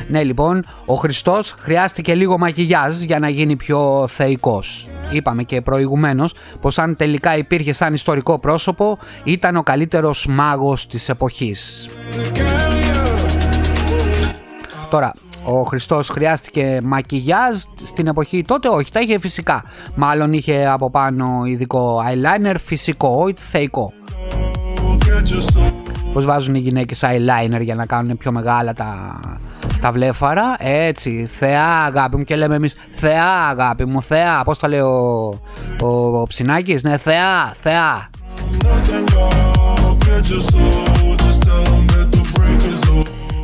Ναι 0.08 0.22
λοιπόν, 0.22 0.64
ο 0.86 0.94
Χριστός 0.94 1.54
χρειάστηκε 1.58 2.14
λίγο 2.14 2.38
μακιγιάζ 2.38 3.00
για 3.00 3.18
να 3.18 3.28
γίνει 3.28 3.56
πιο 3.56 4.06
θεϊκός. 4.08 4.86
Είπαμε 5.12 5.42
και 5.42 5.60
προηγουμένως 5.60 6.34
πως 6.60 6.78
αν 6.78 6.96
τελικά 6.96 7.36
υπήρχε 7.36 7.72
σαν 7.72 7.94
ιστορικό 7.94 8.38
πρόσωπο 8.38 8.98
ήταν 9.24 9.56
ο 9.56 9.62
καλύτερος 9.62 10.26
μάγος 10.28 10.86
της 10.86 11.08
εποχής. 11.08 11.88
Τώρα, 14.90 15.12
ο 15.46 15.62
Χριστός 15.62 16.08
χρειάστηκε 16.08 16.78
μακιγιάζ 16.82 17.56
στην 17.84 18.06
εποχή 18.06 18.44
τότε, 18.46 18.68
όχι, 18.68 18.92
τα 18.92 19.00
είχε 19.00 19.18
φυσικά. 19.18 19.64
Μάλλον 19.94 20.32
είχε 20.32 20.66
από 20.66 20.90
πάνω 20.90 21.42
ειδικό 21.44 22.02
eyeliner, 22.08 22.54
φυσικό, 22.58 23.08
όχι 23.08 23.34
θεϊκό. 23.36 23.92
Πώς 26.12 26.24
βάζουν 26.24 26.54
οι 26.54 26.58
γυναίκες 26.58 27.04
eyeliner 27.04 27.60
για 27.60 27.74
να 27.74 27.86
κάνουν 27.86 28.16
πιο 28.16 28.32
μεγάλα 28.32 28.72
τα, 28.72 29.20
τα 29.80 29.92
βλέφαρα; 29.92 30.56
Έτσι, 30.58 31.28
θεά 31.30 31.84
αγάπη 31.84 32.16
μου 32.16 32.24
και 32.24 32.36
λέμε 32.36 32.54
εμείς 32.54 32.76
θεά 32.94 33.48
αγάπη 33.48 33.84
μου, 33.84 34.02
θεά. 34.02 34.42
Πώς 34.44 34.58
τα 34.58 34.68
λέει 34.68 34.80
ο, 34.80 35.26
ο, 35.82 36.20
ο 36.20 36.26
Ψινάκης, 36.26 36.82
ναι, 36.82 36.96
θεά, 36.96 37.54
θεά. 37.62 38.08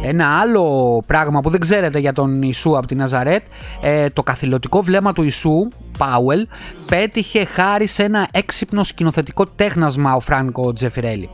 Ένα 0.04 0.38
άλλο 0.40 1.02
πράγμα 1.06 1.40
που 1.40 1.50
δεν 1.50 1.60
ξέρετε 1.60 1.98
για 1.98 2.12
τον 2.12 2.42
Ιησού 2.42 2.76
από 2.76 2.86
την 2.86 2.96
Ναζαρέτ, 2.96 3.42
ε, 3.82 4.10
το 4.10 4.22
καθηλωτικό 4.22 4.82
βλέμμα 4.82 5.12
του 5.12 5.22
Ιησού, 5.22 5.68
Πάουελ, 5.98 6.46
πέτυχε 6.88 7.44
χάρη 7.44 7.86
σε 7.86 8.02
ένα 8.02 8.28
έξυπνο 8.32 8.82
σκηνοθετικό 8.82 9.46
τέχνασμα 9.46 10.14
ο 10.14 10.20
Φράνκο 10.20 10.72
Τζεφιρέλη. 10.72 11.28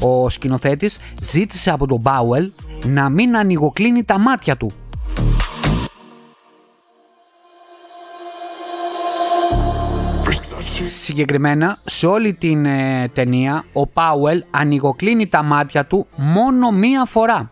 Ο 0.00 0.28
σκηνοθέτης 0.28 0.98
ζήτησε 1.20 1.70
από 1.70 1.86
τον 1.86 2.02
Πάουελ 2.02 2.52
να 2.84 3.08
μην 3.08 3.36
ανοιγοκλίνει 3.36 4.04
τα 4.04 4.18
μάτια 4.18 4.56
του. 4.56 4.72
Συγκεκριμένα, 11.02 11.76
σε 11.84 12.06
όλη 12.06 12.34
την 12.34 12.66
ε, 12.66 13.08
ταινία, 13.14 13.64
ο 13.72 13.86
Πάουελ 13.86 14.44
ανοιγοκλίνει 14.50 15.28
τα 15.28 15.42
μάτια 15.42 15.84
του 15.84 16.06
μόνο 16.16 16.70
μία 16.70 17.04
φορά. 17.04 17.50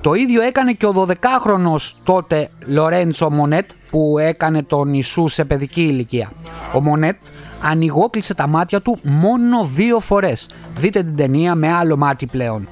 Το 0.00 0.14
ίδιο 0.14 0.42
έκανε 0.42 0.72
και 0.72 0.86
ο 0.86 1.06
12χρονος 1.08 1.92
τότε 2.04 2.50
Λορέντσο 2.66 3.30
Μονέτ 3.30 3.70
που 3.90 4.18
έκανε 4.18 4.62
τον 4.62 4.92
Ιησού 4.92 5.28
σε 5.28 5.44
παιδική 5.44 5.82
ηλικία. 5.82 6.32
Ο 6.74 6.80
Μονέτ 6.80 7.16
ανοιγόκλεισε 7.62 8.34
τα 8.34 8.46
μάτια 8.46 8.80
του 8.80 8.98
μόνο 9.02 9.64
δύο 9.64 10.00
φορές. 10.00 10.50
Δείτε 10.78 11.02
την 11.02 11.16
ταινία 11.16 11.54
με 11.54 11.72
άλλο 11.72 11.96
μάτι 11.96 12.26
πλέον. 12.26 12.68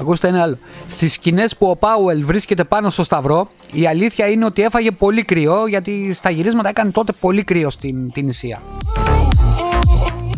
Ακούστε 0.00 0.28
ένα 0.28 0.42
άλλο. 0.42 0.58
Στις 0.88 1.12
σκηνές 1.12 1.56
που 1.56 1.66
ο 1.66 1.76
Πάουελ 1.76 2.24
βρίσκεται 2.24 2.64
πάνω 2.64 2.90
στο 2.90 3.04
Σταυρό, 3.04 3.48
η 3.72 3.86
αλήθεια 3.86 4.26
είναι 4.26 4.44
ότι 4.44 4.62
έφαγε 4.62 4.90
πολύ 4.90 5.22
κρυό 5.22 5.66
γιατί 5.66 6.12
στα 6.12 6.30
γυρίσματα 6.30 6.68
έκανε 6.68 6.90
τότε 6.90 7.12
πολύ 7.20 7.44
κρύο 7.44 7.70
στην 7.70 8.12
την 8.12 8.28
Ισία 8.28 8.60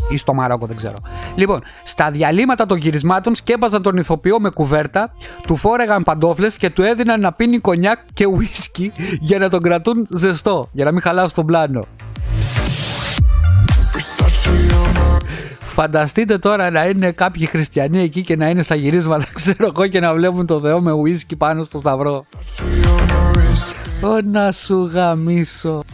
ή 0.08 0.16
στο 0.16 0.34
Μαρόκο, 0.34 0.66
δεν 0.66 0.76
ξέρω. 0.76 0.96
Λοιπόν, 1.34 1.62
στα 1.84 2.10
διαλύματα 2.10 2.66
των 2.66 2.78
γυρισμάτων 2.78 3.34
σκέπαζαν 3.34 3.82
τον 3.82 3.96
ηθοποιό 3.96 4.40
με 4.40 4.50
κουβέρτα, 4.50 5.12
του 5.46 5.56
φόρεγαν 5.56 6.02
παντόφλες 6.02 6.56
και 6.56 6.70
του 6.70 6.82
έδιναν 6.82 7.20
να 7.20 7.32
πίνει 7.32 7.58
κονιάκ 7.58 7.98
και 8.14 8.26
ουίσκι 8.26 8.92
για 9.20 9.38
να 9.38 9.48
τον 9.48 9.62
κρατούν 9.62 10.06
ζεστό, 10.10 10.68
για 10.72 10.84
να 10.84 10.92
μην 10.92 11.02
χαλάσει 11.02 11.34
τον 11.34 11.46
πλάνο. 11.46 11.84
Φανταστείτε 15.60 16.38
τώρα 16.38 16.70
να 16.70 16.84
είναι 16.84 17.12
κάποιοι 17.12 17.46
χριστιανοί 17.46 18.02
εκεί 18.02 18.22
και 18.22 18.36
να 18.36 18.48
είναι 18.48 18.62
στα 18.62 18.74
γυρίσματα, 18.74 19.26
ξέρω 19.40 19.66
εγώ, 19.74 19.86
και 19.86 20.00
να 20.00 20.14
βλέπουν 20.14 20.46
το 20.46 20.60
Θεό 20.60 20.80
με 20.80 20.92
ουίσκι 20.92 21.36
πάνω 21.36 21.62
στο 21.62 21.78
σταυρό. 21.78 22.24
Ω 24.02 24.20
να 24.30 24.52
σου 24.52 24.90
γαμίσω. 24.92 25.84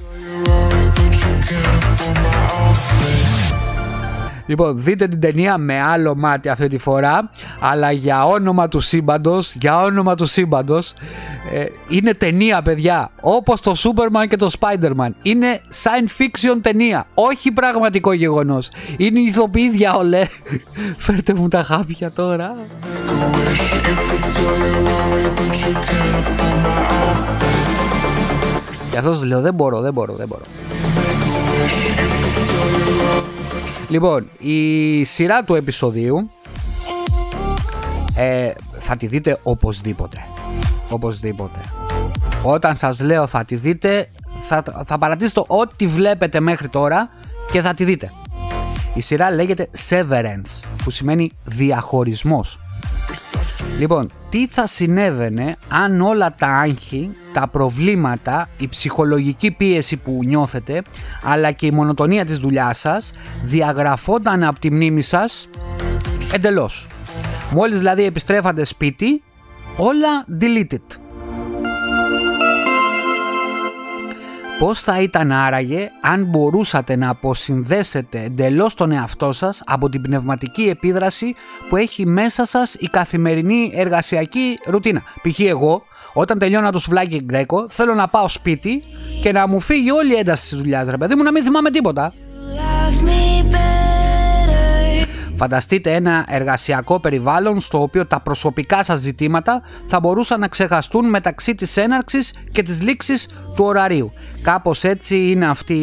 Λοιπόν, 4.46 4.82
δείτε 4.82 5.08
την 5.08 5.20
ταινία 5.20 5.58
με 5.58 5.80
άλλο 5.80 6.14
μάτι 6.16 6.48
αυτή 6.48 6.68
τη 6.68 6.78
φορά, 6.78 7.30
αλλά 7.60 7.90
για 7.90 8.26
όνομα 8.26 8.68
του 8.68 8.80
σύμπαντος, 8.80 9.54
για 9.54 9.82
όνομα 9.82 10.14
του 10.14 10.26
σύμπαντος, 10.26 10.94
ε, 11.52 11.66
είναι 11.88 12.14
ταινία, 12.14 12.62
παιδιά. 12.62 13.10
Όπως 13.20 13.60
το 13.60 13.74
Superman 13.76 14.28
και 14.28 14.36
το 14.36 14.50
Spider-Man. 14.60 15.10
Είναι 15.22 15.60
science 15.82 16.22
fiction 16.22 16.56
ταινία. 16.60 17.06
Όχι 17.14 17.52
πραγματικό 17.52 18.12
γεγονός. 18.12 18.70
Είναι 18.96 19.20
ηθοποιοί 19.20 19.70
διαολέ. 19.70 20.24
Φέρτε 21.04 21.34
μου 21.34 21.48
τα 21.48 21.62
χάπια 21.62 22.12
τώρα. 22.12 22.54
Και 28.90 28.98
αυτός 28.98 29.24
λέω 29.24 29.40
δεν 29.40 29.54
μπορώ, 29.54 29.80
δεν 29.80 29.92
μπορώ, 29.92 30.14
δεν 30.14 30.26
μπορώ. 30.28 30.42
Λοιπόν, 33.88 34.28
η 34.38 35.04
σειρά 35.04 35.44
του 35.44 35.54
επεισοδίου 35.54 36.30
ε, 38.16 38.50
θα 38.80 38.96
τη 38.96 39.06
δείτε 39.06 39.38
οπωσδήποτε. 39.42 40.16
Οπωσδήποτε. 40.90 41.58
Όταν 42.42 42.76
σας 42.76 43.00
λέω 43.00 43.26
θα 43.26 43.44
τη 43.44 43.54
δείτε, 43.54 44.08
θα, 44.42 44.64
θα 44.86 44.98
παρατήσετε 44.98 45.42
ό,τι 45.46 45.86
βλέπετε 45.86 46.40
μέχρι 46.40 46.68
τώρα 46.68 47.08
και 47.52 47.60
θα 47.60 47.74
τη 47.74 47.84
δείτε. 47.84 48.12
Η 48.94 49.00
σειρά 49.00 49.30
λέγεται 49.30 49.68
Severance, 49.88 50.68
που 50.84 50.90
σημαίνει 50.90 51.30
διαχωρισμός. 51.44 52.58
Λοιπόν, 53.78 54.10
τι 54.30 54.46
θα 54.46 54.66
συνέβαινε 54.66 55.56
αν 55.68 56.00
όλα 56.00 56.34
τα 56.38 56.46
άγχη, 56.46 57.10
τα 57.32 57.48
προβλήματα, 57.48 58.48
η 58.58 58.68
ψυχολογική 58.68 59.50
πίεση 59.50 59.96
που 59.96 60.18
νιώθετε, 60.24 60.82
αλλά 61.22 61.50
και 61.50 61.66
η 61.66 61.70
μονοτονία 61.70 62.24
της 62.24 62.38
δουλειάς 62.38 62.78
σας, 62.78 63.12
διαγραφόταν 63.44 64.44
από 64.44 64.58
τη 64.58 64.70
μνήμη 64.70 65.02
σας 65.02 65.48
εντελώς. 66.32 66.86
Μόλις 67.50 67.78
δηλαδή 67.78 68.04
επιστρέφατε 68.04 68.64
σπίτι, 68.64 69.22
όλα 69.76 70.26
deleted. 70.40 71.03
Πώς 74.58 74.80
θα 74.80 75.00
ήταν 75.00 75.32
άραγε 75.32 75.90
αν 76.00 76.24
μπορούσατε 76.24 76.96
να 76.96 77.08
αποσυνδέσετε 77.08 78.22
εντελώς 78.22 78.74
τον 78.74 78.92
εαυτό 78.92 79.32
σας 79.32 79.62
από 79.64 79.88
την 79.88 80.02
πνευματική 80.02 80.62
επίδραση 80.62 81.34
που 81.68 81.76
έχει 81.76 82.06
μέσα 82.06 82.44
σας 82.44 82.74
η 82.74 82.86
καθημερινή 82.86 83.72
εργασιακή 83.74 84.58
ρουτίνα. 84.66 85.02
Π.χ. 85.22 85.40
εγώ 85.40 85.82
όταν 86.12 86.38
τελειώνω 86.38 86.70
το 86.70 86.78
σουβλάκι 86.78 87.20
γκρέκο 87.24 87.66
θέλω 87.68 87.94
να 87.94 88.08
πάω 88.08 88.28
σπίτι 88.28 88.82
και 89.22 89.32
να 89.32 89.48
μου 89.48 89.60
φύγει 89.60 89.90
όλη 89.90 90.14
η 90.14 90.18
ένταση 90.18 90.48
της 90.48 90.58
δουλειάς 90.58 90.88
ρε 90.88 90.96
παιδί 90.96 91.14
μου 91.14 91.22
να 91.22 91.32
μην 91.32 91.42
θυμάμαι 91.42 91.70
τίποτα. 91.70 92.12
Φανταστείτε 95.36 95.94
ένα 95.94 96.24
εργασιακό 96.28 97.00
περιβάλλον 97.00 97.60
στο 97.60 97.82
οποίο 97.82 98.06
τα 98.06 98.20
προσωπικά 98.20 98.84
σας 98.84 99.00
ζητήματα 99.00 99.62
θα 99.86 100.00
μπορούσαν 100.00 100.40
να 100.40 100.48
ξεχαστούν 100.48 101.08
μεταξύ 101.08 101.54
της 101.54 101.76
έναρξης 101.76 102.34
και 102.52 102.62
της 102.62 102.82
λήξης 102.82 103.28
του 103.54 103.64
ωραρίου. 103.64 104.12
Κάπως 104.42 104.84
έτσι 104.84 105.30
είναι 105.30 105.46
αυτή 105.46 105.74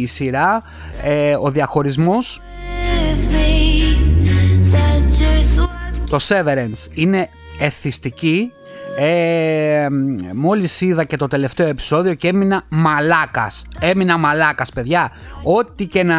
η 0.00 0.06
σειρά, 0.06 0.62
ε, 1.02 1.36
ο 1.40 1.50
διαχωρισμός. 1.50 2.40
Το 6.10 6.18
Severance 6.28 6.96
είναι 6.96 7.28
εθιστική 7.58 8.52
ε, 8.98 9.86
μόλις 10.34 10.80
είδα 10.80 11.04
και 11.04 11.16
το 11.16 11.28
τελευταίο 11.28 11.66
επεισόδιο 11.66 12.14
και 12.14 12.28
έμεινα 12.28 12.62
μαλάκας. 12.68 13.64
Έμεινα 13.80 14.18
μαλάκας 14.18 14.70
παιδιά. 14.70 15.10
Ό,τι 15.42 15.86
και 15.86 16.02
να 16.02 16.18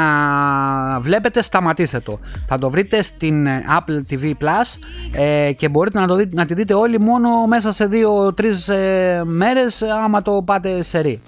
βλέπετε 1.00 1.42
σταματήστε 1.42 2.00
το. 2.00 2.20
Θα 2.48 2.58
το 2.58 2.70
βρείτε 2.70 3.04
στην 3.04 3.48
Apple 3.48 4.14
TV 4.14 4.26
Plus 4.26 4.80
ε, 5.12 5.52
και 5.52 5.70
μπορείτε 5.70 6.00
να, 6.00 6.08
το 6.08 6.16
δείτε, 6.16 6.36
να 6.36 6.46
τη 6.46 6.54
δείτε 6.54 6.74
όλοι 6.74 7.00
μόνο 7.00 7.46
μέσα 7.48 7.72
σε 7.72 7.90
2-3 7.92 8.74
ε, 8.74 9.22
μέρες 9.24 9.82
άμα 9.82 10.22
το 10.22 10.42
πάτε 10.46 10.84
σε 10.84 11.00
ρί. 11.00 11.22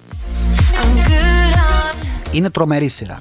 Είναι 2.31 2.49
τρομερή 2.49 2.87
σειρά. 2.87 3.17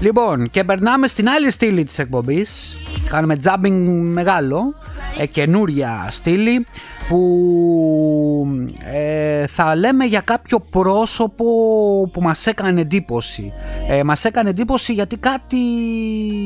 Λοιπόν, 0.00 0.50
και 0.50 0.64
περνάμε 0.64 1.06
στην 1.06 1.28
άλλη 1.28 1.50
στήλη 1.50 1.84
της 1.84 1.98
εκπομπής 1.98 2.76
Κάνουμε 3.14 3.36
jumping 3.44 4.00
μεγάλο, 4.12 4.74
ε, 5.18 5.26
καινούρια 5.26 6.06
στήλη 6.10 6.66
που 7.08 8.46
ε, 8.92 9.46
θα 9.46 9.76
λέμε 9.76 10.04
για 10.04 10.20
κάποιο 10.20 10.60
πρόσωπο 10.60 11.44
που 12.12 12.22
μας 12.22 12.46
έκανε 12.46 12.80
εντύπωση. 12.80 13.52
Ε, 13.90 14.02
μας 14.02 14.24
έκανε 14.24 14.50
εντύπωση 14.50 14.92
γιατί 14.92 15.16
κάτι 15.16 15.56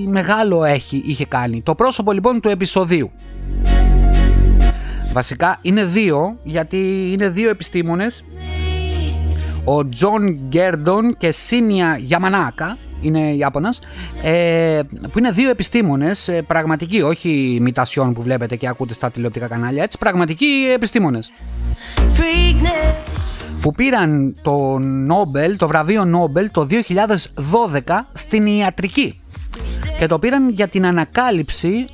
μεγάλο 0.07 0.65
έχει, 0.65 1.03
είχε 1.07 1.27
κάνει. 1.27 1.63
Το 1.63 1.75
πρόσωπο 1.75 2.13
λοιπόν 2.13 2.41
του 2.41 2.49
επεισοδίου. 2.49 3.11
Βασικά 5.13 5.59
είναι 5.63 5.85
δύο 5.85 6.37
γιατί 6.43 7.11
είναι 7.13 7.29
δύο 7.29 7.51
επιστήμονες 7.51 8.25
ο 9.65 9.89
Τζον 9.89 10.39
Γκέρντον 10.49 11.17
και 11.17 11.33
Σίνια 11.33 11.97
Γιαμανάκα 12.01 12.77
είναι 13.01 13.35
Ιάπωνας, 13.35 13.81
ε, 14.23 14.81
που 15.13 15.19
είναι 15.19 15.31
δύο 15.31 15.51
επιστήμονες, 15.51 16.29
ε, 16.29 16.43
πραγματικοί, 16.43 17.03
όχι 17.03 17.55
ημιτασιών 17.59 18.13
που 18.13 18.23
βλέπετε 18.23 18.57
και 18.57 18.69
ακούτε 18.69 18.95
στα 18.95 19.11
τηλεοπτικά 19.11 19.47
κανάλια, 19.47 19.83
έτσι, 19.83 19.99
πραγματικοί 19.99 20.71
επιστήμονες. 20.75 21.31
Που 23.61 23.73
πήραν 23.73 24.35
το 24.43 24.79
Νόμπελ, 24.79 25.57
το 25.57 25.69
βραβείο 25.69 26.05
Νόμπελ 26.05 26.51
το 26.51 26.65
2012 26.65 28.07
στην 28.13 28.47
ιατρική. 28.47 29.21
Και 29.99 30.07
το 30.07 30.19
πήραν 30.19 30.49
για 30.49 30.69
την 30.69 30.87
ανακάλυψη 30.87 31.89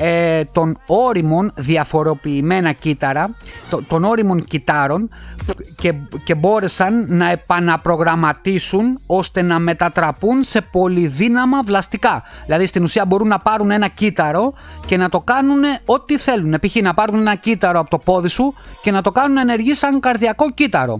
ε, 0.00 0.44
των 0.44 0.78
όριμων 0.86 1.52
διαφοροποιημένα 1.56 2.72
κύτταρα, 2.72 3.34
των 3.88 4.04
όριμων 4.04 4.44
κυτάρων 4.44 5.08
και, 5.76 5.94
και 6.24 6.34
μπόρεσαν 6.34 7.06
να 7.08 7.30
επαναπρογραμματίσουν 7.30 8.98
ώστε 9.06 9.42
να 9.42 9.58
μετατραπούν 9.58 10.42
σε 10.42 10.60
πολυδύναμα 10.60 11.62
βλαστικά. 11.62 12.22
Δηλαδή 12.44 12.66
στην 12.66 12.82
ουσία 12.82 13.04
μπορούν 13.04 13.28
να 13.28 13.38
πάρουν 13.38 13.70
ένα 13.70 13.88
κύτταρο 13.88 14.54
και 14.86 14.96
να 14.96 15.08
το 15.08 15.20
κάνουν 15.20 15.62
ό,τι 15.84 16.18
θέλουν. 16.18 16.54
Π.χ. 16.60 16.74
να 16.74 16.94
πάρουν 16.94 17.20
ένα 17.20 17.34
κύτταρο 17.34 17.80
από 17.80 17.90
το 17.90 17.98
πόδι 17.98 18.28
σου 18.28 18.54
και 18.82 18.90
να 18.90 19.02
το 19.02 19.10
κάνουν 19.10 19.32
να 19.32 19.40
ενεργεί 19.40 19.74
σαν 19.74 20.00
καρδιακό 20.00 20.50
κύτταρο. 20.50 20.98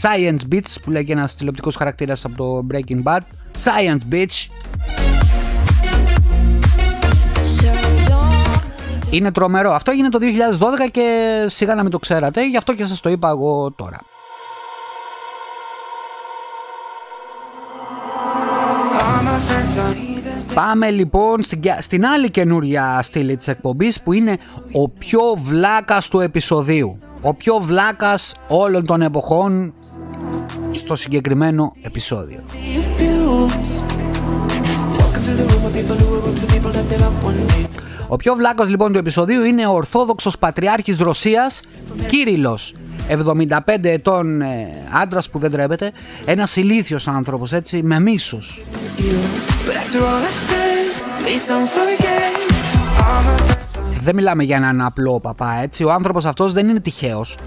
Science 0.00 0.54
Beats 0.54 0.74
που 0.82 0.90
λέγει 0.90 1.12
ένας 1.12 1.34
τηλεοπτικός 1.34 1.76
χαρακτήρας 1.76 2.24
από 2.24 2.36
το 2.36 2.66
Breaking 2.72 3.02
Bad. 3.02 3.20
Science 3.64 4.14
Beach. 4.14 4.48
Είναι 9.10 9.32
τρομερό. 9.32 9.72
Αυτό 9.72 9.90
έγινε 9.90 10.08
το 10.08 10.18
2012 10.86 10.90
και 10.92 11.06
σιγά 11.48 11.74
να 11.74 11.82
μην 11.82 11.90
το 11.90 11.98
ξέρατε, 11.98 12.48
γι' 12.48 12.56
αυτό 12.56 12.74
και 12.74 12.84
σας 12.84 13.00
το 13.00 13.10
είπα 13.10 13.28
εγώ 13.28 13.72
τώρα. 13.76 13.98
Πάμε 20.54 20.90
λοιπόν 20.90 21.42
στην, 21.42 21.60
στην 21.78 22.06
άλλη 22.06 22.30
καινούρια 22.30 23.00
στήλη 23.02 23.36
της 23.36 23.48
εκπομπής 23.48 24.00
που 24.00 24.12
είναι 24.12 24.38
ο 24.72 24.88
πιο 24.88 25.20
βλάκας 25.36 26.08
του 26.08 26.20
επεισοδίου. 26.20 26.98
Ο 27.20 27.34
πιο 27.34 27.58
βλάκας 27.60 28.36
όλων 28.48 28.86
των 28.86 29.02
εποχών 29.02 29.74
στο 30.70 30.96
συγκεκριμένο 30.96 31.72
επεισόδιο. 31.82 32.40
Ο 38.08 38.16
πιο 38.16 38.34
βλάκος 38.34 38.68
λοιπόν 38.68 38.92
του 38.92 38.98
επεισοδίου 38.98 39.42
είναι 39.44 39.66
ο 39.66 39.72
Ορθόδοξος 39.72 40.38
Πατριάρχης 40.38 40.98
Ρωσίας 40.98 41.60
Κύριλλος. 42.08 42.74
75 43.08 43.84
ετών 43.84 44.42
ε, 44.42 44.70
άντρας 44.92 45.30
που 45.30 45.38
δεν 45.38 45.50
τρέπεται 45.50 45.92
Ένας 46.24 46.56
ηλίθιος 46.56 47.08
άνθρωπος 47.08 47.52
έτσι 47.52 47.82
με 47.82 48.00
μίσος 48.00 48.60
δεν 54.04 54.14
μιλάμε 54.14 54.42
για 54.42 54.56
έναν 54.56 54.80
απλό 54.80 55.20
παπά 55.20 55.58
έτσι. 55.62 55.84
Ο 55.84 55.92
άνθρωπος 55.92 56.24
αυτός 56.24 56.52
δεν 56.52 56.68
είναι 56.68 56.80
τυχαίος. 56.80 57.38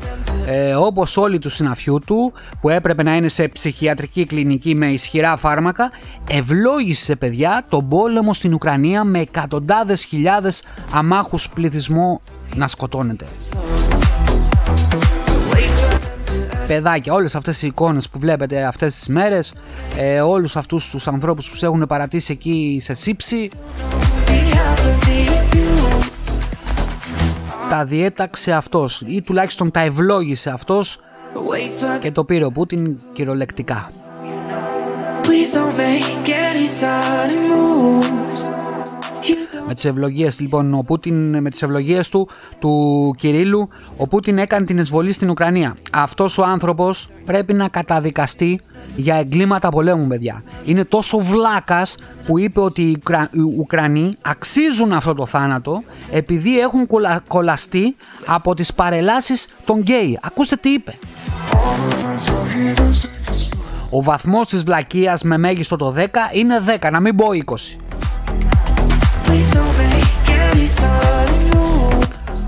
Ε, 0.45 0.75
όπως 0.75 1.17
όλοι 1.17 1.39
του 1.39 1.49
συναφιού 1.49 1.99
του 2.05 2.33
που 2.61 2.69
έπρεπε 2.69 3.03
να 3.03 3.15
είναι 3.15 3.27
σε 3.27 3.47
ψυχιατρική 3.47 4.25
κλινική 4.25 4.75
με 4.75 4.87
ισχυρά 4.87 5.37
φάρμακα 5.37 5.91
ευλόγησε 6.29 7.15
παιδιά 7.15 7.65
τον 7.69 7.87
πόλεμο 7.87 8.33
στην 8.33 8.53
Ουκρανία 8.53 9.03
με 9.03 9.19
εκατοντάδες 9.19 10.03
χιλιάδες 10.03 10.63
αμάχους 10.91 11.49
πληθυσμό 11.49 12.21
να 12.55 12.67
σκοτώνεται. 12.67 13.25
Παιδάκια, 16.67 17.13
όλες 17.13 17.35
αυτές 17.35 17.61
οι 17.61 17.67
εικόνες 17.67 18.09
που 18.09 18.19
βλέπετε 18.19 18.63
αυτές 18.63 18.95
τις 18.95 19.07
μέρες, 19.07 19.55
ε, 19.97 20.21
όλους 20.21 20.55
αυτούς 20.55 20.89
τους 20.89 21.07
ανθρώπους 21.07 21.49
που 21.49 21.55
σε 21.55 21.65
έχουν 21.65 21.85
παρατήσει 21.87 22.31
εκεί 22.31 22.79
σε 22.81 22.93
σύψη, 22.93 23.49
τα 27.69 27.85
διέταξε 27.85 28.53
αυτός 28.53 29.01
ή 29.05 29.21
τουλάχιστον 29.21 29.71
τα 29.71 29.79
ευλόγησε 29.79 30.49
αυτός 30.49 30.99
και 32.01 32.11
το 32.11 32.23
πήρε 32.23 32.45
ο 32.45 32.51
Πούτιν 32.51 32.97
κυριολεκτικά. 33.13 33.91
Με 39.67 39.73
τις 39.73 39.85
ευλογίες 39.85 40.39
λοιπόν 40.39 40.73
ο 40.73 40.83
Πούτιν, 40.87 41.41
με 41.41 41.49
τις 41.49 41.61
ευλογίες 41.61 42.09
του, 42.09 42.29
του 42.59 43.13
Κυρίλου, 43.17 43.69
ο 43.97 44.07
Πούτιν 44.07 44.37
έκανε 44.37 44.65
την 44.65 44.77
εισβολή 44.77 45.11
στην 45.11 45.29
Ουκρανία. 45.29 45.77
Αυτός 45.91 46.37
ο 46.37 46.43
άνθρωπος 46.43 47.09
πρέπει 47.25 47.53
να 47.53 47.67
καταδικαστεί 47.67 48.59
για 48.95 49.15
εγκλήματα 49.15 49.69
πολέμου, 49.69 50.07
παιδιά. 50.07 50.43
Είναι 50.65 50.83
τόσο 50.83 51.17
βλάκας 51.17 51.97
που 52.25 52.39
είπε 52.39 52.59
ότι 52.59 52.81
οι, 52.81 53.01
Ουκρανοί 53.57 54.15
αξίζουν 54.21 54.91
αυτό 54.91 55.13
το 55.13 55.25
θάνατο 55.25 55.83
επειδή 56.11 56.59
έχουν 56.59 56.87
κολλαστεί 57.27 57.95
από 58.25 58.53
τις 58.53 58.73
παρελάσεις 58.73 59.47
των 59.65 59.79
γκέι. 59.79 60.19
Ακούστε 60.21 60.55
τι 60.55 60.69
είπε. 60.69 60.97
Ο 63.89 64.03
βαθμός 64.03 64.47
της 64.47 64.63
βλακείας 64.63 65.23
με 65.23 65.37
μέγιστο 65.37 65.75
το 65.75 65.93
10 65.97 66.03
είναι 66.33 66.55
10, 66.81 66.91
να 66.91 66.99
μην 66.99 67.15
πω 67.15 67.27
20. 67.45 67.86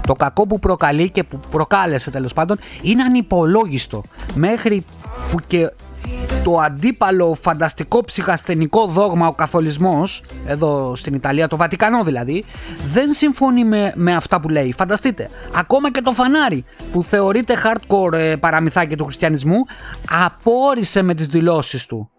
Το 0.06 0.16
κακό 0.16 0.48
που 0.48 0.60
προκαλεί 0.60 1.10
και 1.10 1.24
που 1.24 1.40
προκάλεσε 1.52 2.12
τέλος 2.12 2.34
πάντων 2.34 2.60
είναι 2.82 3.04
ανυπολόγιστο. 3.04 4.04
Μέχρι 4.34 4.86
που 5.30 5.38
και 5.48 5.72
το 6.44 6.58
αντίπαλο 6.58 7.38
φανταστικό 7.42 8.06
ψυχασθενικό 8.06 8.86
δόγμα 8.86 9.28
ο 9.28 9.34
καθολισμός 9.34 10.24
εδώ 10.46 10.96
στην 10.96 11.14
Ιταλία, 11.14 11.48
το 11.48 11.58
Βατικανό 11.58 12.04
δηλαδή 12.04 12.46
δεν 12.94 13.10
συμφωνεί 13.10 13.66
με, 13.66 13.94
με 13.96 14.16
αυτά 14.16 14.40
που 14.40 14.50
λέει. 14.50 14.74
Φανταστείτε, 14.78 15.30
ακόμα 15.56 15.92
και 15.92 16.02
το 16.02 16.12
φανάρι 16.12 16.66
που 16.92 17.04
θεωρείται 17.04 17.56
hardcore 17.64 18.14
ε, 18.14 18.36
παραμυθάκι 18.36 18.96
του 18.96 19.06
χριστιανισμού 19.06 19.66
απόρρισε 20.10 21.02
με 21.02 21.14
τις 21.14 21.28
δηλώσεις 21.28 21.86
του 21.86 22.10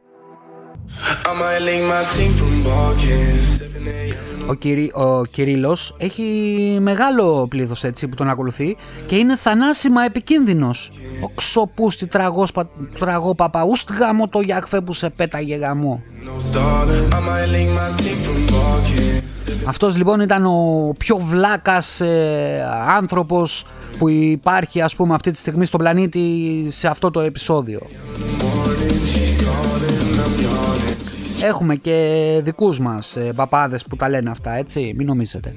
ο, 4.50 4.54
Κυρί, 4.54 4.90
ο 4.94 5.24
Κυρίλλος 5.24 5.94
έχει 5.98 6.22
μεγάλο 6.80 7.46
πλήθος 7.48 7.84
έτσι 7.84 8.08
που 8.08 8.14
τον 8.14 8.28
ακολουθεί 8.28 8.76
και 9.06 9.16
είναι 9.16 9.36
θανάσιμα 9.36 10.04
επικίνδυνος. 10.04 10.90
Ο 11.24 11.30
ξοπούστη 11.34 12.06
τραγός, 12.06 12.52
τραγό 12.98 13.34
παπαούστ 13.34 13.90
γάμο 13.98 14.28
το 14.28 14.40
γιάχφε 14.40 14.80
που 14.80 14.92
σε 14.92 15.10
πέταγε 15.10 15.56
γαμό. 15.56 16.02
Αυτός 19.64 19.96
λοιπόν 19.96 20.20
ήταν 20.20 20.46
ο 20.46 20.94
πιο 20.98 21.16
βλάκας 21.16 22.00
ε, 22.00 22.66
άνθρωπος 22.88 23.66
που 23.98 24.08
υπάρχει 24.08 24.80
ας 24.80 24.96
πούμε 24.96 25.14
αυτή 25.14 25.30
τη 25.30 25.38
στιγμή 25.38 25.66
στον 25.66 25.80
πλανήτη 25.80 26.66
σε 26.70 26.88
αυτό 26.88 27.10
το 27.10 27.20
επεισόδιο. 27.20 27.80
Έχουμε 31.42 31.74
και 31.76 32.40
δικούς 32.44 32.80
μας 32.80 33.16
ε, 33.16 33.32
παπάδες 33.34 33.84
που 33.84 33.96
τα 33.96 34.08
λένε 34.08 34.30
αυτά 34.30 34.52
έτσι 34.52 34.92
Μην 34.96 35.06
νομίζετε. 35.06 35.54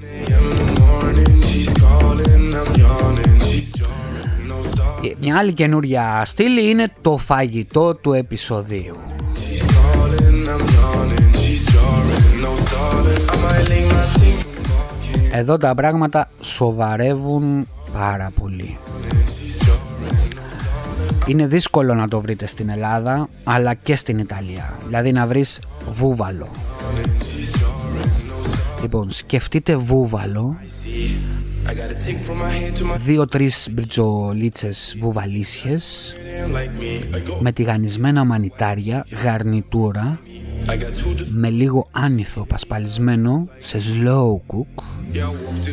Μια 5.19 5.37
άλλη 5.37 5.53
καινούρια 5.53 6.21
στήλη 6.25 6.69
είναι 6.69 6.91
το 7.01 7.17
φαγητό 7.17 7.95
του 7.95 8.13
επεισοδίου. 8.13 8.97
Εδώ 15.33 15.57
τα 15.57 15.75
πράγματα 15.75 16.29
σοβαρεύουν 16.41 17.67
πάρα 17.93 18.31
πολύ 18.39 18.77
είναι 21.27 21.47
δύσκολο 21.47 21.93
να 21.93 22.07
το 22.07 22.21
βρείτε 22.21 22.47
στην 22.47 22.69
Ελλάδα 22.69 23.29
αλλά 23.43 23.73
και 23.73 23.95
στην 23.95 24.17
Ιταλία. 24.17 24.73
Δηλαδή 24.85 25.11
να 25.11 25.27
βρεις 25.27 25.59
βούβαλο. 25.91 26.47
Λοιπόν, 28.81 29.11
σκεφτείτε 29.11 29.75
βούβαλο 29.75 30.57
Δύο-τρεις 32.97 33.67
μπριτζολίτσες 33.71 34.95
βουβαλίσιες 34.99 36.15
Με 37.39 37.51
τηγανισμένα 37.51 38.23
μανιτάρια, 38.23 39.05
γαρνιτούρα 39.23 40.19
Με 41.29 41.49
λίγο 41.49 41.87
άνηθο 41.91 42.45
πασπαλισμένο 42.45 43.47
σε 43.59 43.77
slow 43.77 44.55
cook 44.55 44.83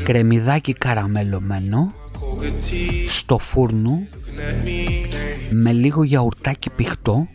Κρεμμυδάκι 0.04 0.72
καραμελωμένο 0.72 1.92
Στο 3.08 3.38
φούρνο 3.38 4.06
με 5.52 5.72
λίγο 5.72 6.02
γιαουρτάκι 6.02 6.70
πιχτό, 6.70 7.26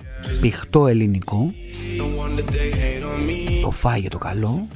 πιχτό 0.42 0.88
ελληνικό, 0.88 1.54
το 3.62 3.72
φάγε 3.72 4.08
το 4.08 4.18
καλό 4.18 4.68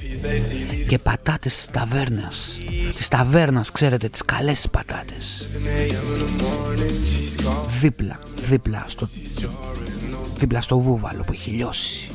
και 0.88 0.98
πατάτες 0.98 1.56
της 1.56 1.68
ταβέρνας. 1.72 2.58
Της 2.96 3.08
ταβέρνας, 3.08 3.72
ξέρετε, 3.72 4.10
τις 4.10 4.26
καλές 4.26 4.68
πατάτες. 4.72 5.46
Δίπλα, 7.80 8.20
δίπλα 8.50 8.86
στο, 8.88 9.10
δίπλα 10.38 10.62
στο 10.62 10.80
βούβαλο 10.80 11.24
που 11.26 11.32
έχει 11.32 11.50
λιώσει. 11.50 12.08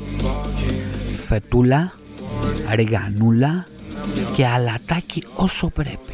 Φετούλα, 1.26 1.92
ριγανούλα 2.74 3.66
και 4.36 4.46
αλατάκι 4.46 5.24
όσο 5.36 5.68
πρέπει 5.68 6.12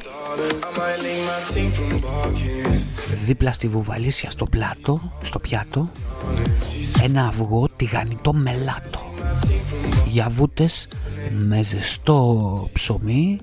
δίπλα 3.27 3.53
στη 3.53 3.69
βουβαλίσια 3.69 4.31
στο 4.31 4.45
πλάτο, 4.45 5.13
στο 5.23 5.39
πιάτο, 5.39 5.91
ένα 7.03 7.27
αυγό 7.27 7.69
τηγανιτό 7.77 8.33
μελάτο. 8.33 9.01
Γιαβούτες 10.07 10.89
με 11.39 11.63
ζεστό 11.63 12.69
ψωμί 12.73 13.41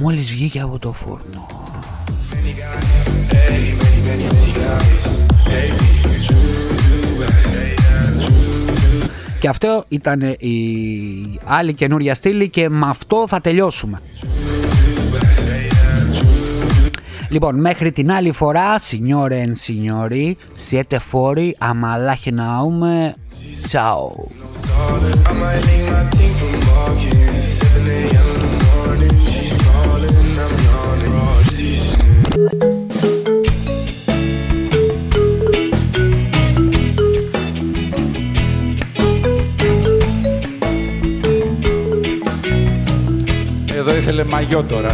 μόλις 0.00 0.26
βγήκε 0.26 0.60
από 0.60 0.78
το 0.78 0.92
φούρνο. 0.92 1.46
Και 9.46 9.52
αυτό 9.52 9.84
ήταν 9.88 10.20
η 10.22 10.58
άλλη 11.44 11.74
καινούρια 11.74 12.14
στήλη 12.14 12.50
και 12.50 12.68
με 12.68 12.88
αυτό 12.88 13.24
θα 13.28 13.40
τελειώσουμε. 13.40 14.00
Λοιπόν, 17.28 17.60
μέχρι 17.60 17.92
την 17.92 18.10
άλλη 18.12 18.32
φορά, 18.32 18.78
signore 18.78 19.32
and 19.32 19.54
signori, 19.66 20.32
siete 20.70 20.96
fuori, 21.10 21.50
αμαλάχη 21.58 22.32
ναούμε, 22.32 23.14
ciao. 23.70 24.10
Ήθελε 44.08 44.24
μαγιό 44.24 44.62
τώρα. 44.62 44.90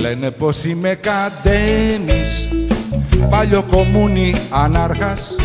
Λένε 0.00 0.30
πως 0.30 0.64
είμαι 0.64 0.98
καντέμις 1.00 2.48
Παλιό 3.30 3.62
κομμούνι 3.62 4.34
ανάρχας 4.50 5.36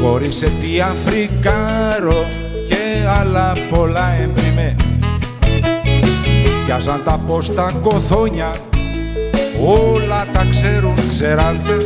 Χωρίς 0.00 0.42
αιτία 0.42 0.94
φρικάρο 1.04 2.28
Και 2.68 3.08
άλλα 3.20 3.52
πολλά 3.70 4.10
εμπριμέ 4.20 4.43
Πιάσαν 6.74 7.02
τα 7.04 7.20
πως 7.26 7.54
τα 7.54 7.74
κοθόνια 7.82 8.54
Όλα 9.66 10.26
τα 10.32 10.46
ξέρουν 10.50 11.08
ξεράδια 11.08 11.76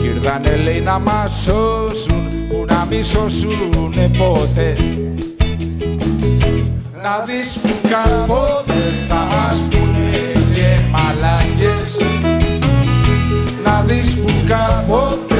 Κι 0.00 0.06
ήρθανε 0.14 0.56
λέει 0.56 0.80
να 0.80 0.98
μας 0.98 1.42
σώσουν 1.44 2.28
Που 2.48 2.64
να 2.68 2.86
μη 2.90 3.02
σώσουνε 3.02 4.10
ποτέ. 4.18 4.76
Να 7.02 7.24
δεις 7.26 7.58
που 7.62 7.88
κάποτε 7.88 8.74
θα 9.08 9.14
μας 9.14 9.62
πούνε 9.70 10.32
και 10.54 10.78
μαλάκες. 10.90 11.96
Να 13.64 13.80
δεις 13.80 14.14
που 14.14 14.32
κάποτε 14.46 15.33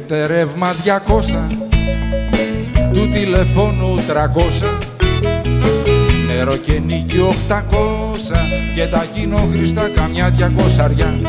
έρχεται 0.00 0.26
ρεύμα 0.26 0.70
200 1.50 1.56
του 2.92 3.08
τηλεφώνου 3.08 3.96
300 3.96 4.66
νερό 6.26 6.56
και 6.56 6.80
νίκη 6.86 7.16
800 7.48 7.54
και 8.74 8.86
τα 8.86 9.06
κοινόχρηστα 9.14 9.88
καμιά 9.94 10.30
διακόσαρια. 10.30 11.20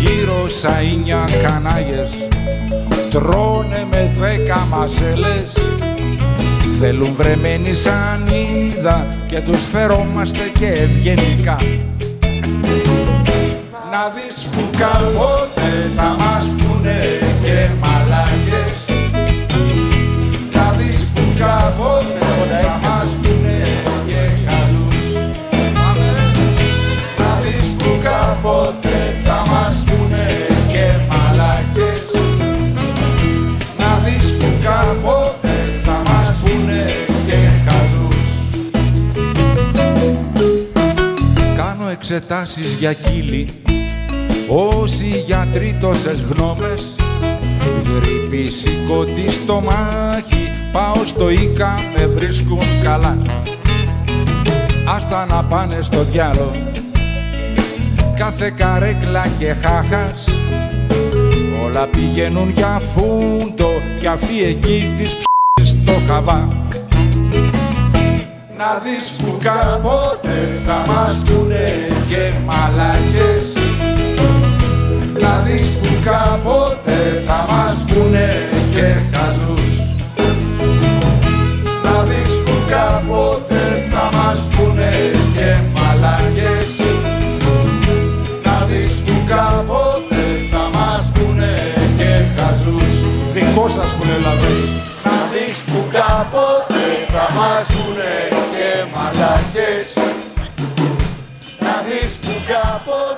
Γύρω 0.00 0.48
σαΐνια 0.48 1.28
κανάγες 1.46 2.28
τρώνε 3.10 3.86
με 3.90 4.12
δέκα 4.18 4.66
μασέλες. 4.70 5.56
Θέλουν 6.78 7.14
βρεμένοι 7.16 7.74
σαν 7.74 8.26
είδα 8.26 9.06
και 9.26 9.40
τους 9.40 9.64
φερόμαστε 9.64 10.52
και 10.58 10.66
ευγενικά. 10.66 11.58
Να 13.90 14.08
δεις 14.14 14.46
που 14.52 14.78
κάποτε 14.78 15.90
θα 15.96 16.16
μας 16.18 16.61
εξετάσεις 42.14 42.72
για 42.78 42.92
κύλι 42.92 43.46
Όσοι 44.48 45.22
γιατροί 45.26 45.76
τόσες 45.80 46.22
γνώμες 46.22 46.96
Γρήπη 47.84 48.50
σηκωτή 48.50 49.30
στο 49.30 49.60
μάχη 49.60 50.50
Πάω 50.72 51.04
στο 51.04 51.30
Ίκα, 51.30 51.80
με 51.96 52.06
βρίσκουν 52.06 52.58
καλά. 52.82 53.16
Άστα 54.86 55.26
να 55.26 55.44
πάνε 55.44 55.78
στο 55.82 56.02
διάλο. 56.02 56.52
Κάθε 58.16 58.52
καρέκλα 58.56 59.26
και 59.38 59.54
χάχας 59.62 60.28
Όλα 61.64 61.86
πηγαίνουν 61.86 62.50
για 62.50 62.78
φούντο 62.78 63.70
Κι 63.98 64.06
αυτή 64.06 64.44
εκεί 64.44 64.92
της 64.96 65.16
ψ***ς 65.16 65.68
στο 65.68 65.92
χαβά 66.06 66.61
Να 68.62 68.78
δεις 68.84 69.10
που 69.10 69.38
κάποτε 69.42 70.36
θα 70.64 70.84
μας 70.86 71.22
πούνε 71.26 71.88
και 72.08 72.32
μαλάκες. 72.46 73.44
Να 75.20 75.42
δεις 75.44 75.66
που 75.78 75.88
κάποτε 76.04 77.22
θα 77.26 77.46
μας 77.50 77.84
πούνε 77.88 78.48
και 78.74 78.86
χαζούς. 79.12 79.72
Να 81.84 82.02
δεις 82.02 82.32
που 82.44 82.52
κάποτε 82.70 83.60
θα 83.90 84.08
μας 84.16 84.48
πούνε 84.52 85.10
και 85.34 85.56
μαλακές 85.74 86.68
Να 88.44 88.66
δεις 88.66 89.02
που 89.06 89.12
κάποτε 89.28 90.22
θα 90.50 90.70
μας 90.78 91.12
πούνε 91.14 91.54
και 91.96 92.10
χαζούς. 92.36 92.94
Δικό 93.32 93.68
σας 93.68 93.90
που 93.92 94.04
είναι 94.04 94.18
λαβρής 94.24 94.70
Να 95.04 95.16
δεις 95.32 95.58
που 95.66 95.78
κάποτε 95.92 96.82
θα 97.12 97.34
μας 97.34 97.64
πούνε 97.66 97.81
και 97.81 97.81
μαλακές. 99.02 99.84
Να 101.60 101.82
δεις 101.86 102.16
που 102.16 102.32
κάποτε 102.46 102.72
θα 102.72 102.80
μας 102.82 102.96
πούνε 102.96 103.11